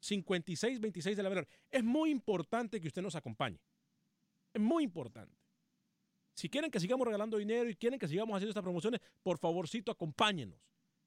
5626 0.00 1.16
de 1.16 1.22
la 1.22 1.28
Bel 1.28 1.38
Air. 1.38 1.48
Es 1.70 1.84
muy 1.84 2.10
importante 2.10 2.80
que 2.80 2.88
usted 2.88 3.02
nos 3.02 3.14
acompañe. 3.14 3.60
Es 4.52 4.60
muy 4.60 4.82
importante. 4.82 5.45
Si 6.36 6.50
quieren 6.50 6.70
que 6.70 6.78
sigamos 6.78 7.06
regalando 7.06 7.38
dinero 7.38 7.70
y 7.70 7.74
quieren 7.74 7.98
que 7.98 8.06
sigamos 8.06 8.36
haciendo 8.36 8.50
estas 8.50 8.62
promociones, 8.62 9.00
por 9.22 9.38
favorcito 9.38 9.90
acompáñenos. 9.90 10.60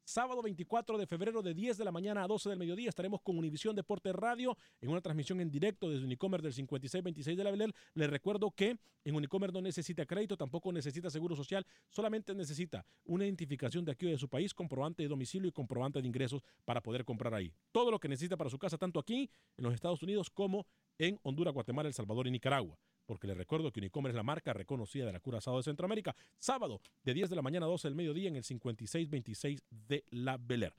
Sábado 0.04 0.42
24 0.42 0.98
de 0.98 1.06
febrero 1.06 1.44
de 1.44 1.54
10 1.54 1.78
de 1.78 1.86
la 1.86 1.92
mañana 1.92 2.24
a 2.24 2.28
12 2.28 2.50
del 2.50 2.58
mediodía 2.58 2.90
estaremos 2.90 3.22
con 3.22 3.38
Univisión 3.38 3.76
Deporte 3.76 4.12
Radio 4.12 4.58
en 4.82 4.90
una 4.90 5.02
transmisión 5.02 5.40
en 5.40 5.52
directo 5.52 5.88
desde 5.88 6.04
Unicomer 6.04 6.42
del 6.42 6.52
5626 6.52 7.38
de 7.38 7.44
la 7.44 7.52
Belén. 7.52 7.72
Les 7.94 8.10
recuerdo 8.10 8.50
que 8.50 8.80
en 9.06 9.16
Unicomer 9.16 9.54
no 9.54 9.62
necesita 9.62 10.04
crédito, 10.08 10.36
tampoco 10.36 10.74
necesita 10.74 11.12
seguro 11.12 11.36
social, 11.36 11.64
solamente 11.92 12.34
necesita 12.34 12.84
una 13.06 13.26
identificación 13.26 13.86
de 13.86 13.92
aquí 13.92 14.08
o 14.08 14.10
de 14.10 14.18
su 14.18 14.30
país, 14.30 14.56
comprobante 14.56 15.04
de 15.04 15.10
domicilio 15.10 15.48
y 15.48 15.52
comprobante 15.52 16.02
de 16.02 16.08
ingresos 16.08 16.42
para 16.66 16.82
poder 16.82 17.06
comprar 17.06 17.36
ahí. 17.36 17.54
Todo 17.72 17.92
lo 17.92 18.00
que 18.00 18.10
necesita 18.10 18.36
para 18.36 18.50
su 18.50 18.58
casa, 18.58 18.80
tanto 18.80 19.00
aquí 19.00 19.30
en 19.58 19.64
los 19.64 19.76
Estados 19.76 20.02
Unidos 20.02 20.32
como 20.32 20.66
en 20.98 21.20
Honduras, 21.22 21.54
Guatemala, 21.54 21.88
El 21.88 21.94
Salvador 21.94 22.26
y 22.26 22.32
Nicaragua 22.32 22.80
porque 23.10 23.26
les 23.26 23.36
recuerdo 23.36 23.72
que 23.72 23.80
Unicomer 23.80 24.12
es 24.12 24.16
la 24.16 24.22
marca 24.22 24.54
reconocida 24.54 25.08
de 25.08 25.14
la 25.14 25.20
Curazao 25.20 25.58
de 25.58 25.64
Centroamérica. 25.64 26.16
Sábado, 26.38 26.80
de 27.04 27.16
10 27.16 27.32
de 27.32 27.36
la 27.36 27.42
mañana 27.42 27.66
a 27.66 27.70
12 27.70 27.88
del 27.88 27.96
mediodía, 27.96 28.30
en 28.30 28.36
el 28.36 28.44
5626 28.44 29.64
de 29.72 30.06
la 30.12 30.38
Bel 30.38 30.62
Air. 30.62 30.76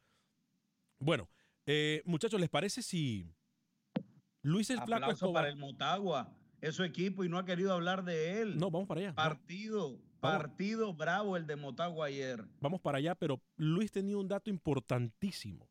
Bueno, 1.01 1.29
eh, 1.67 2.03
muchachos, 2.05 2.41
¿les 2.41 2.49
parece 2.49 2.83
si 2.83 3.27
Luis 4.43 4.71
el 4.71 4.77
Flaco 4.77 5.07
Aplauso 5.07 5.25
Escobar... 5.25 5.43
para 5.43 5.49
el 5.49 5.57
Motagua, 5.57 6.33
es 6.61 6.77
su 6.77 6.85
equipo 6.85 7.25
y 7.25 7.29
no 7.29 7.37
ha 7.37 7.45
querido 7.45 7.73
hablar 7.73 8.05
de 8.05 8.41
él. 8.41 8.59
No, 8.59 8.71
vamos 8.71 8.87
para 8.87 9.01
allá. 9.01 9.15
Partido, 9.17 9.99
partido 10.21 10.95
bravo 10.95 11.37
el 11.37 11.49
de 11.49 11.57
Motagua 11.57 12.07
ayer. 12.07 12.45
Vamos 12.61 12.81
para 12.81 12.99
allá, 12.99 13.17
pero 13.17 13.43
Luis 13.57 13.91
tenía 13.91 14.17
un 14.17 14.29
dato 14.29 14.51
importantísimo 14.51 15.69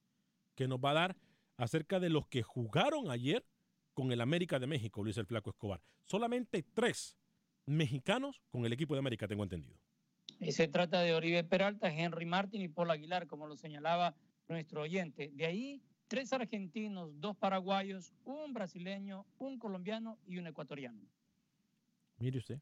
que 0.56 0.68
nos 0.68 0.80
va 0.80 0.92
a 0.92 0.96
dar 0.96 1.18
acerca 1.56 2.02
de 2.02 2.10
los 2.10 2.28
que 2.28 2.44
jugaron 2.44 3.10
ayer 3.10 3.46
con 3.94 4.12
el 4.12 4.22
América 4.22 4.60
de 4.60 4.68
México, 4.68 5.04
Luis 5.04 5.18
el 5.18 5.26
Flaco 5.26 5.50
Escobar. 5.50 5.82
Solamente 6.06 6.64
tres 6.74 7.18
mexicanos 7.66 8.42
con 8.50 8.66
el 8.66 8.74
equipo 8.74 8.94
de 8.96 9.00
América, 9.00 9.28
tengo 9.28 9.44
entendido. 9.44 9.78
Y 10.40 10.52
se 10.54 10.68
trata 10.68 11.02
de 11.02 11.14
Oribe 11.14 11.44
Peralta, 11.44 11.92
Henry 11.92 12.26
Martin 12.26 12.62
y 12.62 12.68
Paul 12.70 12.92
Aguilar, 12.92 13.28
como 13.28 13.46
lo 13.48 13.56
señalaba 13.58 14.16
nuestro 14.48 14.82
oyente. 14.82 15.32
De 15.34 15.46
ahí, 15.46 15.82
tres 16.08 16.32
argentinos, 16.34 17.12
dos 17.20 17.36
paraguayos, 17.38 18.14
un 18.24 18.54
brasileño, 18.54 19.26
un 19.38 19.60
colombiano 19.60 20.18
y 20.26 20.38
un 20.38 20.48
ecuatoriano. 20.48 21.02
Mire 22.18 22.40
usted. 22.40 22.60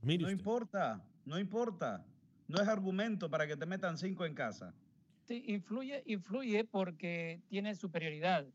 Mire 0.00 0.22
no 0.22 0.28
usted. 0.28 0.38
importa, 0.38 1.04
no 1.24 1.38
importa. 1.38 2.06
No 2.46 2.60
es 2.60 2.68
argumento 2.68 3.30
para 3.30 3.46
que 3.46 3.56
te 3.56 3.66
metan 3.66 3.96
cinco 3.98 4.24
en 4.26 4.34
casa. 4.34 4.74
Sí, 5.22 5.42
influye, 5.48 6.02
influye 6.06 6.64
porque 6.64 7.40
tiene 7.48 7.74
superioridad. 7.74 8.46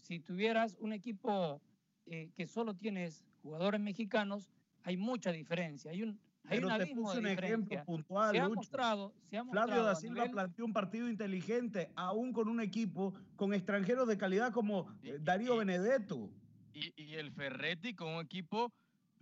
Si 0.00 0.20
tuvieras 0.20 0.76
un 0.80 0.92
equipo 0.92 1.60
eh, 2.06 2.30
que 2.36 2.46
solo 2.46 2.74
tienes 2.74 3.24
jugadores 3.42 3.80
mexicanos, 3.80 4.50
hay 4.82 4.96
mucha 4.96 5.30
diferencia. 5.32 5.90
Hay 5.90 6.02
un, 6.02 6.18
Hay 6.44 6.56
Pero 6.58 6.68
un 6.68 6.76
te 6.76 6.82
abismo 6.82 7.02
puse 7.02 7.14
de 7.16 7.20
un 7.20 7.26
ejemplo 7.26 7.48
diferencia. 7.58 7.84
puntual, 7.84 8.30
Se 8.32 8.38
ha 8.40 8.44
Lucho. 8.44 8.54
mostrado, 8.56 9.12
se 9.28 9.36
ha 9.38 9.44
Flavio 9.44 9.82
da 9.84 9.94
Silva 9.94 10.14
nivel- 10.24 10.30
planteó 10.32 10.64
un 10.64 10.72
partido 10.72 11.08
inteligente, 11.08 11.90
aún 11.96 12.32
con 12.32 12.48
un 12.48 12.60
equipo 12.60 13.12
con 13.36 13.52
extranjeros 13.52 14.08
de 14.08 14.16
calidad 14.16 14.50
como 14.52 14.88
eh, 15.02 15.18
Darío 15.20 15.56
Benedetto. 15.58 16.30
Y, 16.72 16.92
y 16.96 17.14
el 17.16 17.30
Ferretti 17.32 17.94
con 17.94 18.08
un 18.14 18.24
equipo 18.24 18.72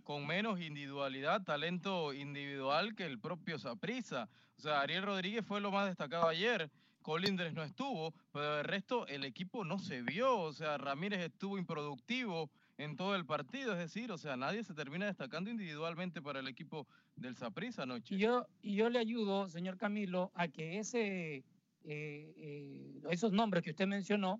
con 0.03 0.25
menos 0.25 0.59
individualidad, 0.61 1.43
talento 1.43 2.13
individual 2.13 2.95
que 2.95 3.05
el 3.05 3.19
propio 3.19 3.59
Saprissa. 3.59 4.29
O 4.57 4.61
sea, 4.61 4.81
Ariel 4.81 5.03
Rodríguez 5.03 5.45
fue 5.45 5.59
lo 5.61 5.71
más 5.71 5.87
destacado 5.87 6.27
ayer. 6.27 6.71
Colindres 7.09 7.55
no 7.55 7.63
estuvo, 7.63 8.13
pero 8.31 8.59
el 8.59 8.65
resto 8.65 9.07
el 9.07 9.23
equipo 9.23 9.65
no 9.65 9.79
se 9.79 10.03
vio. 10.03 10.41
O 10.41 10.53
sea, 10.53 10.77
Ramírez 10.77 11.21
estuvo 11.21 11.57
improductivo 11.57 12.51
en 12.77 12.95
todo 12.95 13.15
el 13.15 13.25
partido. 13.25 13.71
Es 13.71 13.79
decir, 13.79 14.11
o 14.11 14.17
sea, 14.19 14.37
nadie 14.37 14.63
se 14.63 14.75
termina 14.75 15.07
destacando 15.07 15.49
individualmente 15.49 16.21
para 16.21 16.39
el 16.39 16.47
equipo 16.47 16.85
del 17.15 17.35
Saprissa 17.35 17.81
anoche. 17.81 18.13
Y 18.13 18.19
yo, 18.19 18.45
y 18.61 18.75
yo 18.75 18.91
le 18.91 18.99
ayudo, 18.99 19.47
señor 19.47 19.77
Camilo, 19.77 20.31
a 20.35 20.49
que 20.49 20.77
ese, 20.77 21.37
eh, 21.37 21.43
eh, 21.83 23.01
esos 23.09 23.31
nombres 23.31 23.63
que 23.63 23.71
usted 23.71 23.87
mencionó, 23.87 24.39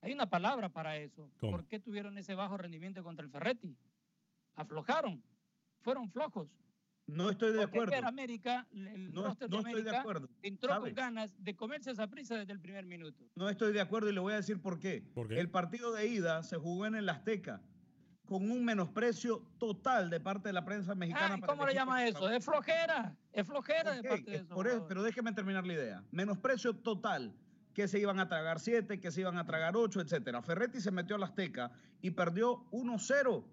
hay 0.00 0.12
una 0.12 0.28
palabra 0.28 0.68
para 0.68 0.96
eso. 0.96 1.30
¿Cómo? 1.38 1.52
¿Por 1.52 1.66
qué 1.68 1.78
tuvieron 1.78 2.18
ese 2.18 2.34
bajo 2.34 2.56
rendimiento 2.56 3.04
contra 3.04 3.24
el 3.24 3.30
Ferretti? 3.30 3.76
Aflojaron, 4.56 5.22
fueron 5.82 6.10
flojos. 6.10 6.48
No 7.06 7.28
estoy 7.28 7.52
de 7.52 7.58
Porque 7.60 7.76
acuerdo. 7.78 7.92
ayer 7.94 8.04
América, 8.04 8.66
el 8.72 9.12
No- 9.12 9.24
roster 9.24 9.48
de 9.48 9.56
no 9.56 9.66
estoy 9.66 9.82
de 9.82 9.96
acuerdo, 9.96 10.28
entró 10.42 10.68
¿sabe? 10.70 10.90
con 10.90 10.94
ganas 10.94 11.34
de 11.42 11.56
comerse 11.56 11.90
esa 11.90 12.06
prisa 12.06 12.36
desde 12.36 12.52
el 12.52 12.60
primer 12.60 12.86
minuto. 12.86 13.24
No 13.34 13.48
estoy 13.48 13.72
de 13.72 13.80
acuerdo 13.80 14.10
y 14.10 14.12
le 14.12 14.20
voy 14.20 14.32
a 14.32 14.36
decir 14.36 14.60
por 14.60 14.78
qué. 14.78 15.04
El 15.30 15.50
partido 15.50 15.92
de 15.92 16.06
ida 16.06 16.42
se 16.44 16.56
jugó 16.56 16.86
en 16.86 16.94
el 16.94 17.08
Azteca 17.08 17.62
con 18.26 18.48
un 18.48 18.64
menosprecio 18.64 19.44
total 19.58 20.08
de 20.08 20.20
parte 20.20 20.50
de 20.50 20.52
la 20.52 20.64
prensa 20.64 20.94
mexicana. 20.94 21.34
Ay, 21.34 21.40
¿Cómo 21.40 21.66
le 21.66 21.74
llama 21.74 22.06
eso? 22.06 22.30
Es 22.30 22.44
flojera, 22.44 23.16
es 23.32 23.44
flojera 23.44 23.96
de 23.96 24.02
parte 24.08 24.30
de 24.30 24.36
es 24.36 24.42
esos 24.42 24.54
por 24.54 24.68
eso, 24.68 24.86
pero 24.86 25.02
déjeme 25.02 25.32
terminar 25.32 25.66
la 25.66 25.72
idea. 25.72 26.04
Menosprecio 26.12 26.76
total, 26.76 27.34
que 27.74 27.88
se 27.88 27.98
iban 27.98 28.20
a 28.20 28.28
tragar 28.28 28.60
siete, 28.60 29.00
que 29.00 29.10
se 29.10 29.22
iban 29.22 29.36
a 29.36 29.44
tragar 29.46 29.76
ocho, 29.76 30.00
etcétera. 30.00 30.42
Ferretti 30.42 30.80
se 30.80 30.92
metió 30.92 31.16
al 31.16 31.24
Azteca 31.24 31.72
y 32.02 32.12
perdió 32.12 32.64
1-0. 32.70 33.44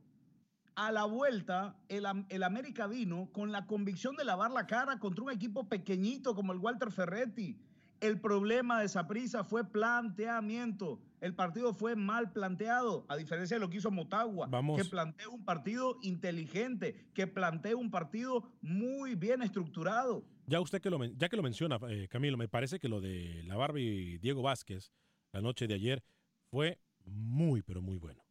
A 0.78 0.92
la 0.92 1.06
vuelta, 1.06 1.76
el, 1.90 2.06
el 2.30 2.44
América 2.44 2.86
vino 2.86 3.32
con 3.34 3.52
la 3.52 3.66
convicción 3.66 4.16
de 4.16 4.24
lavar 4.24 4.52
la 4.52 4.68
cara 4.68 5.00
contra 5.00 5.24
un 5.24 5.32
equipo 5.32 5.68
pequeñito 5.68 6.36
como 6.36 6.54
el 6.54 6.60
Walter 6.60 6.92
Ferretti. 6.92 7.60
El 8.00 8.22
problema 8.22 8.80
de 8.80 8.88
Saprissa 8.88 9.44
fue 9.44 9.68
planteamiento. 9.68 11.02
El 11.20 11.34
partido 11.34 11.74
fue 11.74 11.96
mal 11.96 12.32
planteado, 12.32 13.08
a 13.10 13.16
diferencia 13.16 13.56
de 13.56 13.62
lo 13.62 13.72
que 13.72 13.78
hizo 13.78 13.90
Motagua, 13.90 14.46
Vamos. 14.46 14.80
que 14.80 14.88
planteó 14.88 15.32
un 15.32 15.44
partido 15.44 15.98
inteligente, 16.04 17.10
que 17.16 17.26
planteó 17.26 17.80
un 17.80 17.90
partido 17.90 18.48
muy 18.62 19.16
bien 19.16 19.42
estructurado. 19.42 20.26
Ya 20.46 20.60
usted 20.60 20.80
que 20.80 20.92
lo, 20.92 21.04
ya 21.04 21.28
que 21.28 21.38
lo 21.38 21.42
menciona, 21.42 21.80
eh, 21.90 22.08
Camilo, 22.08 22.38
me 22.38 22.48
parece 22.48 22.78
que 22.78 22.88
lo 22.88 23.02
de 23.02 23.42
la 23.48 23.56
Barbie 23.56 24.20
Diego 24.20 24.44
Vázquez 24.44 24.92
la 25.32 25.42
noche 25.42 25.66
de 25.66 25.74
ayer 25.74 26.04
fue 26.52 26.80
muy, 27.04 27.64
pero 27.64 27.82
muy 27.82 27.98
bueno. 27.98 28.27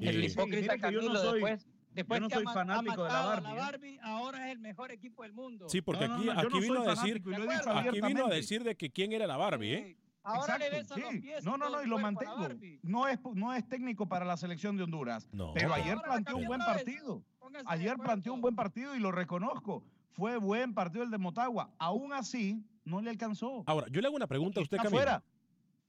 El 0.00 0.24
hipócrita 0.24 0.74
mira 0.74 0.88
que 0.88 0.94
yo 0.94 1.00
no 1.02 1.06
Camilo 1.08 1.20
soy- 1.20 1.32
después, 1.40 1.66
después 1.94 2.18
yo 2.18 2.22
no 2.22 2.28
que 2.28 2.34
ha 2.34 2.38
soy 2.38 2.46
fanático 2.54 3.02
de 3.04 3.08
la 3.08 3.14
matado 3.14 3.30
a 3.30 3.34
Barbie, 3.40 3.50
¿eh? 3.50 3.58
Barbie, 3.58 3.98
ahora 4.02 4.46
es 4.46 4.52
el 4.52 4.58
mejor 4.60 4.92
equipo 4.92 5.22
del 5.22 5.32
mundo. 5.32 5.68
Sí, 5.68 5.80
porque 5.80 6.06
No, 6.08 6.14
aquí, 6.16 6.26
no, 6.26 6.32
yo 6.34 6.40
aquí 6.40 6.48
no 6.54 6.60
vino 6.60 6.82
a 6.82 6.86
decir, 6.94 7.22
aquí 7.66 8.00
vino 8.00 8.26
a 8.26 8.28
decir 8.30 8.64
de 8.64 8.76
que 8.76 8.90
quién 8.90 9.12
era 9.12 9.26
la 9.26 9.36
Barbie, 9.36 9.74
¿eh? 9.74 9.96
Ahora 10.24 10.58
le 10.58 10.68
besan 10.68 11.00
los 11.00 11.10
sí. 11.10 11.20
pies 11.20 11.42
y 11.42 11.46
No, 11.46 11.56
no, 11.56 11.70
no, 11.70 11.82
y 11.82 11.86
lo 11.86 11.98
mantengo. 11.98 12.48
No 12.82 13.08
es, 13.08 13.18
no 13.34 13.54
es 13.54 13.66
técnico 13.66 14.06
para 14.08 14.26
la 14.26 14.36
selección 14.36 14.76
de 14.76 14.82
Honduras, 14.82 15.26
No. 15.32 15.52
pero 15.54 15.72
ayer 15.72 15.96
la 15.96 16.02
planteó 16.02 16.36
un 16.36 16.44
buen 16.46 16.60
partido. 16.60 17.24
Ayer 17.64 17.96
planteó 17.96 18.34
un 18.34 18.40
buen 18.42 18.54
partido 18.54 18.94
y 18.94 19.00
lo 19.00 19.10
reconozco. 19.10 19.82
Fue 20.12 20.36
buen 20.36 20.74
partido 20.74 21.02
el 21.04 21.10
de 21.10 21.16
Motagua. 21.18 21.70
Aún 21.78 22.12
así, 22.12 22.62
no 22.84 23.00
le 23.00 23.08
alcanzó. 23.08 23.62
Ahora, 23.66 23.86
yo 23.90 24.00
le 24.02 24.06
hago 24.08 24.16
una 24.16 24.26
pregunta 24.26 24.60
a 24.60 24.64
usted, 24.64 24.76
Camilo. 24.76 25.02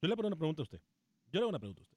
Yo 0.01 0.07
le 0.07 0.13
hago 0.13 0.25
una 0.25 0.35
pregunta 0.37 0.61
a 0.61 0.63
usted. 0.63 0.79
Yo 1.31 1.39
le 1.39 1.39
hago 1.39 1.49
una 1.49 1.59
pregunta 1.59 1.81
a 1.81 1.83
usted. 1.83 1.88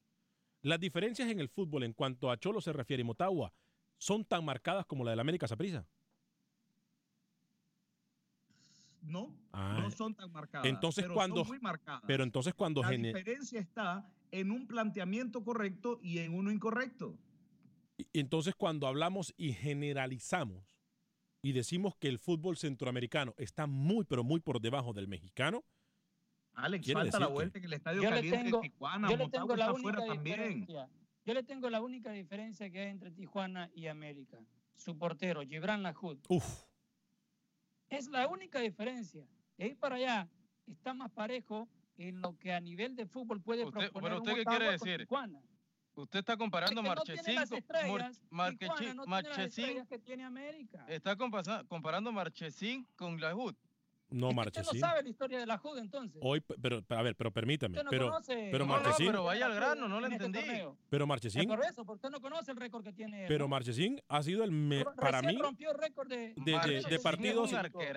Las 0.63 0.79
diferencias 0.81 1.29
en 1.29 1.41
el 1.41 1.49
fútbol 1.49 1.83
en 1.83 1.93
cuanto 1.93 2.31
a 2.31 2.37
Cholo 2.39 2.61
se 2.61 2.73
refiere 2.73 3.01
y 3.01 3.05
Motagua 3.05 3.53
son 3.99 4.25
tan 4.25 4.45
marcadas 4.45 4.87
como 4.87 5.05
la 5.05 5.11
del 5.11 5.21
América 5.21 5.47
Saprissa. 5.49 5.87
No, 9.03 9.35
Ah, 9.53 9.79
no 9.81 9.91
son 9.91 10.15
tan 10.15 10.31
marcadas. 10.33 10.67
entonces 10.69 11.03
pero 11.05 11.15
cuando- 11.15 11.39
son 11.39 11.49
muy 11.49 11.59
marcadas. 11.61 12.03
Pero 12.07 12.23
entonces 12.23 12.55
cuando 12.55 12.83
la 12.83 12.91
diferencia 12.91 13.61
está 13.61 14.09
en 14.31 14.51
un 14.53 14.67
planteamiento 14.69 15.43
correcto 15.45 15.99
y 16.03 16.19
en 16.19 16.35
uno 16.35 16.51
incorrecto. 16.53 17.19
y 17.99 18.19
entonces 18.21 18.55
cuando 18.57 18.87
hablamos 18.87 19.35
y 19.37 19.53
generalizamos 19.53 20.65
y 21.43 21.53
decimos 21.53 21.95
que 21.97 22.09
el 22.09 22.19
fútbol 22.19 22.57
centroamericano 22.57 23.35
está 23.37 23.67
muy 23.67 24.05
pero 24.05 24.25
muy 24.25 24.41
por 24.41 24.61
debajo 24.61 24.93
del 24.93 25.09
mexicano, 25.09 25.65
Alex, 26.55 26.93
falta 26.93 26.99
la 26.99 27.05
decir 27.05 27.27
que- 27.29 27.33
vuelta 27.33 27.59
en 27.59 27.65
el 27.65 27.73
estadio 27.73 28.03
Yo 28.03 28.11
le 28.11 28.17
caliente 28.17 28.43
tengo, 28.45 28.61
de 28.61 28.69
Tijuana. 28.69 29.11
yo 29.11 29.17
le 29.17 29.29
tengo 29.29 29.57
la 29.57 29.65
está 29.65 29.73
única 29.73 29.89
afuera 29.91 30.07
también. 30.15 30.37
diferencia. 30.39 30.89
Yo 31.25 31.35
le 31.35 31.43
tengo 31.45 31.71
la 31.71 31.81
única 31.81 32.11
diferencia 32.13 32.71
que 32.71 32.81
hay 32.81 32.89
entre 32.91 33.11
Tijuana 33.13 33.71
y 33.75 33.87
América. 33.87 34.39
Su 34.77 34.99
portero, 34.99 35.43
Gibran 35.43 35.83
Lahoud. 35.83 36.19
Uf. 36.29 36.65
Es 37.89 38.09
la 38.09 38.27
única 38.29 38.59
diferencia. 38.61 39.25
De 39.57 39.65
ahí 39.65 39.75
para 39.75 39.97
allá 39.97 40.29
está 40.67 40.95
más 40.95 41.11
parejo 41.13 41.69
en 41.99 42.21
lo 42.21 42.37
que 42.39 42.53
a 42.53 42.61
nivel 42.61 42.97
de 42.97 43.07
fútbol 43.07 43.41
puede 43.41 43.65
Usted- 43.65 43.79
proponer 43.91 44.03
pero 44.11 44.17
un 44.17 44.29
usted 44.29 44.35
qué 44.41 44.45
quiere 44.45 44.71
decir? 44.73 44.99
Tijuana. 45.01 45.41
Usted 45.95 46.21
está 46.21 46.37
comparando 46.39 46.83
Marchesín 46.83 47.35
Marchesín. 49.07 49.65
estrellas 49.65 49.87
que 49.89 49.99
tiene 49.99 50.25
América. 50.25 50.85
Está 50.89 51.15
comparando 51.17 52.13
Marchesín 52.13 52.87
con 52.97 53.21
Lahud. 53.21 53.55
No 54.13 54.27
Usted 54.29 54.37
Marchesín. 54.37 54.81
no 54.81 54.87
sabe 54.87 55.03
la 55.03 55.09
historia 55.09 55.39
de 55.41 55.47
la 55.47 55.59
JUD 55.59 55.79
entonces. 55.79 56.21
Hoy, 56.25 56.41
pe- 56.41 56.55
pero, 56.61 56.83
pero, 56.83 57.01
a 57.01 57.03
ver, 57.03 57.17
pero 57.17 57.31
permítame. 57.33 57.73
Usted 57.79 57.85
no 57.85 57.91
pero, 57.91 58.07
conoce- 58.11 58.49
pero 58.53 58.67
No, 58.67 58.73
no, 58.77 58.81
Marchesín, 58.81 59.07
pero 59.07 59.25
vaya 59.25 59.47
al 59.47 59.55
grano, 59.55 59.89
no 59.89 60.01
lo 60.01 60.07
en 60.07 60.13
este 60.13 60.25
entendí. 60.27 60.51
pero 60.89 61.05
Es 61.05 61.09
Marchesín, 61.09 61.49
por 61.49 61.61
eso, 61.65 61.85
porque 61.85 61.97
usted 62.07 62.11
no 62.11 62.21
conoce 62.21 62.51
el 62.53 62.57
récord 62.57 62.85
que 62.85 62.93
tiene 62.93 63.23
él. 63.23 63.29
pero 63.29 63.45
¿no? 63.45 63.49
Marchesín 63.49 64.01
ha 64.09 64.23
sido 64.23 64.45
el 64.45 64.51
me- 64.53 64.85
para 64.85 65.23
mí 65.23 65.37
rompió 65.37 65.71
el 65.73 65.79
récord 65.79 66.09
de, 66.09 66.17
de, 66.17 66.35
de- 66.37 66.53
Marchesín 66.53 66.91
de 66.91 66.97
es 66.97 67.03
partidos 67.03 67.51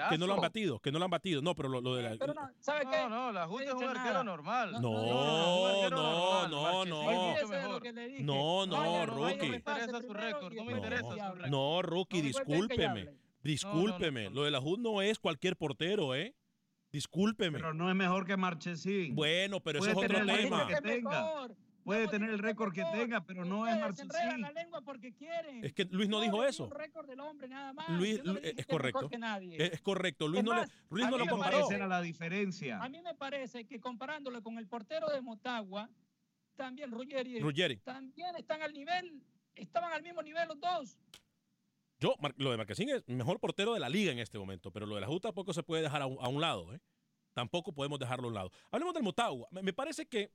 que 0.09 0.18
no 0.18 0.28
lo 0.28 0.34
han 0.34 0.41
batido, 0.41 0.80
que 0.80 0.91
no 0.91 0.99
lo 0.99 1.05
han 1.05 1.11
batido. 1.11 1.41
No, 1.41 1.55
pero 1.55 1.70
lo, 1.70 1.82
lo 1.82 1.95
de 1.95 2.03
la, 2.03 2.16
Pero 2.18 2.34
no, 2.34 2.49
¿sabe 2.59 2.86
No, 2.86 2.91
qué? 2.91 2.97
no, 3.09 3.32
Lahud 3.32 3.61
es 3.61 3.74
un 3.74 3.84
arquero 3.84 3.93
nada. 3.95 4.24
normal. 4.24 4.72
No, 4.74 4.82
no, 4.82 5.89
no, 5.89 6.47
no. 6.47 6.86
No, 8.22 8.66
no, 8.66 9.05
Rookie. 9.05 9.38
No 9.38 9.49
me 9.51 9.55
interesa 9.57 10.01
su 10.01 10.13
récord, 10.13 10.53
no 10.53 10.63
me 10.63 10.74
después 10.74 10.78
interesa 10.78 11.09
que 11.09 11.16
su 11.16 11.22
hable. 11.22 11.43
récord. 11.43 11.51
No, 11.51 11.82
Rookie, 11.82 12.18
No, 12.18 12.24
discúlpeme. 12.24 13.09
Discúlpeme. 13.45 14.23
no, 14.25 14.29
no. 14.31 14.35
Lo 14.37 14.43
de 14.43 14.51
la 14.51 14.59
HUD 14.59 14.79
no 14.79 15.01
es 15.01 15.19
cualquier 15.19 15.55
portero, 15.55 16.15
¿eh? 16.15 16.35
Discúlpeme. 16.91 17.59
Pero 17.59 17.73
no 17.73 17.89
es 17.89 17.95
mejor 17.95 18.25
que 18.25 18.37
Marchesín. 18.37 19.15
bueno, 19.15 19.59
pero 19.61 19.79
eso 19.79 19.89
es 19.89 19.97
otro 19.97 20.07
tener 20.07 20.21
el 20.29 20.43
tema. 20.43 20.63
récord 20.63 20.83
que 20.83 20.89
tenga. 20.89 21.47
Puede 21.83 22.07
tener 22.07 22.29
el 22.31 22.39
récord 22.39 22.73
que 22.73 22.83
tenga, 22.91 23.23
pero 23.23 23.45
no 23.45 23.67
es 23.67 23.75
se 23.75 23.79
Marchesín. 23.81 24.41
la 24.41 24.51
lengua 24.51 24.81
porque 24.81 25.13
quieren. 25.13 25.63
Es 25.63 25.73
que 25.73 25.85
Luis 25.85 26.09
no 26.09 26.19
dijo 26.19 26.43
eso. 26.43 26.67
récord 26.71 27.07
del 27.07 27.19
hombre 27.19 27.47
nada 27.47 27.73
más. 27.73 27.87
Luis, 27.89 28.23
dije 28.23 28.59
es 28.59 28.65
correcto. 28.65 29.07
que 29.07 29.19
nadie. 29.19 29.55
Es, 29.63 29.73
es 29.73 29.81
correcto. 29.81 30.27
Luis 30.27 30.39
Es 30.39 30.45
no, 30.45 30.65
Luis 30.89 31.07
no 31.07 31.17
lo 31.19 31.27
comparó. 31.27 31.59
Esa 31.59 31.75
era 31.75 31.87
la 31.87 32.01
diferencia. 32.01 32.81
A 32.81 32.89
mí 32.89 33.01
me 33.01 33.13
parece 33.13 33.65
que 33.65 33.79
comparándolo 33.79 34.41
con 34.41 34.57
el 34.57 34.67
portero 34.67 35.09
de 35.09 35.21
Motagua, 35.21 35.87
también 36.55 36.91
Ruggeri, 36.91 37.39
Ruggeri. 37.39 37.77
también 37.77 38.35
están 38.37 38.63
al 38.63 38.73
nivel, 38.73 39.21
estaban 39.53 39.93
al 39.93 40.01
mismo 40.01 40.23
nivel 40.23 40.47
los 40.47 40.59
dos. 40.59 40.97
Yo, 42.05 42.15
lo 42.37 42.51
de 42.51 42.57
Marquesín 42.57 42.89
es 42.89 43.07
mejor 43.07 43.39
portero 43.39 43.73
de 43.73 43.79
la 43.79 43.89
liga 43.89 44.11
en 44.11 44.19
este 44.19 44.37
momento, 44.37 44.71
pero 44.71 44.85
lo 44.85 44.93
de 44.95 45.01
la 45.01 45.09
HUD 45.09 45.21
tampoco 45.21 45.53
se 45.53 45.63
puede 45.63 45.81
dejar 45.81 46.03
a 46.03 46.05
un, 46.05 46.17
a 46.23 46.27
un 46.27 46.39
lado, 46.39 46.71
¿eh? 46.73 46.79
Tampoco 47.33 47.73
podemos 47.73 47.97
dejarlo 47.97 48.25
a 48.25 48.27
un 48.29 48.33
lado. 48.35 48.51
Hablemos 48.71 48.93
del 48.93 49.03
Motagua. 49.03 49.47
Me, 49.51 49.61
me 49.63 49.73
parece 49.73 50.05
que 50.05 50.31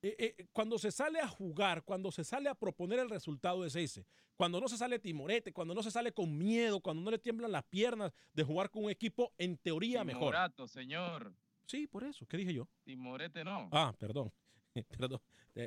eh, 0.00 0.14
eh, 0.38 0.46
cuando 0.52 0.78
se 0.78 0.92
sale 0.92 1.18
a 1.18 1.26
jugar, 1.26 1.82
cuando 1.82 2.12
se 2.12 2.22
sale 2.22 2.48
a 2.48 2.54
proponer 2.54 3.00
el 3.00 3.10
resultado 3.10 3.64
es 3.64 3.74
ese. 3.74 4.06
Cuando 4.36 4.60
no 4.60 4.68
se 4.68 4.76
sale 4.78 5.00
timorete, 5.00 5.52
cuando 5.52 5.74
no 5.74 5.82
se 5.82 5.90
sale 5.90 6.12
con 6.12 6.38
miedo, 6.38 6.80
cuando 6.80 7.02
no 7.02 7.10
le 7.10 7.18
tiemblan 7.18 7.50
las 7.50 7.64
piernas 7.64 8.12
de 8.32 8.44
jugar 8.44 8.70
con 8.70 8.84
un 8.84 8.90
equipo 8.90 9.34
en 9.38 9.56
teoría 9.58 10.04
mejor. 10.04 10.20
Timorato, 10.20 10.68
señor. 10.68 11.34
Sí, 11.66 11.88
por 11.88 12.04
eso. 12.04 12.24
¿Qué 12.26 12.36
dije 12.36 12.54
yo? 12.54 12.68
Timorete 12.84 13.42
no. 13.42 13.68
Ah, 13.72 13.92
perdón. 13.98 14.32
Perdón. 14.96 15.20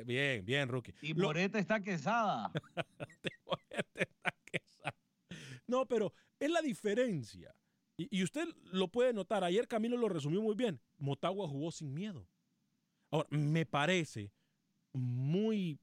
Bien, 0.06 0.42
bien, 0.42 0.68
Rookie. 0.68 0.94
Lo- 1.14 1.26
Moreta 1.26 1.58
está 1.58 1.80
quesada. 1.82 2.50
No, 5.72 5.86
pero 5.86 6.12
es 6.38 6.50
la 6.50 6.60
diferencia. 6.60 7.54
Y, 7.96 8.08
y 8.18 8.22
usted 8.22 8.46
lo 8.72 8.88
puede 8.88 9.12
notar. 9.14 9.42
Ayer 9.42 9.66
Camilo 9.66 9.96
lo 9.96 10.08
resumió 10.08 10.42
muy 10.42 10.54
bien. 10.54 10.80
Motagua 10.98 11.48
jugó 11.48 11.70
sin 11.72 11.94
miedo. 11.94 12.28
Ahora, 13.10 13.26
me 13.30 13.64
parece 13.66 14.30
muy, 14.92 15.78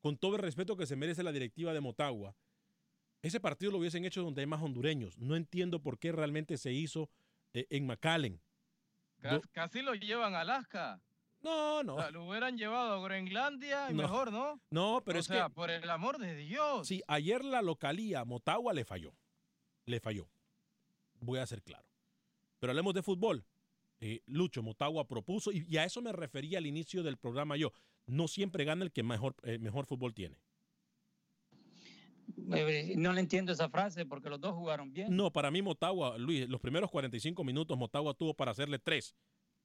con 0.00 0.16
todo 0.16 0.36
el 0.36 0.42
respeto 0.42 0.76
que 0.76 0.86
se 0.86 0.96
merece 0.96 1.22
la 1.22 1.32
directiva 1.32 1.72
de 1.72 1.80
Motagua, 1.80 2.34
ese 3.22 3.40
partido 3.40 3.72
lo 3.72 3.78
hubiesen 3.78 4.04
hecho 4.04 4.22
donde 4.22 4.40
hay 4.42 4.46
más 4.46 4.62
hondureños. 4.62 5.18
No 5.18 5.36
entiendo 5.36 5.80
por 5.80 5.98
qué 5.98 6.12
realmente 6.12 6.56
se 6.56 6.72
hizo 6.72 7.10
eh, 7.54 7.66
en 7.70 7.86
McAllen. 7.86 8.40
Ca- 9.20 9.40
Casi 9.52 9.82
lo 9.82 9.94
llevan 9.94 10.34
a 10.34 10.40
Alaska. 10.40 11.00
No, 11.40 11.82
no. 11.84 11.94
O 11.96 11.98
sea, 12.00 12.10
lo 12.10 12.26
hubieran 12.28 12.56
llevado 12.58 12.94
a 12.94 13.00
Groenlandia 13.04 13.90
y 13.90 13.94
No. 13.94 14.02
mejor, 14.02 14.32
¿no? 14.32 14.60
No, 14.70 15.02
pero 15.04 15.18
o 15.18 15.20
es 15.20 15.26
sea, 15.26 15.46
que 15.46 15.54
por 15.54 15.70
el 15.70 15.88
amor 15.90 16.18
de 16.18 16.34
Dios. 16.36 16.86
sí, 16.88 17.02
ayer 17.06 17.44
la 17.44 17.62
localía 17.62 18.24
Motagua 18.24 18.72
le 18.72 18.84
falló. 18.84 19.12
Le 19.88 20.00
falló. 20.00 20.28
voy 21.20 21.38
a 21.38 21.46
ser 21.46 21.62
claro. 21.62 21.88
Pero 22.58 22.70
hablemos 22.72 22.92
de 22.94 23.02
fútbol. 23.02 23.44
Eh, 24.00 24.22
Lucho 24.26 24.62
Motagua 24.62 25.08
propuso, 25.08 25.50
y, 25.50 25.76
a 25.76 25.84
eso 25.84 26.02
me 26.02 26.12
refería 26.12 26.58
al 26.58 26.66
inicio 26.66 27.02
del 27.02 27.16
programa 27.16 27.56
yo, 27.56 27.72
no 28.06 28.28
siempre 28.28 28.64
gana 28.64 28.84
el 28.84 28.92
que 28.92 29.02
mejor, 29.02 29.34
eh, 29.42 29.58
mejor 29.58 29.86
fútbol 29.86 30.14
tiene. 30.14 30.36
Eh, 32.54 32.94
no 32.96 33.12
le 33.12 33.20
entiendo 33.20 33.52
esa 33.52 33.68
frase 33.68 34.06
porque 34.06 34.28
los 34.28 34.40
dos 34.40 34.54
jugaron 34.54 34.92
bien. 34.92 35.16
No, 35.16 35.32
para 35.32 35.50
mí 35.50 35.62
Motagua, 35.62 36.16
Luis, 36.18 36.48
los 36.48 36.60
primeros 36.60 36.90
45 36.90 37.42
minutos 37.42 37.76
Motagua 37.76 38.14
tuvo 38.14 38.34
para 38.34 38.52
hacerle 38.52 38.78
tres 38.78 39.16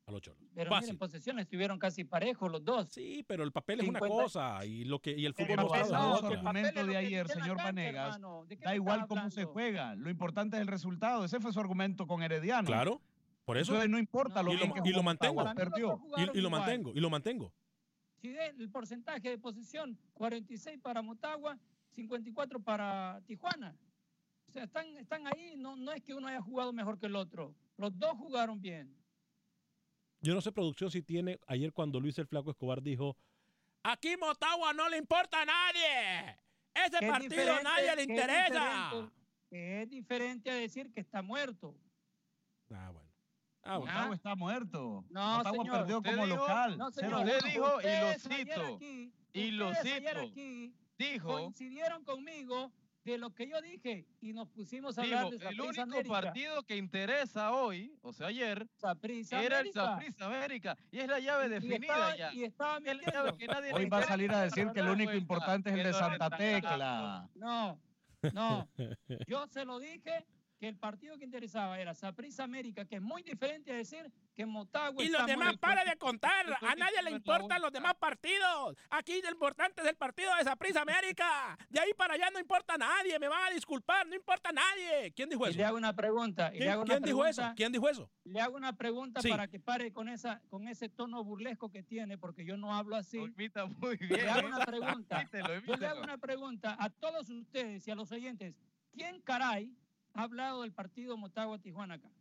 a 0.05 0.11
los 0.11 0.21
Cholos. 0.21 0.43
Pero 0.53 0.71
en 0.81 0.97
posesión 0.97 1.39
estuvieron 1.39 1.79
casi 1.79 2.03
parejos 2.03 2.51
los 2.51 2.63
dos. 2.63 2.89
Sí, 2.89 3.23
pero 3.27 3.43
el 3.43 3.51
papel 3.51 3.81
es 3.81 3.87
una 3.87 3.99
cosa 3.99 4.65
y 4.65 4.83
lo 4.83 4.99
que 4.99 5.11
y 5.11 5.25
el 5.25 5.33
fútbol 5.33 5.67
es 5.75 5.87
el 5.87 5.95
argumento 5.95 6.85
de 6.85 6.97
ayer, 6.97 7.27
señor 7.27 7.57
Vanegas. 7.57 8.19
Da 8.61 8.75
igual 8.75 9.07
cómo 9.07 9.29
se 9.29 9.45
juega, 9.45 9.95
lo 9.95 10.09
importante 10.09 10.57
es 10.57 10.61
el 10.61 10.67
resultado. 10.67 11.25
Ese 11.25 11.39
fue 11.39 11.53
su 11.53 11.59
argumento 11.59 12.07
con 12.07 12.21
Herediano. 12.21 12.67
Claro. 12.67 13.01
Por 13.45 13.57
eso 13.57 13.87
no 13.87 13.99
importa 13.99 14.41
lo 14.41 14.53
y 14.53 14.57
lo, 14.57 14.73
y 14.85 14.91
lo 14.91 15.03
mantengo. 15.03 15.41
Y, 16.15 16.39
lo 16.39 16.49
mantengo, 16.49 16.91
y 16.95 16.99
lo 16.99 17.09
mantengo. 17.09 17.53
Si 18.21 18.33
el 18.37 18.69
porcentaje 18.69 19.29
de 19.29 19.37
posesión, 19.37 19.99
46 20.13 20.79
para 20.81 21.01
Motagua, 21.01 21.59
54 21.91 22.61
para 22.61 23.21
Tijuana. 23.25 23.75
O 24.47 24.51
sea, 24.51 24.63
están, 24.63 24.95
están 24.97 25.27
ahí, 25.27 25.55
no, 25.57 25.75
no 25.75 25.91
es 25.91 26.01
que 26.01 26.13
uno 26.13 26.27
haya 26.27 26.41
jugado 26.41 26.71
mejor 26.71 26.97
que 26.97 27.07
el 27.07 27.17
otro. 27.17 27.53
Los 27.75 27.97
dos 27.99 28.13
jugaron 28.17 28.61
bien. 28.61 28.95
Yo 30.23 30.33
no 30.33 30.39
sé, 30.39 30.53
producción, 30.53 30.89
si 30.89 31.01
tiene, 31.01 31.37
ayer 31.47 31.73
cuando 31.73 31.99
Luis 31.99 32.17
el 32.17 32.27
Flaco 32.27 32.49
Escobar 32.49 32.81
dijo, 32.81 33.17
aquí 33.83 34.15
Motagua 34.15 34.71
no 34.71 34.87
le 34.87 34.97
importa 34.97 35.41
a 35.41 35.45
nadie. 35.45 36.39
Ese 36.73 37.05
partido 37.05 37.53
a 37.53 37.61
nadie 37.61 37.95
le 37.97 38.03
interesa. 38.03 39.11
Es 39.51 39.89
diferente, 39.89 40.49
a 40.49 40.55
decir 40.55 40.93
que 40.93 41.01
está 41.01 41.21
muerto. 41.21 41.75
Ah, 42.71 42.91
bueno. 42.91 43.09
Ah, 43.63 43.79
Motagua 43.79 44.15
está 44.15 44.35
muerto. 44.35 45.05
No, 45.09 45.37
Motagua 45.39 45.65
perdió 45.65 46.01
como 46.01 46.25
local. 46.25 46.77
No, 46.77 46.87
usted 46.87 47.03
dijo, 47.43 47.81
y 47.81 47.99
lo 47.99 48.13
cito, 48.17 48.79
y 49.33 49.51
lo 49.51 49.75
cito, 49.75 50.31
dijo... 50.97 51.27
Coincidieron 51.27 52.05
conmigo 52.05 52.71
de 53.03 53.17
lo 53.17 53.33
que 53.33 53.47
yo 53.47 53.61
dije 53.61 54.05
y 54.21 54.33
nos 54.33 54.49
pusimos 54.49 54.97
a 54.97 55.01
hablar 55.01 55.29
de 55.29 55.47
El 55.47 55.61
único 55.61 56.03
partido 56.07 56.63
que 56.63 56.77
interesa 56.77 57.51
hoy, 57.51 57.97
o 58.01 58.13
sea, 58.13 58.27
ayer, 58.27 58.67
era 59.31 59.59
el 59.59 59.73
Saprissa 59.73 60.25
América 60.25 60.77
y 60.91 60.99
es 60.99 61.07
la 61.07 61.19
llave 61.19 61.49
definida 61.49 62.15
ya. 62.15 62.33
Y 62.33 62.43
estaba 62.43 62.79
hoy 63.73 63.85
va 63.85 63.99
a 63.99 64.03
salir 64.03 64.31
a 64.31 64.41
decir 64.41 64.69
que 64.73 64.79
el 64.79 64.89
único 64.89 65.13
importante 65.13 65.69
es 65.69 65.77
el 65.77 65.83
de 65.83 65.93
Santa 65.93 66.29
Tecla. 66.29 67.29
No, 67.35 67.79
no. 68.33 68.69
Yo 69.27 69.47
se 69.47 69.65
lo 69.65 69.79
dije 69.79 70.25
que 70.63 70.69
el 70.69 70.77
partido 70.77 71.17
que 71.17 71.25
interesaba 71.25 71.77
era 71.77 71.93
Saprissa 71.93 72.45
América, 72.45 72.85
que 72.85 72.95
es 72.95 73.01
muy 73.01 73.21
diferente 73.21 73.73
a 73.73 73.75
decir 73.75 74.09
que 74.33 74.45
Motagua. 74.45 75.03
Y 75.03 75.09
los 75.09 75.25
demás, 75.25 75.57
para 75.57 75.83
de 75.83 75.97
contar. 75.97 76.57
A 76.61 76.73
nadie 76.75 77.03
le 77.03 77.11
importan 77.11 77.61
los 77.61 77.69
demás 77.73 77.95
partidos. 77.95 78.77
Aquí 78.89 79.21
lo 79.21 79.29
importante 79.29 79.81
es 79.81 79.87
el 79.89 79.97
partido 79.97 80.33
de 80.37 80.45
Saprissa 80.45 80.83
América. 80.83 81.57
De 81.69 81.81
ahí 81.81 81.93
para 81.97 82.13
allá 82.13 82.29
no 82.31 82.39
importa 82.39 82.75
a 82.75 82.77
nadie. 82.77 83.19
Me 83.19 83.27
van 83.27 83.51
a 83.51 83.53
disculpar, 83.53 84.07
no 84.07 84.15
importa 84.15 84.51
a 84.51 84.53
nadie. 84.53 85.11
¿Quién 85.13 85.27
dijo 85.27 85.45
eso? 85.45 85.57
le 85.57 85.65
hago 85.65 85.75
una 85.75 85.93
pregunta. 85.93 86.49
¿Quién, 86.51 87.03
dijo 87.03 87.25
eso? 87.25 87.43
¿Quién 87.57 87.73
dijo 87.73 87.89
eso? 87.89 88.09
Le 88.23 88.39
hago 88.39 88.55
una 88.55 88.71
pregunta 88.71 89.19
para 89.21 89.49
que 89.49 89.59
pare 89.59 89.91
con, 89.91 90.07
esa, 90.07 90.41
con 90.49 90.69
ese 90.69 90.87
tono 90.87 91.25
burlesco 91.25 91.69
que 91.71 91.83
tiene, 91.83 92.17
porque 92.17 92.45
yo 92.45 92.55
no 92.55 92.73
hablo 92.73 92.95
así. 92.95 93.17
muy 93.17 93.97
bien. 93.97 94.11
Le 94.13 94.29
hago 94.29 94.47
una 94.47 94.65
pregunta. 94.65 95.29
Yo 95.67 95.75
le 95.75 95.87
hago 95.87 96.01
una 96.03 96.17
pregunta 96.17 96.77
a 96.79 96.89
todos 96.89 97.29
ustedes 97.29 97.85
y 97.85 97.91
a 97.91 97.95
los 97.95 98.13
oyentes. 98.13 98.55
¿Quién 98.93 99.19
caray 99.21 99.75
ha 100.13 100.23
hablado 100.23 100.61
del 100.61 100.71
partido 100.71 101.17
Motagua-Tijuana 101.17 101.95
acá? 101.95 102.11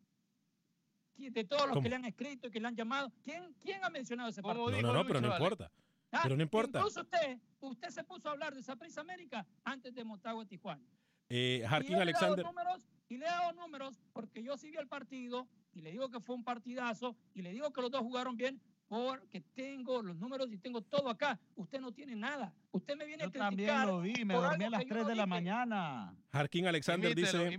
De 1.17 1.45
todos 1.45 1.69
los 1.69 1.83
que 1.83 1.89
le 1.89 1.97
han 1.97 2.05
escrito 2.05 2.49
y 2.49 2.51
que 2.51 2.59
le 2.59 2.67
han 2.67 2.75
llamado, 2.75 3.13
¿quién, 3.23 3.55
quién 3.61 3.85
ha 3.85 3.91
mencionado 3.91 4.31
ese 4.31 4.43
partido? 4.43 4.71
No, 4.71 4.81
no, 4.81 4.93
no, 4.93 5.07
pero 5.07 5.21
no 5.21 5.33
importa. 5.33 5.71
Ah, 6.11 6.21
pero 6.23 6.37
no 6.37 6.43
importa. 6.43 6.79
Incluso 6.79 7.03
usted, 7.03 7.39
usted 7.61 7.89
se 7.91 8.03
puso 8.05 8.29
a 8.29 8.33
hablar 8.33 8.55
de 8.55 8.63
Saprissa 8.63 9.01
América 9.01 9.47
antes 9.65 9.95
de 9.95 10.05
Motagua-Tijuana. 10.05 10.85
Eh, 11.29 11.65
Harkin 11.67 11.97
Alexander. 11.97 12.45
Números, 12.45 12.87
y 13.09 13.19
le 13.19 13.27
he 13.27 13.29
dado 13.29 13.53
números 13.53 14.01
porque 14.13 14.43
yo 14.43 14.57
sí 14.57 14.71
vi 14.71 14.77
el 14.79 14.89
partido 14.89 15.49
y 15.73 15.81
le 15.81 15.91
digo 15.91 16.11
que 16.11 16.21
fue 16.21 16.35
un 16.35 16.45
partidazo 16.45 17.17
y 17.35 17.43
le 17.43 17.53
digo 17.53 17.73
que 17.73 17.81
los 17.81 17.91
dos 17.91 18.03
jugaron 18.03 18.37
bien 18.37 18.61
porque 18.93 19.41
tengo 19.41 20.03
los 20.03 20.15
números 20.19 20.53
y 20.53 20.59
tengo 20.59 20.83
todo 20.83 21.09
acá. 21.09 21.41
Usted 21.57 21.81
no 21.81 21.93
tiene 21.93 22.15
nada. 22.15 22.53
Usted 22.73 22.95
me 22.95 23.07
viene 23.07 23.23
Yo 23.23 23.29
a 23.29 23.33
criticar. 23.49 23.49
también 23.49 23.87
lo 23.87 24.01
vi, 24.03 24.23
me 24.23 24.35
dormí 24.35 24.65
a 24.65 24.69
las 24.71 24.85
3 24.85 25.07
de 25.07 25.15
la 25.15 25.25
mañana. 25.25 26.15
Harkin 26.31 26.67
Alexander 26.67 27.15
dice, 27.15 27.59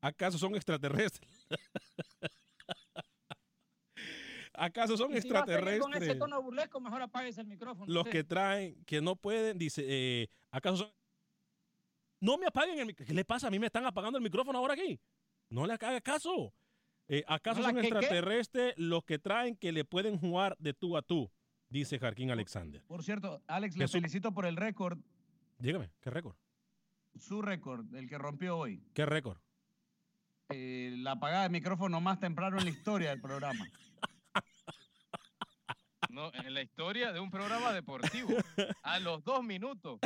¿acaso 0.00 0.38
son 0.38 0.54
extraterrestres? 0.54 1.48
¿Acaso 4.54 4.96
son 4.96 5.16
extraterrestres? 5.16 5.80
con 5.80 5.94
ese 5.94 6.14
tono 6.14 6.40
burlesco, 6.40 6.78
mejor 6.78 7.02
apagues 7.02 7.36
el 7.38 7.46
micrófono. 7.48 7.92
Los 7.92 8.06
que 8.06 8.22
traen, 8.22 8.84
que 8.84 9.00
no 9.00 9.16
pueden, 9.16 9.58
dice, 9.58 9.82
eh, 9.84 10.28
¿acaso 10.52 10.76
son... 10.76 10.92
No 12.20 12.38
me 12.38 12.46
apaguen 12.46 12.78
el 12.78 12.86
micrófono. 12.86 13.08
¿Qué 13.08 13.14
le 13.14 13.24
pasa? 13.24 13.48
A 13.48 13.50
mí 13.50 13.58
me 13.58 13.66
están 13.66 13.84
apagando 13.84 14.16
el 14.16 14.22
micrófono 14.22 14.60
ahora 14.60 14.74
aquí. 14.74 15.00
No 15.50 15.66
le 15.66 15.72
haga 15.72 16.00
caso. 16.00 16.54
Eh, 17.12 17.24
¿Acaso 17.28 17.62
son 17.62 17.76
extraterrestres 17.76 18.72
los 18.78 19.04
que 19.04 19.18
traen 19.18 19.54
que 19.54 19.70
le 19.70 19.84
pueden 19.84 20.16
jugar 20.16 20.56
de 20.58 20.72
tú 20.72 20.96
a 20.96 21.02
tú? 21.02 21.30
Dice 21.68 21.98
Jarquín 21.98 22.30
Alexander. 22.30 22.82
Por 22.86 23.04
cierto, 23.04 23.42
Alex, 23.48 23.76
le 23.76 23.86
felicito 23.86 24.32
por 24.32 24.46
el 24.46 24.56
récord. 24.56 24.98
Dígame, 25.58 25.90
¿qué 26.00 26.08
récord? 26.08 26.36
Su 27.18 27.42
récord, 27.42 27.94
el 27.94 28.08
que 28.08 28.16
rompió 28.16 28.56
hoy. 28.56 28.82
¿Qué 28.94 29.04
récord? 29.04 29.36
Eh, 30.48 30.94
la 31.00 31.12
apagada 31.12 31.42
de 31.42 31.50
micrófono 31.50 32.00
más 32.00 32.18
temprano 32.18 32.56
en 32.56 32.64
la 32.64 32.70
historia 32.70 33.10
del 33.10 33.20
programa. 33.20 33.68
No, 36.12 36.30
en 36.34 36.52
la 36.52 36.60
historia 36.60 37.10
de 37.10 37.20
un 37.20 37.30
programa 37.30 37.72
deportivo. 37.72 38.28
A 38.82 38.98
los 39.00 39.24
dos 39.24 39.42
minutos. 39.42 39.98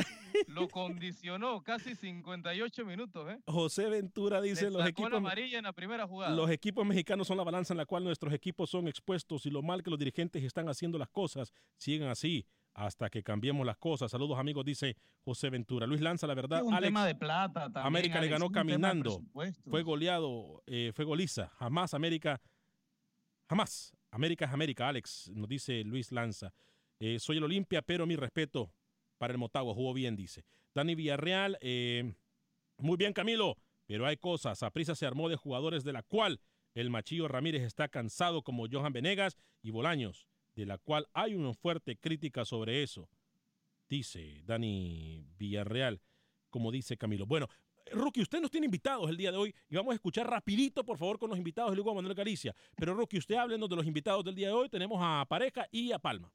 Lo 0.47 0.69
condicionó 0.69 1.61
casi 1.61 1.95
58 1.95 2.85
minutos. 2.85 3.29
¿eh? 3.29 3.39
José 3.45 3.89
Ventura 3.89 4.39
dice: 4.39 4.71
los 4.71 4.87
equipos, 4.87 5.11
amarilla 5.11 5.57
en 5.57 5.65
la 5.65 5.73
primera 5.73 6.07
jugada. 6.07 6.33
los 6.33 6.49
equipos 6.49 6.85
mexicanos 6.85 7.27
son 7.27 7.35
la 7.35 7.43
balanza 7.43 7.73
en 7.73 7.77
la 7.79 7.85
cual 7.85 8.05
nuestros 8.05 8.33
equipos 8.33 8.69
son 8.69 8.87
expuestos 8.87 9.45
y 9.45 9.49
lo 9.49 9.61
mal 9.61 9.83
que 9.83 9.89
los 9.89 9.99
dirigentes 9.99 10.41
están 10.45 10.69
haciendo 10.69 10.97
las 10.97 11.09
cosas 11.09 11.51
siguen 11.75 12.07
así 12.07 12.45
hasta 12.73 13.09
que 13.09 13.21
cambiemos 13.21 13.65
las 13.65 13.77
cosas. 13.77 14.09
Saludos 14.09 14.39
amigos, 14.39 14.63
dice 14.63 14.95
José 15.25 15.49
Ventura. 15.49 15.85
Luis 15.85 15.99
Lanza, 15.99 16.25
la 16.25 16.35
verdad. 16.35 16.63
un 16.63 16.79
tema 16.79 17.05
de 17.05 17.15
plata 17.15 17.63
también, 17.63 17.85
América 17.85 18.21
le 18.21 18.29
ganó 18.29 18.49
caminando. 18.49 19.21
Fue 19.65 19.83
goleado, 19.83 20.63
eh, 20.67 20.93
fue 20.95 21.03
goliza. 21.03 21.49
Jamás 21.57 21.93
América, 21.93 22.39
jamás 23.49 23.96
América 24.17 24.45
es 24.45 24.51
América, 24.51 24.89
Alex, 24.89 25.29
nos 25.35 25.47
dice 25.47 25.83
Luis 25.83 26.11
Lanza. 26.11 26.51
Eh, 26.99 27.19
soy 27.19 27.37
el 27.37 27.43
Olimpia, 27.43 27.83
pero 27.83 28.07
mi 28.07 28.15
respeto 28.15 28.73
para 29.19 29.31
el 29.31 29.37
Motagua. 29.37 29.75
Jugó 29.75 29.93
bien, 29.93 30.15
dice. 30.15 30.43
Dani 30.73 30.95
Villarreal, 30.95 31.59
eh, 31.61 32.15
muy 32.79 32.97
bien, 32.97 33.13
Camilo, 33.13 33.57
pero 33.85 34.07
hay 34.07 34.17
cosas. 34.17 34.63
Aprisa 34.63 34.95
se 34.95 35.05
armó 35.05 35.29
de 35.29 35.35
jugadores 35.35 35.83
de 35.83 35.93
la 35.93 36.01
cual 36.01 36.41
el 36.73 36.89
Machillo 36.89 37.27
Ramírez 37.27 37.61
está 37.61 37.89
cansado, 37.89 38.41
como 38.41 38.65
Johan 38.67 38.91
Venegas 38.91 39.37
y 39.61 39.69
Bolaños, 39.69 40.27
de 40.55 40.65
la 40.65 40.79
cual 40.79 41.07
hay 41.13 41.35
una 41.35 41.53
fuerte 41.53 41.95
crítica 41.95 42.43
sobre 42.43 42.81
eso. 42.81 43.07
Dice 43.87 44.41
Dani 44.45 45.27
Villarreal, 45.37 46.01
como 46.49 46.71
dice 46.71 46.97
Camilo. 46.97 47.27
Bueno, 47.27 47.49
Rookie, 47.91 48.21
usted 48.21 48.41
nos 48.41 48.51
tiene 48.51 48.65
invitados 48.65 49.09
el 49.09 49.17
día 49.17 49.31
de 49.31 49.37
hoy 49.37 49.55
y 49.69 49.75
vamos 49.75 49.91
a 49.91 49.95
escuchar 49.95 50.29
rapidito, 50.29 50.83
por 50.83 50.97
favor, 50.97 51.19
con 51.19 51.29
los 51.29 51.37
invitados 51.37 51.71
de 51.71 51.77
Lugo 51.77 51.93
Manuel 51.93 52.15
Galicia. 52.15 52.55
Pero 52.75 52.93
Rookie, 52.93 53.17
usted 53.17 53.35
háblenos 53.35 53.69
de 53.69 53.75
los 53.75 53.85
invitados 53.85 54.23
del 54.23 54.35
día 54.35 54.47
de 54.47 54.53
hoy. 54.53 54.69
Tenemos 54.69 54.99
a 55.01 55.25
Pareja 55.27 55.67
y 55.71 55.91
a 55.91 55.99
Palma. 55.99 56.31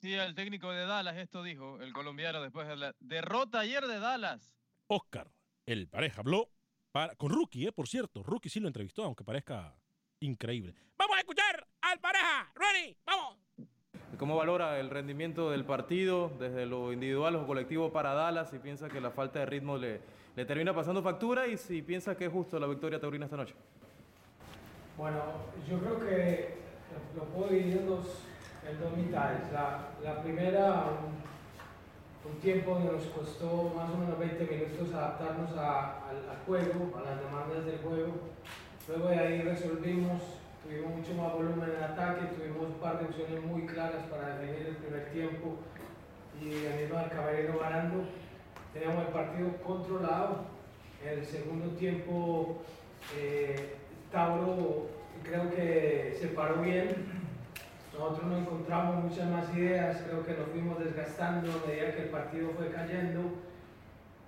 Sí, 0.00 0.14
el 0.14 0.34
técnico 0.34 0.70
de 0.70 0.84
Dallas 0.84 1.16
esto 1.16 1.42
dijo, 1.42 1.80
el 1.80 1.92
colombiano, 1.92 2.42
después 2.42 2.66
de 2.66 2.76
la 2.76 2.94
derrota 2.98 3.60
ayer 3.60 3.86
de 3.86 4.00
Dallas. 4.00 4.56
Oscar, 4.88 5.30
el 5.64 5.88
Pareja 5.88 6.20
habló 6.20 6.50
para, 6.90 7.14
con 7.14 7.30
Rookie, 7.30 7.66
eh, 7.66 7.72
por 7.72 7.86
cierto. 7.86 8.22
Rookie 8.22 8.48
sí 8.48 8.58
lo 8.58 8.66
entrevistó, 8.66 9.04
aunque 9.04 9.24
parezca 9.24 9.76
increíble. 10.20 10.74
Vamos 10.96 11.16
a 11.16 11.20
escuchar 11.20 11.66
al 11.82 12.00
Pareja. 12.00 12.52
Ready, 12.54 12.96
vamos. 13.06 13.38
¿Cómo 14.18 14.36
valora 14.36 14.78
el 14.78 14.90
rendimiento 14.90 15.50
del 15.50 15.64
partido 15.64 16.30
desde 16.38 16.66
lo 16.66 16.92
individual 16.92 17.36
o 17.36 17.46
colectivo 17.46 17.92
para 17.92 18.12
Dallas 18.12 18.52
y 18.52 18.58
piensa 18.58 18.88
que 18.88 19.00
la 19.00 19.10
falta 19.10 19.38
de 19.38 19.46
ritmo 19.46 19.78
le, 19.78 20.00
le 20.34 20.44
termina 20.44 20.74
pasando 20.74 21.02
factura 21.02 21.46
y 21.46 21.56
si 21.56 21.82
piensa 21.82 22.16
que 22.16 22.26
es 22.26 22.32
justo 22.32 22.58
la 22.58 22.66
victoria 22.66 22.98
taurina 22.98 23.26
esta 23.26 23.36
noche. 23.36 23.54
Bueno, 24.96 25.18
yo 25.68 25.78
creo 25.78 26.00
que 26.00 26.54
lo 27.16 27.24
puedo 27.24 27.50
dividir 27.50 27.78
en 27.78 27.86
dos, 27.86 28.96
mitades. 28.96 29.40
La, 29.52 30.22
primera, 30.22 30.84
un, 32.24 32.40
tiempo 32.40 32.78
que 32.78 32.84
nos 32.84 33.04
costó 33.06 33.72
más 33.76 33.90
o 33.90 33.98
menos 33.98 34.18
20 34.18 34.46
minutos 34.46 34.94
adaptarnos 34.94 35.50
al, 35.52 36.38
juego, 36.46 36.96
a 36.96 37.02
las 37.02 37.20
demandas 37.20 37.64
del 37.66 37.78
juego. 37.78 38.12
Luego 38.88 39.08
de 39.08 39.18
ahí 39.18 39.42
resolvimos, 39.42 40.22
tuvimos 40.64 40.96
mucho 40.96 41.14
más 41.14 41.32
volumen 41.34 41.70
en 41.76 41.84
ataque, 41.84 42.34
tuvimos 42.34 42.68
un 42.68 42.80
par 42.80 42.98
de 42.98 43.06
opciones 43.06 43.44
muy 43.44 43.66
claras 43.66 44.04
para 44.10 44.36
definir 44.36 44.66
el 44.68 44.76
primer 44.76 45.10
tiempo 45.12 45.56
y 46.40 46.44
mismo 46.44 46.98
Caballero 47.10 47.58
ganando 47.60 48.04
teníamos 48.72 49.06
el 49.06 49.12
partido 49.12 49.50
controlado. 49.64 50.52
En 51.04 51.18
el 51.18 51.26
segundo 51.26 51.70
tiempo 51.76 52.62
eh, 53.18 53.74
Tauro 54.10 54.88
creo 55.22 55.50
que 55.50 56.16
se 56.18 56.28
paró 56.28 56.62
bien. 56.62 57.22
Nosotros 57.92 58.24
no 58.24 58.38
encontramos 58.38 59.04
muchas 59.04 59.28
más 59.28 59.54
ideas, 59.54 60.02
creo 60.06 60.24
que 60.24 60.32
nos 60.32 60.48
fuimos 60.48 60.78
desgastando 60.78 61.50
a 61.52 61.66
medida 61.66 61.94
que 61.94 62.02
el 62.04 62.08
partido 62.08 62.50
fue 62.56 62.70
cayendo. 62.70 63.20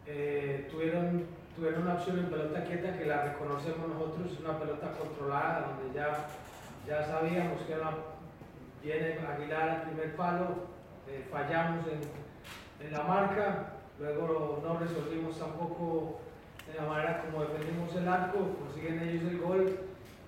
Eh, 0.07 0.69
tuvieron, 0.71 1.25
tuvieron 1.57 1.83
una 1.83 1.95
opción 1.95 2.19
en 2.19 2.27
pelota 2.27 2.65
quieta 2.65 2.99
que 2.99 3.07
la 3.07 3.25
reconocemos 3.25 3.89
nosotros, 3.89 4.39
una 4.41 4.59
pelota 4.59 4.93
controlada, 4.93 5.69
donde 5.69 5.99
ya, 5.99 6.29
ya 6.87 7.07
sabíamos 7.07 7.63
que 7.63 7.75
viene 8.83 9.19
Aguilar 9.27 9.69
al 9.71 9.83
primer 9.83 10.15
palo, 10.15 10.49
eh, 11.09 11.27
fallamos 11.31 11.87
en 12.81 12.93
la 12.93 13.03
marca, 13.03 13.74
luego 13.99 14.61
no 14.63 14.79
resolvimos 14.79 15.39
tampoco 15.39 16.19
de 16.67 16.81
la 16.81 16.89
manera 16.89 17.23
como 17.25 17.45
defendimos 17.45 17.95
el 17.95 18.09
arco, 18.09 18.57
consiguen 18.59 19.01
ellos 19.01 19.31
el 19.31 19.39
gol 19.39 19.79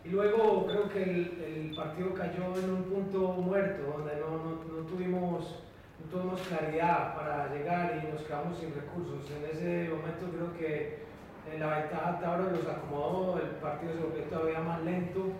y 0.04 0.08
luego 0.10 0.66
creo 0.66 0.88
que 0.88 1.02
el, 1.02 1.74
partido 1.76 2.14
cayó 2.14 2.56
en 2.56 2.70
un 2.70 2.82
punto 2.84 3.32
muerto, 3.32 3.98
donde 3.98 4.16
no, 4.16 4.56
no, 4.72 4.86
tuvimos, 4.86 5.56
no 6.00 6.10
tuvimos 6.10 6.40
claridad 6.42 7.14
para 7.16 7.52
llegar 7.52 8.02
y 8.02 8.12
nos 8.12 8.22
quedamos 8.22 8.56
sin 8.58 8.74
recursos. 8.74 9.30
En 9.30 9.44
ese 9.44 9.90
momento 9.90 10.26
creo 10.32 10.56
que 10.56 11.00
en 11.52 11.60
la 11.60 11.80
ventaja 11.80 12.18
Tauro 12.20 12.50
los 12.50 12.66
acomodó, 12.66 13.38
el 13.40 13.50
partido 13.56 13.92
se 13.92 14.00
volvió 14.00 14.22
todavía 14.24 14.60
más 14.60 14.82
lento 14.84 15.32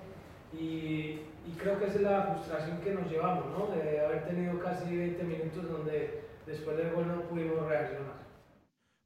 y, 0.53 1.21
creo 1.59 1.79
que 1.79 1.87
esa 1.87 1.95
es 1.95 2.03
la 2.03 2.23
frustración 2.35 2.81
que 2.81 2.93
nos 2.93 3.11
llevamos, 3.11 3.47
¿no? 3.57 3.75
de 3.75 4.05
haber 4.05 4.27
tenido 4.27 4.59
casi 4.59 4.95
20 4.95 5.23
minutos 5.25 5.71
donde 5.71 6.26
después 6.47 6.77
del 6.77 6.93
gol 6.93 7.07
no 7.09 7.29
pudimos 7.29 7.67
reaccionar. 7.67 8.27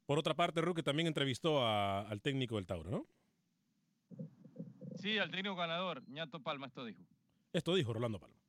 Por 0.05 0.19
otra 0.19 0.33
parte, 0.33 0.61
Ruque 0.61 0.83
también 0.83 1.07
entrevistó 1.07 1.65
al 1.65 2.21
técnico 2.21 2.55
del 2.55 2.67
Tauro, 2.67 2.91
¿no? 2.91 3.07
Sí, 4.95 5.17
al 5.17 5.31
técnico 5.31 5.55
ganador, 5.55 6.03
Ñato 6.07 6.41
Palma, 6.41 6.67
esto 6.67 6.85
dijo. 6.85 7.01
Esto 7.53 7.75
dijo 7.75 7.93
Rolando 7.93 8.19
Palma. 8.19 8.40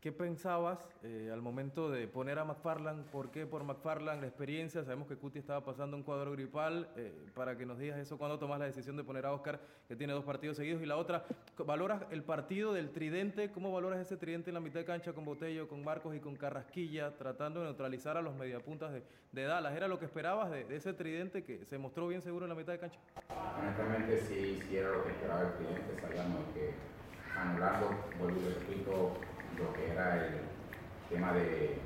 ¿Qué 0.00 0.12
pensabas 0.12 0.78
eh, 1.02 1.28
al 1.32 1.42
momento 1.42 1.90
de 1.90 2.06
poner 2.06 2.38
a 2.38 2.44
McFarland? 2.44 3.04
¿Por 3.06 3.32
qué 3.32 3.46
por 3.46 3.64
McFarland 3.64 4.20
la 4.20 4.28
experiencia? 4.28 4.84
Sabemos 4.84 5.08
que 5.08 5.16
Cuti 5.16 5.40
estaba 5.40 5.64
pasando 5.64 5.96
un 5.96 6.04
cuadro 6.04 6.30
gripal. 6.30 6.88
Eh, 6.94 7.12
para 7.34 7.58
que 7.58 7.66
nos 7.66 7.80
digas 7.80 7.98
eso, 7.98 8.16
¿cuándo 8.16 8.38
tomas 8.38 8.60
la 8.60 8.66
decisión 8.66 8.96
de 8.96 9.02
poner 9.02 9.26
a 9.26 9.32
Oscar, 9.32 9.58
que 9.88 9.96
tiene 9.96 10.12
dos 10.12 10.24
partidos 10.24 10.56
seguidos? 10.56 10.80
Y 10.82 10.86
la 10.86 10.98
otra, 10.98 11.24
¿valoras 11.66 12.04
el 12.12 12.22
partido 12.22 12.72
del 12.72 12.90
tridente? 12.90 13.50
¿Cómo 13.50 13.72
valoras 13.72 13.98
ese 13.98 14.16
tridente 14.16 14.50
en 14.50 14.54
la 14.54 14.60
mitad 14.60 14.78
de 14.78 14.86
cancha 14.86 15.12
con 15.12 15.24
Botello, 15.24 15.66
con 15.66 15.82
Marcos 15.82 16.14
y 16.14 16.20
con 16.20 16.36
Carrasquilla, 16.36 17.16
tratando 17.18 17.58
de 17.58 17.66
neutralizar 17.66 18.16
a 18.16 18.22
los 18.22 18.36
mediapuntas 18.36 18.92
de, 18.92 19.02
de 19.32 19.42
Dallas? 19.42 19.74
¿Era 19.74 19.88
lo 19.88 19.98
que 19.98 20.04
esperabas 20.04 20.48
de, 20.52 20.76
ese 20.76 20.92
tridente 20.92 21.42
que 21.42 21.64
se 21.64 21.76
mostró 21.76 22.06
bien 22.06 22.22
seguro 22.22 22.44
en 22.44 22.50
la 22.50 22.54
mitad 22.54 22.72
de 22.72 22.78
cancha? 22.78 23.00
Honestamente, 23.58 24.20
sí, 24.20 24.60
sí 24.68 24.76
era 24.76 24.92
lo 24.92 25.02
que 25.02 25.10
esperaba 25.10 25.40
el 25.40 25.54
tridente. 25.54 26.00
Sabíamos 26.00 26.44
que 26.54 26.72
anulando, 27.36 27.90
vuelvo 28.20 28.38
y 28.40 28.54
repito, 28.54 29.12
lo 29.56 29.72
que 29.72 29.90
era 29.90 30.16
el 30.16 30.40
tema 31.08 31.32
de, 31.32 31.78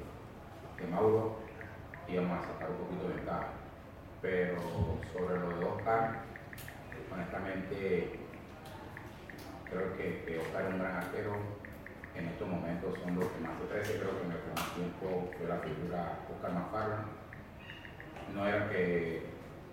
de 0.79 0.87
Mauro, 0.91 1.37
íbamos 2.09 2.39
a 2.39 2.49
sacar 2.49 2.71
un 2.71 2.77
poquito 2.77 3.09
de 3.09 3.15
ventaja. 3.15 3.49
Pero 4.21 4.57
sobre 5.13 5.39
lo 5.39 5.59
de 5.59 5.65
Oscar, 5.65 6.23
honestamente, 7.13 8.21
creo 9.69 9.97
que, 9.97 10.39
Oscar 10.39 10.63
es 10.63 10.75
un 10.75 10.79
gran 10.79 10.97
arquero. 10.97 11.33
En 12.15 12.29
estos 12.29 12.47
momentos 12.47 12.99
son 13.03 13.15
los 13.17 13.27
que 13.27 13.41
más 13.41 13.53
se 13.59 13.69
crece. 13.69 13.99
Creo 13.99 14.19
que 14.21 14.27
en 14.27 14.33
el 14.33 14.39
primer 14.39 14.71
tiempo 14.75 15.31
fue 15.39 15.49
la 15.49 15.59
figura 15.59 16.19
Oscar 16.31 16.53
Mafarra. 16.53 17.05
No 18.35 18.47
era 18.47 18.69
que 18.69 19.33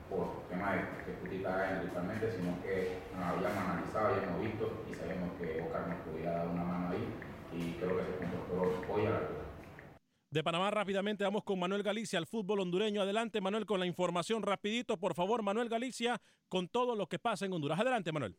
por 0.10 0.48
tema 0.50 0.74
de 0.74 0.80
que 1.06 1.12
principalmente, 1.22 2.32
sino 2.32 2.62
que 2.64 2.98
nos 3.14 3.26
habíamos 3.28 3.58
analizado, 3.58 4.16
habíamos 4.16 4.42
visto 4.42 4.84
y 4.90 4.96
sabemos 4.96 5.30
que 5.38 5.62
Oscar 5.62 5.88
nos 5.88 6.00
podía 6.08 6.32
dar 6.32 6.48
una 6.48 6.64
mano 6.64 6.90
ahí 6.90 7.29
y 7.54 7.72
creo 7.74 7.98
que 7.98 8.04
se 8.04 8.92
hoy 8.92 9.06
a 9.06 9.30
de 10.32 10.44
Panamá 10.44 10.70
rápidamente 10.70 11.24
vamos 11.24 11.44
con 11.44 11.58
Manuel 11.58 11.82
Galicia 11.82 12.20
al 12.20 12.28
fútbol 12.28 12.60
hondureño. 12.60 13.02
Adelante 13.02 13.42
Manuel 13.42 13.66
con 13.66 13.80
la 13.80 13.88
información 13.88 14.44
rapidito, 14.44 14.98
por 14.98 15.16
favor 15.16 15.42
Manuel 15.42 15.70
Galicia 15.70 16.22
con 16.48 16.68
todo 16.68 16.96
lo 16.96 17.08
que 17.08 17.18
pasa 17.18 17.48
en 17.48 17.54
Honduras. 17.54 17.80
Adelante 17.80 18.12
Manuel. 18.12 18.38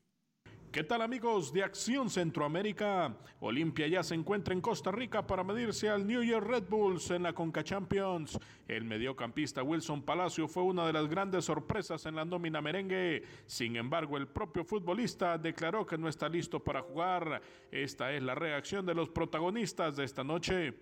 ¿Qué 0.73 0.85
tal 0.85 1.03
amigos 1.03 1.53
de 1.53 1.65
Acción 1.65 2.09
Centroamérica? 2.09 3.17
Olimpia 3.41 3.89
ya 3.89 4.05
se 4.05 4.15
encuentra 4.15 4.55
en 4.55 4.61
Costa 4.61 4.93
Rica 4.93 5.27
para 5.27 5.43
medirse 5.43 5.91
al 5.91 6.07
New 6.07 6.23
York 6.23 6.47
Red 6.47 6.69
Bulls 6.69 7.11
en 7.11 7.25
la 7.25 7.33
Conca 7.33 7.65
Champions. 7.65 8.39
El 8.69 8.85
mediocampista 8.85 9.65
Wilson 9.65 10.03
Palacio 10.03 10.47
fue 10.47 10.63
una 10.63 10.87
de 10.87 10.93
las 10.93 11.09
grandes 11.09 11.47
sorpresas 11.47 12.07
en 12.07 12.15
la 12.15 12.25
nómina 12.25 12.63
merengue. 12.63 13.25
Sin 13.47 13.75
embargo, 13.75 14.17
el 14.17 14.29
propio 14.29 14.65
futbolista 14.65 15.37
declaró 15.39 15.85
que 15.85 15.99
no 15.99 16.09
está 16.09 16.29
listo 16.29 16.63
para 16.63 16.83
jugar. 16.83 17.43
Esta 17.73 18.13
es 18.13 18.23
la 18.23 18.37
reacción 18.37 18.87
de 18.87 18.95
los 18.95 19.09
protagonistas 19.09 19.97
de 19.97 20.05
esta 20.05 20.23
noche. 20.23 20.73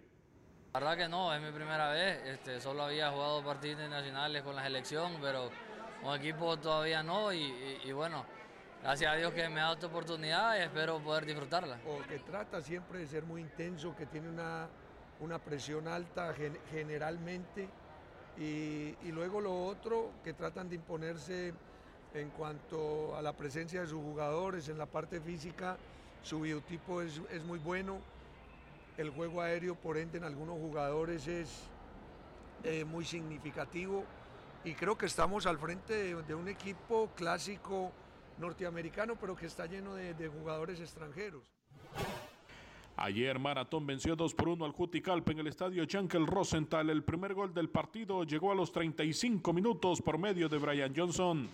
La 0.74 0.80
verdad 0.80 0.98
que 0.98 1.08
no, 1.08 1.32
es 1.32 1.40
mi 1.40 1.50
primera 1.50 1.92
vez. 1.92 2.20
Este, 2.26 2.60
solo 2.60 2.82
había 2.82 3.10
jugado 3.10 3.42
partidos 3.42 3.88
nacionales 3.88 4.42
con 4.42 4.54
la 4.54 4.64
selección, 4.64 5.12
pero 5.22 5.50
con 6.02 6.20
equipo 6.20 6.58
todavía 6.58 7.02
no. 7.02 7.32
y 7.32 7.90
bueno 7.92 8.37
gracias 8.82 9.12
a 9.12 9.16
Dios 9.16 9.32
que 9.32 9.48
me 9.48 9.60
ha 9.60 9.64
dado 9.64 9.74
esta 9.74 9.86
oportunidad 9.86 10.58
y 10.58 10.62
espero 10.62 10.98
poder 11.00 11.26
disfrutarla. 11.26 11.78
O 11.86 12.06
que 12.06 12.18
trata 12.18 12.60
siempre 12.60 13.00
de 13.00 13.06
ser 13.06 13.24
muy 13.24 13.40
intenso, 13.40 13.94
que 13.96 14.06
tiene 14.06 14.28
una, 14.28 14.68
una 15.20 15.38
presión 15.38 15.88
alta 15.88 16.34
generalmente. 16.70 17.68
Y, 18.38 18.94
y, 19.02 19.10
luego 19.10 19.40
lo 19.40 19.64
otro, 19.64 20.12
que 20.22 20.32
tratan 20.32 20.68
de 20.68 20.76
imponerse 20.76 21.52
en 22.14 22.30
cuanto 22.30 23.16
a 23.16 23.22
la 23.22 23.32
presencia 23.32 23.80
de 23.80 23.88
sus 23.88 24.00
jugadores, 24.00 24.68
en 24.68 24.78
la 24.78 24.86
parte 24.86 25.20
física, 25.20 25.76
su 26.22 26.40
biotipo 26.40 27.02
es, 27.02 27.20
es 27.30 27.42
muy 27.42 27.58
bueno, 27.58 27.98
el 28.96 29.10
juego 29.10 29.40
aéreo 29.40 29.74
por 29.74 29.96
ende 29.96 30.18
en 30.18 30.24
algunos 30.24 30.56
jugadores 30.56 31.26
es 31.26 31.62
eh, 32.64 32.84
muy 32.84 33.04
significativo. 33.04 34.04
Y 34.64 34.74
creo 34.74 34.98
que 34.98 35.06
estamos 35.06 35.46
al 35.46 35.58
frente 35.58 35.94
de, 35.94 36.22
de 36.22 36.34
un 36.34 36.48
equipo 36.48 37.10
clásico 37.14 37.92
norteamericano, 38.38 39.16
pero 39.16 39.36
que 39.36 39.46
está 39.46 39.66
lleno 39.66 39.94
de, 39.94 40.28
jugadores 40.28 40.80
extranjeros. 40.80 41.42
Ayer 42.96 43.38
Maratón 43.38 43.86
venció 43.86 44.16
2 44.16 44.34
por 44.34 44.48
1 44.48 44.64
al 44.64 44.72
Juticalpa 44.72 45.30
en 45.30 45.38
el 45.38 45.46
estadio 45.46 45.84
Chankel 45.84 46.26
Rosenthal. 46.26 46.90
El 46.90 47.04
primer 47.04 47.32
gol 47.32 47.54
del 47.54 47.68
partido 47.68 48.24
llegó 48.24 48.50
a 48.50 48.56
los 48.56 48.72
35 48.72 49.52
minutos 49.52 50.02
por 50.02 50.18
medio 50.18 50.48
de 50.48 50.58
Brian 50.58 50.92
Johnson. 50.96 51.48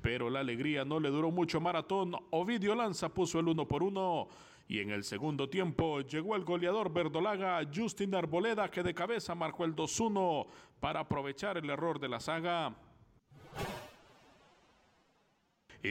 Pero 0.00 0.30
la 0.30 0.40
alegría 0.40 0.86
no 0.86 0.98
le 0.98 1.10
duró 1.10 1.30
mucho 1.30 1.60
Maratón. 1.60 2.14
Ovidio 2.30 2.74
Lanza 2.74 3.10
puso 3.10 3.38
el 3.40 3.48
1 3.48 3.68
por 3.68 3.82
1. 3.82 4.28
Y 4.68 4.80
en 4.80 4.90
el 4.90 5.04
segundo 5.04 5.48
tiempo 5.48 6.00
llegó 6.00 6.34
el 6.34 6.44
goleador 6.44 6.92
verdolaga 6.92 7.60
Justin 7.72 8.14
Arboleda 8.14 8.70
que 8.70 8.82
de 8.82 8.94
cabeza 8.94 9.34
marcó 9.34 9.64
el 9.64 9.76
2-1 9.76 10.46
para 10.80 11.00
aprovechar 11.00 11.56
el 11.58 11.68
error 11.68 12.00
de 12.00 12.08
la 12.08 12.20
saga. 12.20 12.74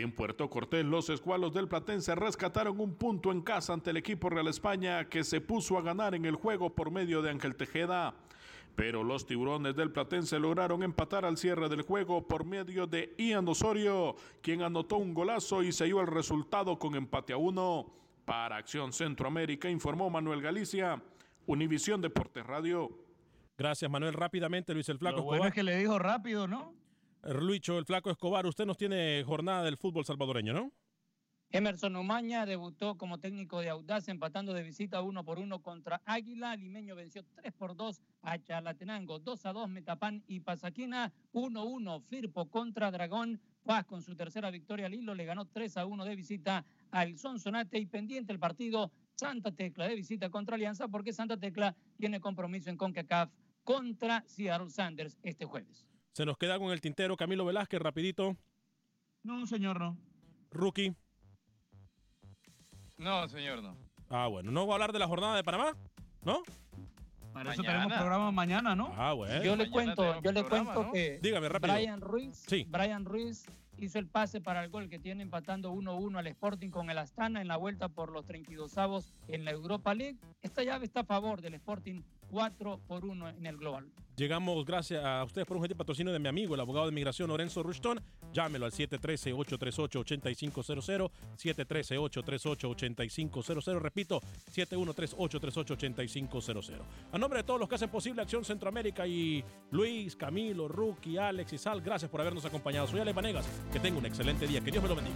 En 0.02 0.12
Puerto 0.12 0.50
Cortés, 0.50 0.84
los 0.86 1.10
escualos 1.10 1.54
del 1.54 1.70
Platense 1.70 2.16
rescataron 2.16 2.82
un 2.82 2.96
punto 2.96 3.32
en 3.32 3.42
casa 3.42 3.72
ante 3.72 3.92
el 3.92 3.98
equipo 3.98 4.30
Real 4.30 4.48
España 4.50 5.06
que 5.06 5.24
se 5.24 5.40
puso 5.40 5.78
a 5.78 5.82
ganar 5.82 6.16
en 6.16 6.26
el 6.26 6.36
juego 6.36 6.76
por 6.76 6.92
medio 6.92 7.22
de 7.22 7.30
Ángel 7.30 7.56
Tejeda. 7.56 8.14
Pero 8.76 9.06
los 9.06 9.26
tiburones 9.26 9.74
del 9.76 9.92
Platense 9.92 10.38
lograron 10.38 10.84
empatar 10.84 11.24
al 11.24 11.38
cierre 11.38 11.70
del 11.70 11.84
juego 11.84 12.28
por 12.28 12.44
medio 12.44 12.88
de 12.88 13.16
Ian 13.18 13.48
Osorio, 13.48 14.18
quien 14.42 14.64
anotó 14.64 14.98
un 14.98 15.14
golazo 15.14 15.64
y 15.64 15.72
selló 15.72 16.02
el 16.02 16.08
resultado 16.08 16.78
con 16.78 16.96
empate 16.96 17.32
a 17.32 17.38
uno. 17.38 17.94
Para 18.26 18.58
Acción 18.58 18.92
Centroamérica 18.92 19.70
informó 19.70 20.10
Manuel 20.10 20.42
Galicia, 20.42 21.02
Univisión 21.46 22.02
Deportes 22.02 22.46
Radio. 22.46 22.90
Gracias 23.58 23.90
Manuel. 23.90 24.14
Rápidamente 24.14 24.74
Luis 24.74 24.90
el 24.90 24.98
Flaco. 24.98 25.18
Lo 25.18 25.24
bueno 25.24 25.46
es 25.46 25.54
que 25.54 25.64
le 25.64 25.78
dijo 25.78 25.98
rápido, 26.00 26.48
¿no? 26.48 26.74
Luicho, 27.26 27.80
el 27.80 27.86
flaco 27.86 28.12
Escobar, 28.12 28.46
usted 28.46 28.66
nos 28.66 28.78
tiene 28.78 29.24
jornada 29.26 29.64
del 29.64 29.78
fútbol 29.78 30.06
salvadoreño, 30.06 30.54
¿no? 30.54 30.72
Emerson 31.50 31.96
Umaña 31.96 32.46
debutó 32.46 32.98
como 32.98 33.20
técnico 33.20 33.62
de 33.62 33.70
Audaz 33.70 34.08
empatando 34.10 34.54
de 34.54 34.62
visita 34.62 35.02
uno 35.02 35.24
por 35.24 35.40
uno 35.40 35.62
contra 35.62 36.02
Águila. 36.06 36.56
Limeño 36.56 36.96
venció 36.96 37.24
3 37.36 37.54
por 37.54 37.76
2 37.76 38.02
a 38.24 38.38
Chalatenango, 38.40 39.20
2 39.20 39.46
a 39.46 39.54
2 39.54 39.70
Metapán 39.70 40.24
y 40.28 40.42
Pasaquina, 40.42 41.14
1-1 41.34 42.02
Firpo 42.04 42.50
contra 42.50 42.92
Dragón. 42.92 43.40
Paz 43.64 43.86
con 43.86 44.04
su 44.04 44.16
tercera 44.16 44.52
victoria 44.52 44.90
Lilo 44.90 45.16
le 45.16 45.26
ganó 45.26 45.46
3 45.46 45.78
a 45.78 45.86
1 45.86 46.06
de 46.06 46.16
visita 46.16 46.66
al 46.92 47.18
Sonsonate 47.18 47.80
y 47.80 47.86
pendiente 47.86 48.34
el 48.34 48.40
partido 48.40 48.92
Santa 49.16 49.52
Tecla 49.52 49.88
de 49.88 49.96
visita 49.96 50.30
contra 50.30 50.56
Alianza 50.56 50.88
porque 50.90 51.14
Santa 51.14 51.38
Tecla 51.38 51.76
tiene 51.98 52.20
compromiso 52.20 52.70
en 52.70 52.78
CONCACAF 52.78 53.32
contra 53.64 54.24
Seattle 54.28 54.70
Sanders 54.70 55.18
este 55.24 55.46
jueves. 55.46 55.88
Se 56.16 56.26
nos 56.26 56.38
queda 56.38 56.58
con 56.58 56.72
el 56.72 56.80
tintero 56.80 57.18
Camilo 57.18 57.44
Velázquez, 57.44 57.82
rapidito. 57.82 58.38
No, 59.24 59.46
señor, 59.46 59.82
no. 59.82 59.98
Rookie. 60.50 60.96
No, 62.98 63.28
señor, 63.28 63.62
no. 63.62 63.76
Ah, 64.10 64.28
bueno. 64.28 64.50
¿No 64.50 64.66
va 64.66 64.74
a 64.74 64.76
hablar 64.76 64.94
de 64.94 65.00
la 65.00 65.10
jornada 65.10 65.36
de 65.36 65.44
Panamá? 65.44 65.76
¿No? 66.24 66.42
Para 67.34 67.52
eso 67.52 67.64
tenemos 67.64 67.92
programa 67.92 68.32
mañana, 68.32 68.78
¿no? 68.78 68.94
Ah, 68.96 69.12
bueno. 69.12 69.44
Yo 69.44 69.58
le 69.58 69.70
cuento, 69.70 70.22
yo 70.22 70.32
le 70.32 70.46
cuento 70.46 70.90
que 70.94 71.20
Dígame. 71.22 71.50
Brian 71.50 72.00
Ruiz, 72.00 72.46
sí. 72.48 72.66
Brian 72.70 73.04
Ruiz 73.04 73.46
hizo 73.78 74.00
el 74.00 74.08
pase 74.08 74.40
para 74.40 74.64
el 74.64 74.70
gol 74.70 74.88
que 74.88 75.00
tiene 75.00 75.22
empatando 75.22 75.74
1-1 75.74 76.18
al 76.18 76.28
Sporting 76.28 76.70
con 76.70 76.90
el 76.90 76.98
Astana 76.98 77.42
en 77.42 77.50
la 77.50 77.58
vuelta 77.58 77.90
por 77.90 78.10
los 78.10 78.26
32 78.26 78.78
avos 78.78 79.14
en 79.28 79.44
la 79.44 79.52
Europa 79.52 79.94
League. 79.94 80.18
Esta 80.42 80.64
llave 80.64 80.86
está 80.86 81.02
a 81.02 81.06
favor 81.06 81.42
del 81.42 81.56
Sporting 81.56 82.04
4 82.36 82.82
por 82.86 83.06
1 83.06 83.30
en 83.30 83.46
el 83.46 83.56
global. 83.56 83.90
Llegamos 84.18 84.66
gracias 84.66 85.06
a 85.06 85.24
ustedes 85.24 85.48
por 85.48 85.56
un 85.56 85.64
gentil 85.64 85.78
patrocinio 85.78 86.12
de 86.12 86.20
mi 86.20 86.28
amigo, 86.28 86.54
el 86.54 86.60
abogado 86.60 86.86
de 86.86 86.92
migración 86.92 87.30
Lorenzo 87.30 87.64
Rushton. 87.64 88.02
Llámelo 88.34 88.66
al 88.66 88.74
713-838-8500, 88.74 91.10
713-838-8500. 91.38 93.80
Repito, 93.80 94.20
7138-38-8500. 94.54 96.82
A 97.14 97.18
nombre 97.18 97.40
de 97.40 97.46
todos 97.46 97.58
los 97.58 97.70
que 97.70 97.76
hacen 97.76 97.90
posible 97.90 98.22
Acción 98.22 98.44
Centroamérica 98.44 99.08
y 99.08 99.42
Luis, 99.72 100.18
Camilo, 100.18 100.68
Rookie, 100.68 101.18
Alex 101.18 101.54
y 101.54 101.58
Sal, 101.58 101.80
gracias 101.80 102.12
por 102.12 102.20
habernos 102.20 102.44
acompañado. 102.44 102.86
Soy 102.86 103.00
Alex 103.00 103.16
Vanegas. 103.16 103.48
Que 103.72 103.80
tenga 103.80 103.98
un 103.98 104.06
excelente 104.06 104.46
día. 104.46 104.60
Que 104.60 104.72
Dios 104.72 104.84
me 104.84 104.90
lo 104.90 104.96
bendiga. 104.98 105.16